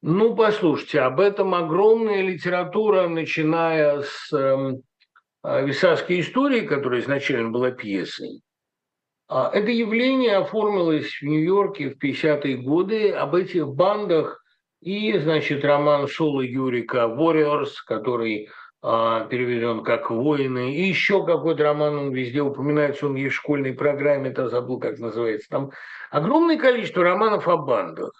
[0.00, 4.32] Ну, послушайте, об этом огромная литература, начиная с
[5.42, 8.42] э, «Висавской истории», которая изначально была пьесой,
[9.30, 13.12] а, это явление оформилось в Нью-Йорке в 50-е годы.
[13.12, 14.42] Об этих бандах
[14.80, 18.48] и, значит, роман Соло Юрика «Warriors», который
[18.82, 23.72] а, переведен как «Воины», и еще какой-то роман, он везде упоминается, он есть в школьной
[23.72, 25.48] программе, это забыл, как называется.
[25.48, 25.70] Там
[26.10, 28.10] огромное количество романов о бандах.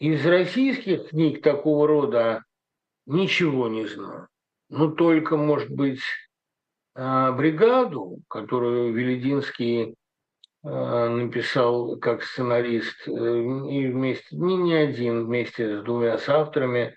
[0.00, 2.44] Из российских книг такого рода
[3.06, 4.28] ничего не знаю.
[4.68, 6.31] Ну, только, может быть, а,
[6.94, 9.96] бригаду, которую Велединский
[10.64, 16.96] Э, написал как сценарист, э, и вместе, не, не один, вместе с двумя авторами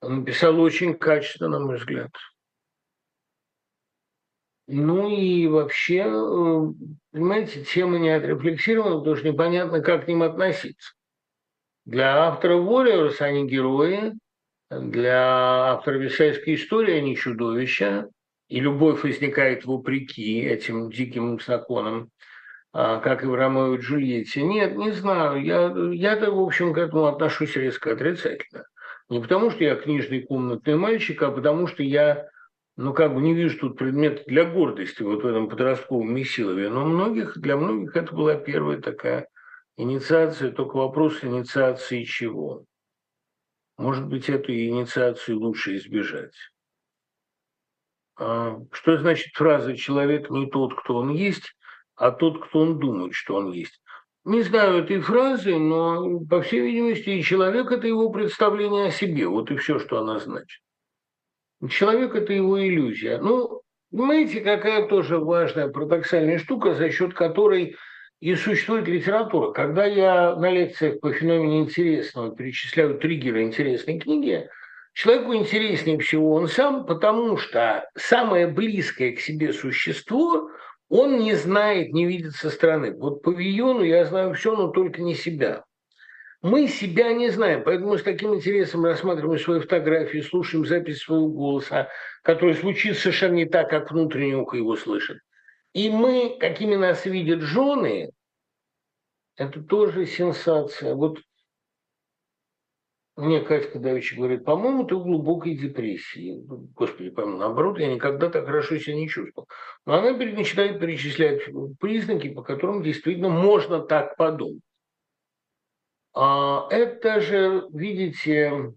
[0.00, 2.12] написал очень качественно, на мой взгляд.
[4.68, 6.72] Ну и вообще, э,
[7.10, 10.94] понимаете, тема не отрефлексирована, потому что непонятно, как к ним относиться.
[11.86, 14.12] Для автора Warriors они герои,
[14.70, 18.08] для автора Висайской истории они чудовища,
[18.48, 22.10] и любовь возникает вопреки этим диким законам
[22.78, 24.42] а, как и в Ромео и Джульетте.
[24.42, 25.42] Нет, не знаю.
[25.42, 28.66] Я, я-то, в общем, к этому отношусь резко отрицательно.
[29.08, 32.28] Не потому, что я книжный комнатный мальчик, а потому, что я,
[32.76, 36.68] ну, как бы не вижу тут предмет для гордости вот в этом подростковом месилове.
[36.68, 39.26] Но многих, для многих это была первая такая
[39.78, 42.66] инициация, только вопрос инициации чего.
[43.78, 46.34] Может быть, эту инициацию лучше избежать.
[48.18, 51.56] А, что значит фраза «человек не тот, кто он есть»?
[51.96, 53.80] а тот, кто он думает, что он есть.
[54.24, 59.26] Не знаю этой фразы, но, по всей видимости, и человек– это его представление о себе.
[59.26, 60.60] Вот и все, что она значит.
[61.70, 63.18] Человек– это его иллюзия.
[63.18, 67.76] Ну, понимаете, какая тоже важная парадоксальная штука, за счет которой
[68.20, 69.52] и существует литература.
[69.52, 74.48] Когда я на лекциях по феномену интересного перечисляю триггеры интересной книги,
[74.96, 80.50] человеку интереснее всего он сам, потому что самое близкое к себе существо–
[80.88, 82.92] он не знает, не видит со стороны.
[82.92, 85.64] Вот по Виону я знаю все, но только не себя.
[86.42, 91.88] Мы себя не знаем, поэтому с таким интересом рассматриваем свои фотографии, слушаем запись своего голоса,
[92.22, 95.18] который звучит совершенно не так, как внутреннее ухо его слышит.
[95.72, 98.10] И мы, какими нас видят жены,
[99.36, 100.94] это тоже сенсация.
[100.94, 101.18] Вот
[103.16, 106.42] мне Катька Давича говорит, по-моему, ты в глубокой депрессии.
[106.74, 109.48] Господи, по-моему, наоборот, я никогда так хорошо себя не чувствовал.
[109.86, 111.42] Но она начинает перечислять
[111.80, 114.60] признаки, по которым действительно можно так подумать.
[116.12, 118.74] А это же, видите,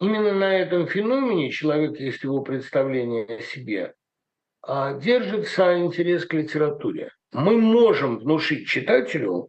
[0.00, 3.94] именно на этом феномене человек, есть его представление о себе,
[4.62, 7.12] а, держится интерес к литературе.
[7.32, 9.48] Мы можем внушить читателю,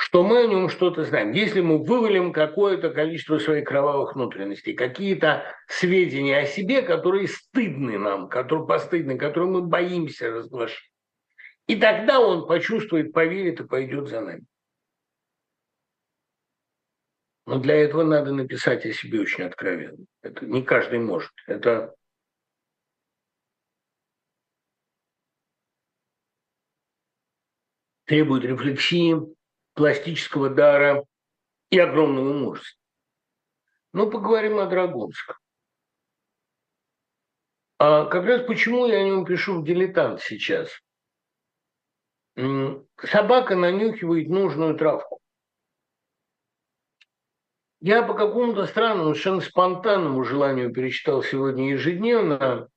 [0.00, 1.32] что мы о нем что-то знаем.
[1.32, 8.30] Если мы вывалим какое-то количество своих кровавых внутренностей, какие-то сведения о себе, которые стыдны нам,
[8.30, 10.90] которые постыдны, которые мы боимся разглашать.
[11.66, 14.44] И тогда он почувствует, поверит и пойдет за нами.
[17.44, 20.06] Но для этого надо написать о себе очень откровенно.
[20.22, 21.32] Это не каждый может.
[21.46, 21.94] Это
[28.06, 29.36] требует рефлексии,
[29.74, 31.04] пластического дара
[31.70, 32.80] и огромного мужества.
[33.92, 35.36] Ну, поговорим о Драгунском.
[37.78, 40.70] А как раз почему я о нем пишу в «Дилетант» сейчас.
[42.36, 45.20] Собака нанюхивает нужную травку.
[47.80, 52.68] Я по какому-то странному, совершенно спонтанному желанию перечитал сегодня ежедневно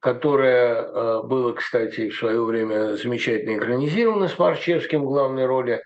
[0.00, 5.82] которое э, было, кстати, в свое время замечательно экранизировано с Марчевским в главной роли.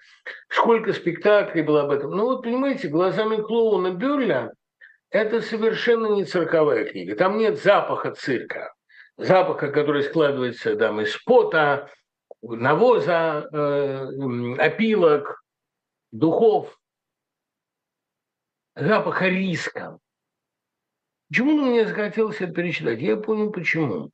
[0.48, 2.12] Сколько спектаклей было об этом.
[2.12, 4.52] Ну вот, понимаете, «Глазами клоуна Бюрля»–
[5.10, 7.16] это совершенно не цирковая книга.
[7.16, 8.72] Там нет запаха цирка.
[9.16, 11.90] Запаха, который складывается там, из пота,
[12.40, 15.42] навоза, э, опилок,
[16.12, 16.78] духов.
[18.76, 19.98] Запаха риска.
[21.34, 23.00] Почему мне захотелось это перечитать?
[23.00, 24.12] Я понял, почему.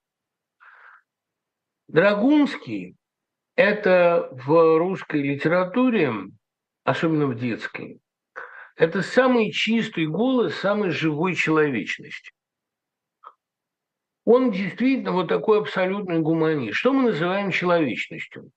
[1.87, 2.97] Драгунский–
[3.57, 6.15] это в русской литературе,
[6.85, 8.01] особенно в детской,
[8.75, 12.33] это самый чистый голос самой живой человечности.
[14.25, 16.79] Он действительно вот такой абсолютный гуманист.
[16.79, 18.51] Что мы называем человечностью?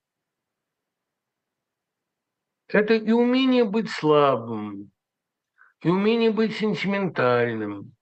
[2.69, 4.89] Это и умение быть слабым,
[5.81, 7.93] и умение быть сентиментальным.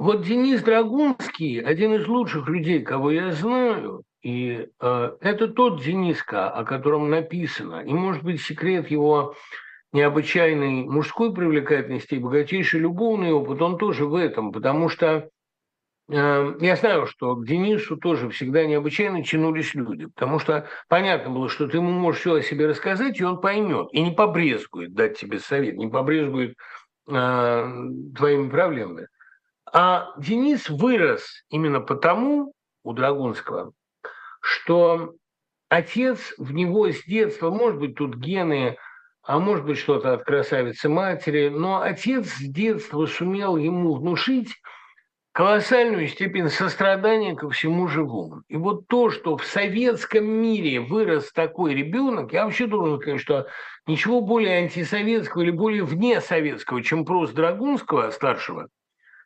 [0.00, 6.48] Вот Денис Драгунский, один из лучших людей, кого я знаю, и э, это тот Дениска,
[6.48, 7.82] о котором написано.
[7.82, 9.34] И, может быть, секрет его
[9.92, 15.28] необычайной мужской привлекательности и богатейший любовный опыт, он тоже в этом, потому что
[16.10, 21.50] э, я знаю, что к Денису тоже всегда необычайно тянулись люди, потому что понятно было,
[21.50, 25.18] что ты ему можешь все о себе рассказать, и он поймет, и не побрезгует дать
[25.18, 26.54] тебе совет, не побрезгует
[27.06, 27.72] э,
[28.16, 29.06] твоими проблемами.
[29.72, 32.52] А Денис вырос именно потому
[32.82, 33.72] у Драгунского,
[34.40, 35.14] что
[35.68, 38.76] отец в него с детства, может быть, тут гены,
[39.22, 44.56] а может быть, что-то от красавицы матери, но отец с детства сумел ему внушить
[45.32, 48.42] колоссальную степень сострадания ко всему живому.
[48.48, 53.46] И вот то, что в советском мире вырос такой ребенок, я вообще должен сказать, что
[53.86, 58.68] ничего более антисоветского или более вне советского, чем просто Драгунского старшего,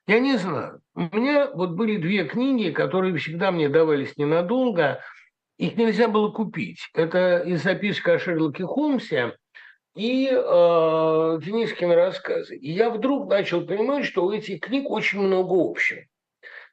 [0.06, 0.80] я не знаю.
[0.94, 5.00] У меня вот были две книги, которые всегда мне давались ненадолго.
[5.58, 6.88] Их нельзя было купить.
[6.94, 9.36] Это из записки о Шерлоке Холмсе
[9.94, 12.56] и э, Денискины рассказы.
[12.56, 16.00] И я вдруг начал понимать, что у этих книг очень много общего.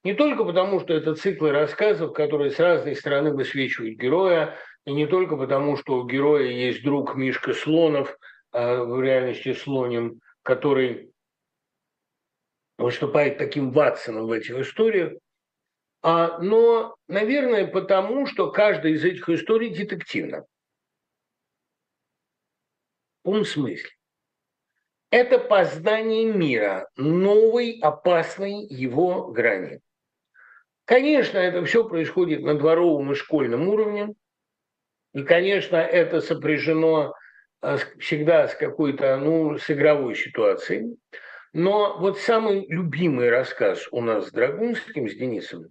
[0.03, 4.55] Не только потому, что это циклы рассказов, которые с разной стороны высвечивают героя,
[4.85, 8.17] и не только потому, что у героя есть друг Мишка Слонов,
[8.51, 11.10] э, в реальности Слоним, который
[12.77, 15.13] выступает таким Ватсоном в этих историях,
[16.03, 20.45] а, но, наверное, потому, что каждая из этих историй детективна.
[23.19, 23.89] В полном смысле.
[25.11, 29.81] Это познание мира, новой, опасной его грани.
[30.85, 34.13] Конечно, это все происходит на дворовом и школьном уровне.
[35.13, 37.13] И, конечно, это сопряжено
[37.61, 40.97] а, всегда с какой-то, ну, с игровой ситуацией.
[41.53, 45.65] Но вот самый любимый рассказ у нас с Драгунским, с Денисом,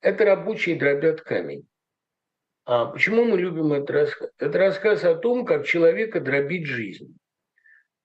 [0.00, 1.66] это «Рабочие дробят камень».
[2.64, 4.30] А почему мы любим этот рассказ?
[4.38, 7.16] Это рассказ о том, как человека дробит жизнь.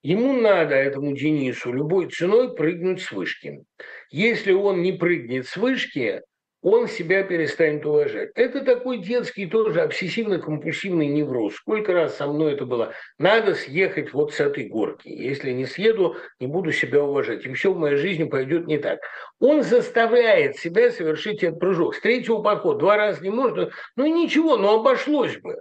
[0.03, 3.63] Ему надо, этому Денису, любой ценой прыгнуть с вышки.
[4.09, 6.21] Если он не прыгнет с вышки,
[6.61, 8.31] он себя перестанет уважать.
[8.35, 11.55] Это такой детский тоже обсессивно-компульсивный невроз.
[11.55, 12.93] Сколько раз со мной это было?
[13.17, 15.07] Надо съехать вот с этой горки.
[15.07, 17.45] Если не съеду, не буду себя уважать.
[17.45, 18.99] И все в моей жизни пойдет не так.
[19.39, 21.95] Он заставляет себя совершить этот прыжок.
[21.95, 23.71] С третьего подхода два раза не можно.
[23.95, 25.57] Ну ничего, но обошлось бы.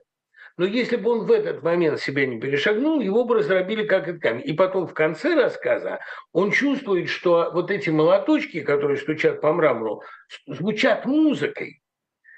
[0.60, 4.20] Но если бы он в этот момент себя не перешагнул, его бы разробили как этот
[4.20, 4.42] камень.
[4.44, 6.00] И потом в конце рассказа
[6.34, 10.02] он чувствует, что вот эти молоточки, которые стучат по мрамору,
[10.46, 11.80] звучат музыкой.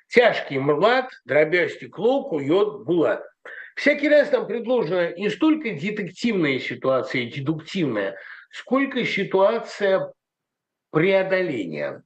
[0.07, 3.25] Тяжкий млад, дробя стекло, кует булат.
[3.75, 8.17] Всякий раз нам предложена не столько детективная ситуация, дедуктивная,
[8.53, 10.13] сколько ситуация
[10.93, 12.05] преодоления.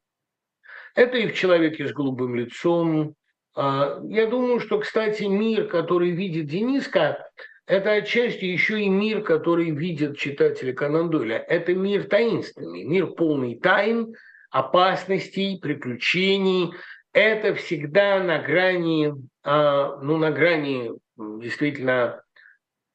[0.95, 3.17] Это и в «Человеке с голубым лицом»,
[3.57, 7.27] я думаю, что, кстати, мир, который видит Дениска,
[7.67, 11.39] это отчасти еще и мир, который видят читатели Конан Дойля.
[11.39, 14.15] Это мир таинственный, мир полный тайн,
[14.51, 16.73] опасностей, приключений.
[17.13, 19.13] Это всегда на грани,
[19.43, 22.23] а, ну, на грани действительно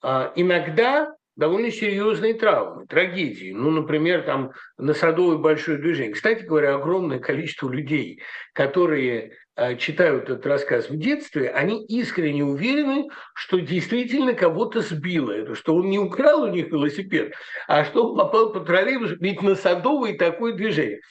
[0.02, 3.52] а, иногда довольно серьезные травмы, трагедии.
[3.52, 6.14] Ну, например, там на Садовой большое движение.
[6.14, 8.22] Кстати говоря, огромное количество людей,
[8.54, 9.38] которые
[9.78, 15.90] читают этот рассказ в детстве, они искренне уверены, что действительно кого-то сбило это, что он
[15.90, 17.34] не украл у них велосипед,
[17.68, 21.02] а что он попал по троллейбусу, ведь на Садовой такое движение.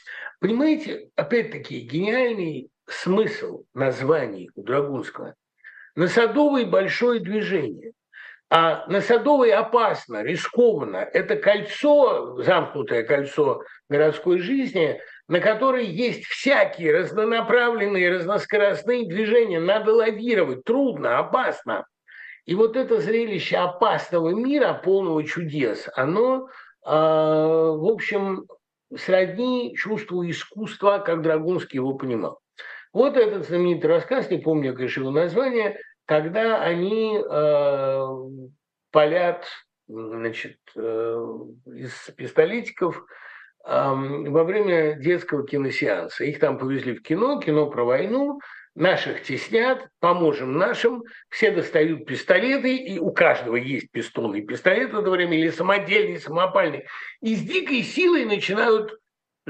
[0.40, 5.34] Понимаете, опять-таки, гениальный смысл названий у Драгунского.
[5.94, 7.92] На Садовой большое движение.
[8.52, 10.96] А на Садовой опасно, рискованно.
[10.96, 15.00] Это кольцо, замкнутое кольцо городской жизни,
[15.30, 19.60] на которой есть всякие разнонаправленные, разноскоростные движения.
[19.60, 21.86] Надо лавировать, трудно, опасно.
[22.46, 26.48] И вот это зрелище опасного мира, полного чудес, оно,
[26.84, 28.44] э, в общем,
[28.96, 32.40] сродни чувству искусства, как Драгунский его понимал.
[32.92, 38.06] Вот этот знаменитый рассказ, не помню, конечно, его название, когда они э,
[38.90, 39.44] палят
[39.86, 41.26] значит, э,
[41.66, 43.06] из пистолетиков
[43.64, 46.24] во время детского киносеанса.
[46.24, 48.40] Их там повезли в кино, кино про войну,
[48.74, 55.10] наших теснят, поможем нашим, все достают пистолеты, и у каждого есть пистонный пистолет в это
[55.10, 56.86] время, или самодельный, самопальный,
[57.20, 58.98] и с дикой силой начинают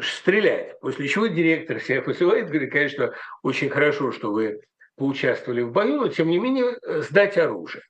[0.01, 0.81] стрелять.
[0.81, 4.61] После чего директор себя посылает, говорит, конечно, очень хорошо, что вы
[4.97, 7.85] поучаствовали в бою, но тем не менее сдать оружие.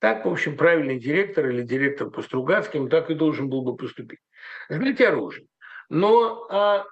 [0.00, 4.18] Так, в общем, правильный директор или директор по Стругацким так и должен был бы поступить.
[4.68, 5.46] Сдать оружие.
[5.88, 6.84] Но а,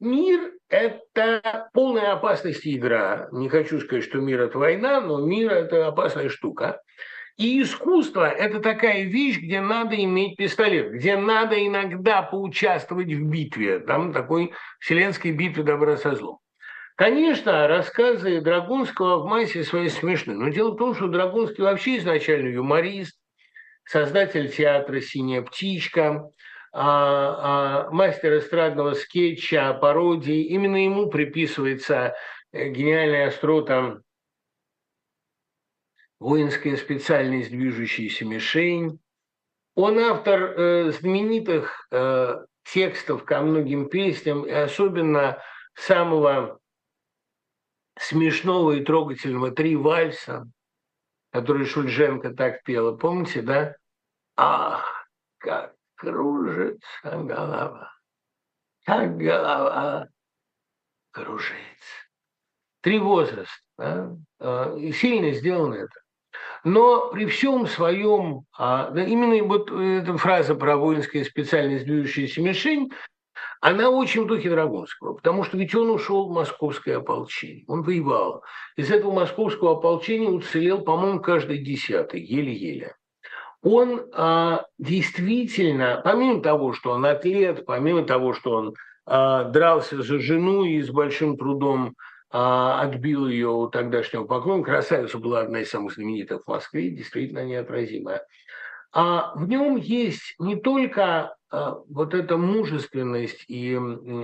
[0.00, 3.28] мир– это полная опасность игра.
[3.32, 6.80] Не хочу сказать, что мир– это война, но мир– это опасная штука.
[7.36, 13.80] И искусство– это такая вещь, где надо иметь пистолет, где надо иногда поучаствовать в битве,
[13.80, 16.38] там такой вселенской битве добра со злом.
[16.96, 22.50] Конечно, рассказы Драгунского в массе своей смешны, но дело в том, что Драгунский вообще изначально
[22.50, 23.18] юморист,
[23.84, 26.30] создатель театра «Синяя птичка»,
[26.76, 30.42] а, а, мастер эстрадного скетча, пародии.
[30.42, 32.16] Именно ему приписывается
[32.50, 34.00] э, гениальная острота
[36.18, 38.98] воинская специальность «Движущаяся мишень».
[39.76, 45.40] Он автор э, знаменитых э, текстов ко многим песням, и особенно
[45.74, 46.58] самого
[47.96, 50.50] смешного и трогательного «Три вальса»,
[51.30, 52.96] который Шульженко так пела.
[52.96, 53.76] Помните, да?
[54.34, 55.72] Ах, как
[56.04, 57.92] кружится голова,
[58.84, 60.08] как голова
[61.10, 61.54] кружится.
[62.82, 63.54] Три возраста.
[63.78, 64.16] Да?
[64.40, 66.00] А, и сильно сделано это.
[66.64, 72.90] Но при всем своем, а, именно вот эта фраза про воинская специальность «движущаяся мишень»,
[73.60, 78.42] она очень в духе Драгунского, потому что ведь он ушел в московское ополчение, он воевал.
[78.76, 82.94] Из этого московского ополчения уцелел, по-моему, каждый десятый, еле-еле.
[83.64, 88.74] Он а, действительно, помимо того, что он атлет, помимо того, что он
[89.06, 91.96] а, дрался за жену и с большим трудом
[92.30, 94.72] а, отбил ее у тогдашнего поклонника.
[94.72, 98.26] Красавица была одна из самых знаменитых в Москве, действительно неотразимая.
[98.92, 103.80] А в нем есть не только а, вот эта мужественность и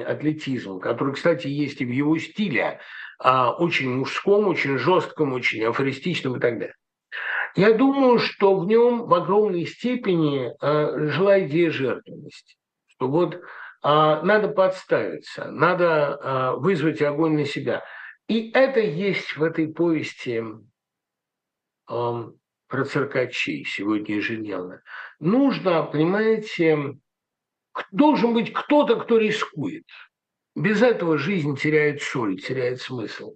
[0.07, 2.79] атлетизм, который, кстати, есть и в его стиле,
[3.19, 6.75] а, очень мужском, очень жестком, очень афористичном и так далее.
[7.56, 10.52] Я думаю, что в нем в огромной степени
[11.10, 12.56] жила идея жертвенности.
[12.86, 13.40] Что вот
[13.82, 17.82] надо подставиться, надо вызвать огонь на себя–
[18.31, 20.40] и это есть в этой повести
[21.90, 22.24] э,
[22.68, 24.82] про циркачей сегодня ежедневно.
[25.18, 26.94] Нужно, понимаете,
[27.90, 29.82] должен быть кто-то, кто рискует.
[30.56, 33.35] Без этого жизнь теряет соль, теряет смысл.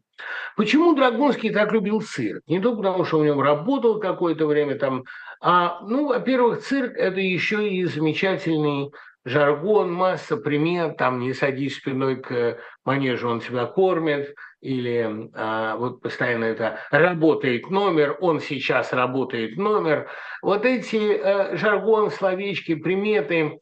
[0.57, 2.43] Почему Драгунский так любил цирк?
[2.47, 5.05] Не только потому, что в нем работал какое-то время там,
[5.41, 8.91] а, ну, во-первых, цирк– это еще и замечательный
[9.25, 16.01] жаргон, масса примет, там не садись спиной к манежу, он тебя кормит, или а, вот
[16.01, 20.09] постоянно это работает номер, он сейчас работает номер.
[20.43, 23.61] Вот эти а, жаргон, словечки, приметы,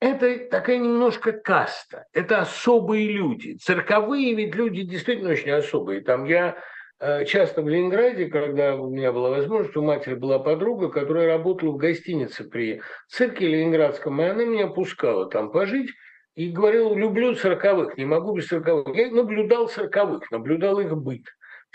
[0.00, 3.56] это такая немножко каста, это особые люди.
[3.56, 6.02] Цирковые ведь люди действительно очень особые.
[6.02, 6.56] Там я
[6.98, 11.72] а, часто в Ленинграде, когда у меня была возможность, у матери была подруга, которая работала
[11.72, 15.90] в гостинице при цирке ленинградском, и она меня пускала там пожить,
[16.36, 18.94] и говорил, люблю цирковых, не могу без цирковых.
[18.94, 21.24] Я наблюдал цирковых, наблюдал их быт,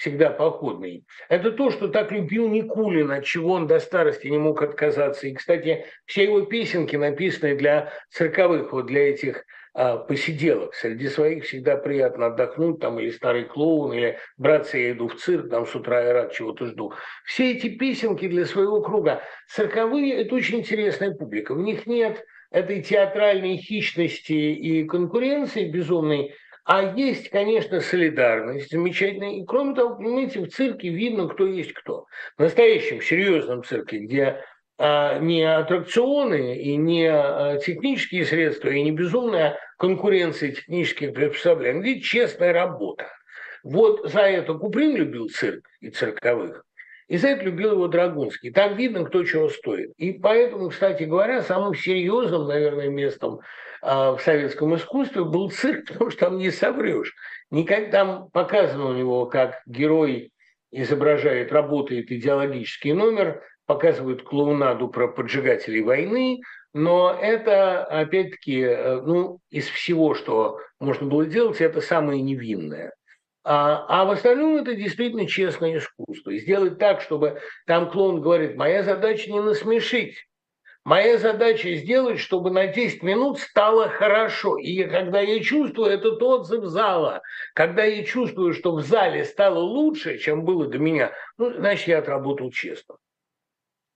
[0.01, 1.05] всегда походный.
[1.29, 5.27] Это то, что так любил Никулин, от чего он до старости не мог отказаться.
[5.27, 9.45] И, кстати, все его песенки написаны для цирковых, вот для этих
[9.75, 10.73] а, посиделок.
[10.73, 15.51] Среди своих всегда приятно отдохнуть, там, или старый клоун, или братцы, я иду в цирк,
[15.51, 16.93] там с утра я рад чего-то жду.
[17.25, 19.21] Все эти песенки для своего круга.
[19.49, 21.53] Цирковые– это очень интересная публика.
[21.53, 26.33] В них нет этой театральной хищности и конкуренции безумной,
[26.73, 29.41] а есть, конечно, солидарность замечательная.
[29.41, 32.06] И кроме того, понимаете, в цирке видно, кто есть кто.
[32.38, 34.41] В настоящем серьезном цирке, где
[34.77, 41.99] а, не аттракционы и не а, технические средства, и не безумная конкуренция технических приспособлений, где
[41.99, 43.07] честная работа.
[43.65, 46.64] Вот за это Куприн любил цирк и цирковых.
[47.10, 48.53] И за это любил его Драгунский.
[48.53, 49.91] Там видно, кто чего стоит.
[49.98, 53.41] И поэтому, кстати говоря, самым серьезным, наверное, местом
[53.81, 57.13] в советском искусстве был цирк, потому что там не соврешь.
[57.49, 60.31] Никак там показано у него, как герой
[60.71, 66.41] изображает, работает идеологический номер, показывают клоунаду про поджигателей войны,
[66.73, 72.93] но это, опять-таки, э, ну, из всего, что можно было делать, это самое невинное.
[73.43, 76.29] А, а в остальном это действительно честное искусство.
[76.29, 80.15] И сделать так, чтобы там клоун говорит, моя задача не насмешить,
[80.83, 84.57] Моя задача сделать, чтобы на 10 минут стало хорошо.
[84.57, 87.21] И когда я чувствую этот отзыв зала,
[87.53, 91.99] когда я чувствую, что в зале стало лучше, чем было до меня, ну, значит, я
[91.99, 92.95] отработал честно.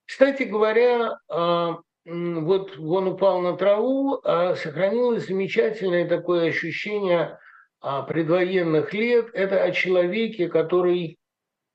[0.06, 7.40] Кстати говоря, а, вот он упал на траву, а сохранилось замечательное такое ощущение
[7.82, 9.32] а, предвоенных лет.
[9.34, 11.18] Это о человеке, который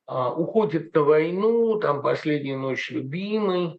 [0.06, 3.78] уходит на войну, там «Последняя ночь любимой».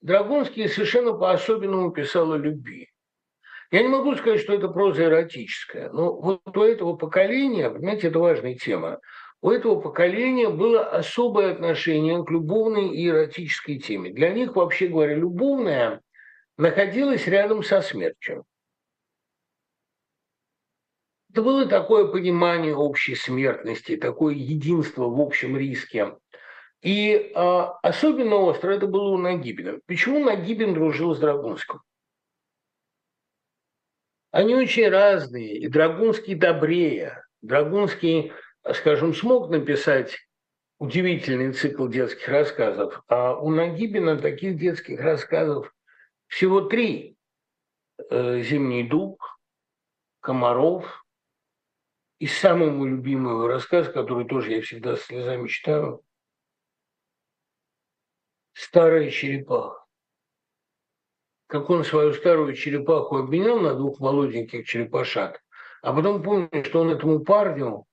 [0.00, 2.88] Драгунский совершенно по-особенному писал о любви.
[3.70, 8.18] Я не могу сказать, что это проза эротическая, но вот у этого поколения, понимаете, это
[8.18, 9.00] важная тема,
[9.42, 14.10] у этого поколения было особое отношение к любовной и эротической теме.
[14.10, 16.00] Для них, вообще говоря, любовная
[16.56, 18.44] находилась рядом со смертью.
[21.30, 26.16] Это было такое понимание общей смертности, такое единство в общем риске.
[26.82, 27.32] И э,
[27.82, 29.80] особенно остро это было у Нагибина.
[29.86, 31.80] Почему Нагибин дружил с Драгунским?
[34.30, 37.24] Они очень разные, и Драгунский добрее.
[37.42, 38.32] Драгунский,
[38.74, 40.16] скажем, смог написать
[40.78, 45.72] удивительный цикл детских рассказов, а у Нагибина таких детских рассказов
[46.28, 47.16] всего три.
[48.10, 49.20] Э, «Зимний дуб»,
[50.20, 51.04] «Комаров»
[52.20, 56.02] и самый мой любимый рассказ, который тоже я всегда слезами читаю,
[58.60, 59.78] «Старая черепаха»
[61.48, 65.40] как он свою старую черепаху обменял на двух молоденьких черепашат,
[65.82, 67.84] а потом помню, что он этому парню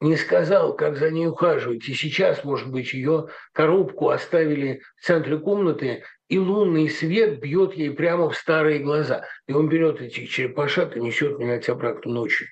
[0.00, 1.88] не сказал, как за ней ухаживать.
[1.88, 7.90] И сейчас, может быть, ее коробку оставили в центре комнаты, и лунный свет бьет ей
[7.90, 9.24] прямо в старые глаза.
[9.46, 12.48] И он берет этих черепашат и несет менять обратно ночью.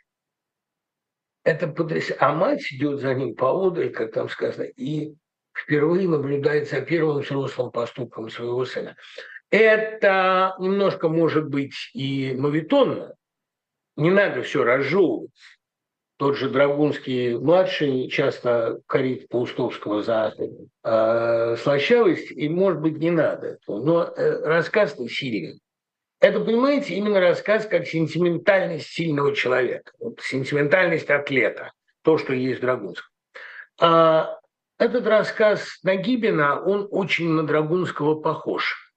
[1.44, 2.16] Это потрясающе.
[2.18, 5.14] А мать идет за ним поодаль, как там сказано, и
[5.56, 8.96] впервые наблюдает за первым взрослым поступком своего сына.
[9.50, 13.14] Это немножко может быть и мавитонно.
[13.96, 15.30] Не надо все разжевывать.
[16.18, 20.32] Тот же Драгунский младший часто корит Паустовского за
[20.82, 23.58] э, слащавость, и, может быть, не надо.
[23.66, 25.60] Но э, рассказ не сильный.
[26.20, 31.72] Это, понимаете, именно рассказ как сентиментальность сильного человека, вот, сентиментальность атлета,
[32.02, 33.10] то, что есть в Драгунском.
[33.78, 34.38] А
[34.78, 38.92] этот рассказ Нагибина, он очень на Драгунского похож.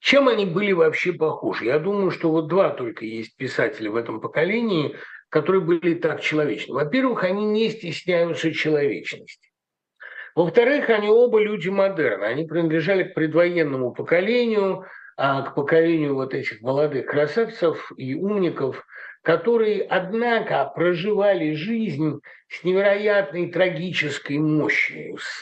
[0.00, 1.66] Чем они были вообще похожи?
[1.66, 4.96] Я думаю, что вот два только есть писателя в этом поколении,
[5.28, 6.74] которые были так человечны.
[6.74, 9.50] Во-первых, они не стесняются человечности.
[10.34, 12.26] Во-вторых, они оба люди модерна.
[12.26, 14.86] Они принадлежали к предвоенному поколению,
[15.16, 18.86] а к поколению вот этих молодых красавцев и умников,
[19.22, 25.40] которые, однако, проживали жизнь с невероятной трагической мощью, с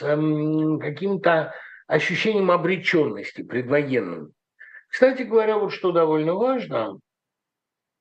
[0.81, 1.53] каким-то
[1.87, 4.33] ощущением обреченности предвоенным.
[4.89, 6.99] Кстати говоря, вот что довольно важно,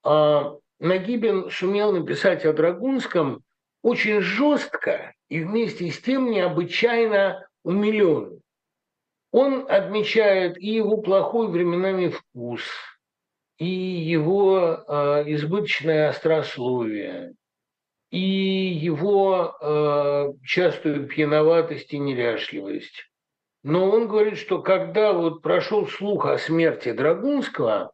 [0.02, 3.42] а, Нагибин сумел написать о Драгунском
[3.82, 8.40] очень жестко и вместе с тем необычайно умилен.
[9.30, 12.62] Он отмечает и его плохой временами вкус,
[13.58, 17.34] и его э, избыточное острословие,
[18.10, 23.10] и его э, частую пьяноватость и неряшливость.
[23.64, 27.92] Но он говорит, что когда вот прошел слух о смерти Драгунского,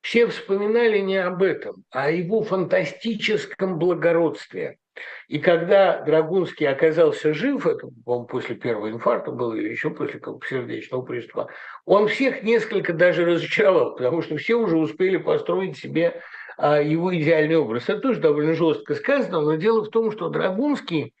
[0.00, 4.78] все вспоминали не об этом, а о его фантастическом благородстве.
[5.28, 11.02] И когда Драгунский оказался жив, это, по после первого инфаркта было или еще после сердечного
[11.02, 11.48] приступа,
[11.84, 16.22] он всех несколько даже разочаровал, потому что все уже успели построить себе
[16.56, 17.84] а, его идеальный образ.
[17.88, 21.14] Это тоже довольно жестко сказано, но дело в том, что Драгунский,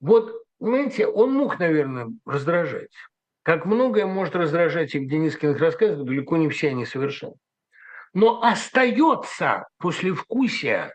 [0.00, 2.90] вот Понимаете, он мог, наверное, раздражать.
[3.42, 7.36] Как многое может раздражать и в Денискиных рассказах, далеко не все они совершенны.
[8.12, 10.92] Но остается послевкусие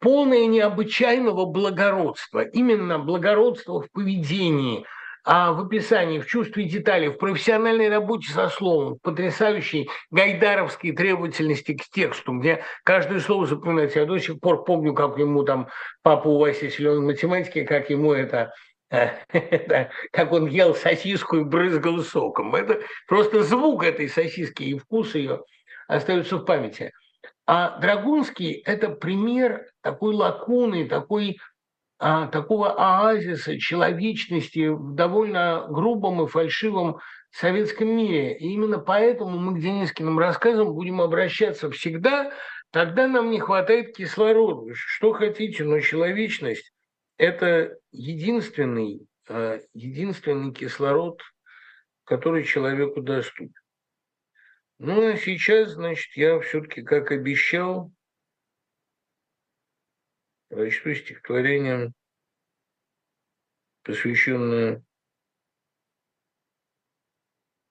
[0.00, 4.84] полное необычайного благородства, именно благородство в поведении,
[5.24, 11.74] а в описании, в чувстве деталей, в профессиональной работе со словом, в потрясающей гайдаровской требовательности
[11.74, 14.00] к тексту, где каждое слово запоминается.
[14.00, 15.68] Я до сих пор помню, как ему там
[16.02, 18.52] папа у Васи силен математики, как ему это
[18.90, 22.54] как он ел сосиску и брызгал соком.
[22.54, 25.42] Это просто звук этой сосиски и вкус ее
[25.88, 26.92] остаются в памяти.
[27.50, 31.38] А Драгунский– это пример такой лакуны, такой,
[31.98, 36.98] а, такого оазиса человечности в довольно грубом и фальшивом
[37.30, 38.36] советском мире.
[38.36, 42.32] И именно поэтому мы к Денискиным рассказам будем обращаться всегда,
[42.70, 44.74] тогда нам не хватает кислорода.
[44.74, 46.70] Что хотите, но человечность
[47.16, 51.22] это единственный, э, единственный кислород,
[52.04, 53.54] который человеку доступен.
[54.78, 57.92] Ну, а сейчас, значит, я все-таки, как обещал,
[60.48, 61.92] прочту стихотворение,
[63.82, 64.84] посвященное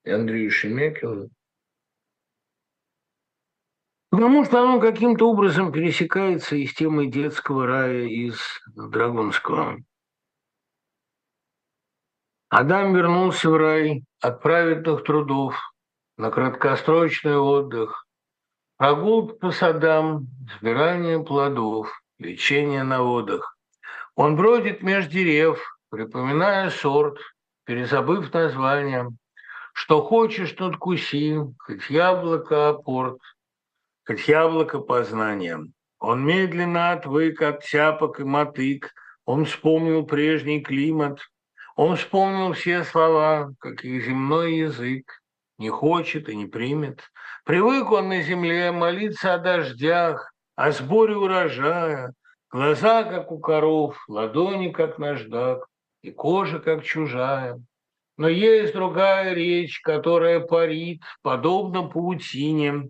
[0.05, 1.29] Андрею Шемякину.
[4.09, 8.39] Потому что оно каким-то образом пересекается и с темой детского рая из
[8.75, 9.77] Драгунского.
[12.49, 15.55] Адам вернулся в рай от праведных трудов
[16.17, 18.05] на краткосрочный отдых,
[18.77, 20.27] прогулки по садам,
[20.57, 21.89] сбирание плодов,
[22.19, 23.57] лечение на водах.
[24.15, 27.19] Он бродит меж дерев, припоминая сорт,
[27.65, 29.09] перезабыв название.
[29.73, 33.19] Что хочешь, тот куси, хоть яблоко апорт,
[34.05, 35.59] хоть яблоко познания.
[35.99, 38.91] Он медленно отвык от тяпок и мотык,
[39.25, 41.19] он вспомнил прежний климат–
[41.77, 45.21] он вспомнил все слова, как и земной язык,
[45.57, 47.11] не хочет и не примет.
[47.43, 52.13] Привык он на земле молиться о дождях, о сборе урожая,
[52.51, 55.67] глаза, как у коров, ладони, как наждак,
[56.01, 57.61] и кожа, как чужая.
[58.17, 62.89] Но есть другая речь, которая парит, подобно паутине,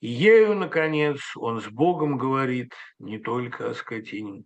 [0.00, 4.44] и ею, наконец, он с Богом говорит не только о скотине.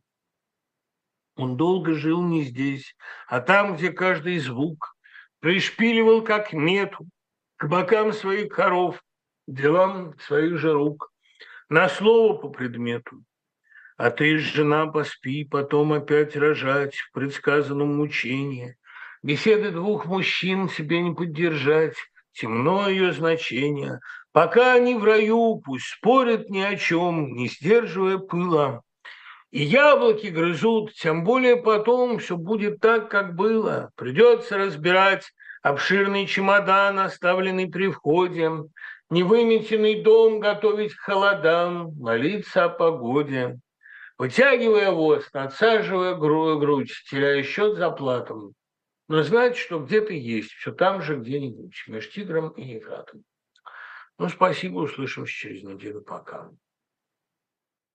[1.37, 2.95] Он долго жил не здесь,
[3.27, 4.97] а там, где каждый звук
[5.41, 7.07] пришпиливал как мету
[7.63, 9.01] к бокам своих коров,
[9.47, 11.13] делам своих же рук,
[11.69, 13.23] на слово по предмету.
[13.97, 18.77] А ты, жена, поспи, потом опять рожать в предсказанном мучении.
[19.23, 21.95] Беседы двух мужчин себе не поддержать,
[22.33, 24.01] темно ее значение.
[24.33, 28.83] Пока они в раю, пусть спорят ни о чем, не сдерживая пыла.
[29.53, 33.93] И яблоки грызут, тем более потом все будет так, как было.
[33.95, 35.33] Придется разбирать
[35.63, 38.51] обширный чемодан, оставленный при входе,
[39.11, 43.59] невыметенный дом готовить к холодам, молиться о погоде.
[44.19, 48.53] Вытягивая воз, надсаживая грудь, теряя счет за платом.
[49.09, 53.25] Но знать, что где-то есть, все там же где-нибудь, между тигром и ефратом.
[54.19, 56.03] Ну, спасибо, услышимся через неделю.
[56.03, 56.51] Пока.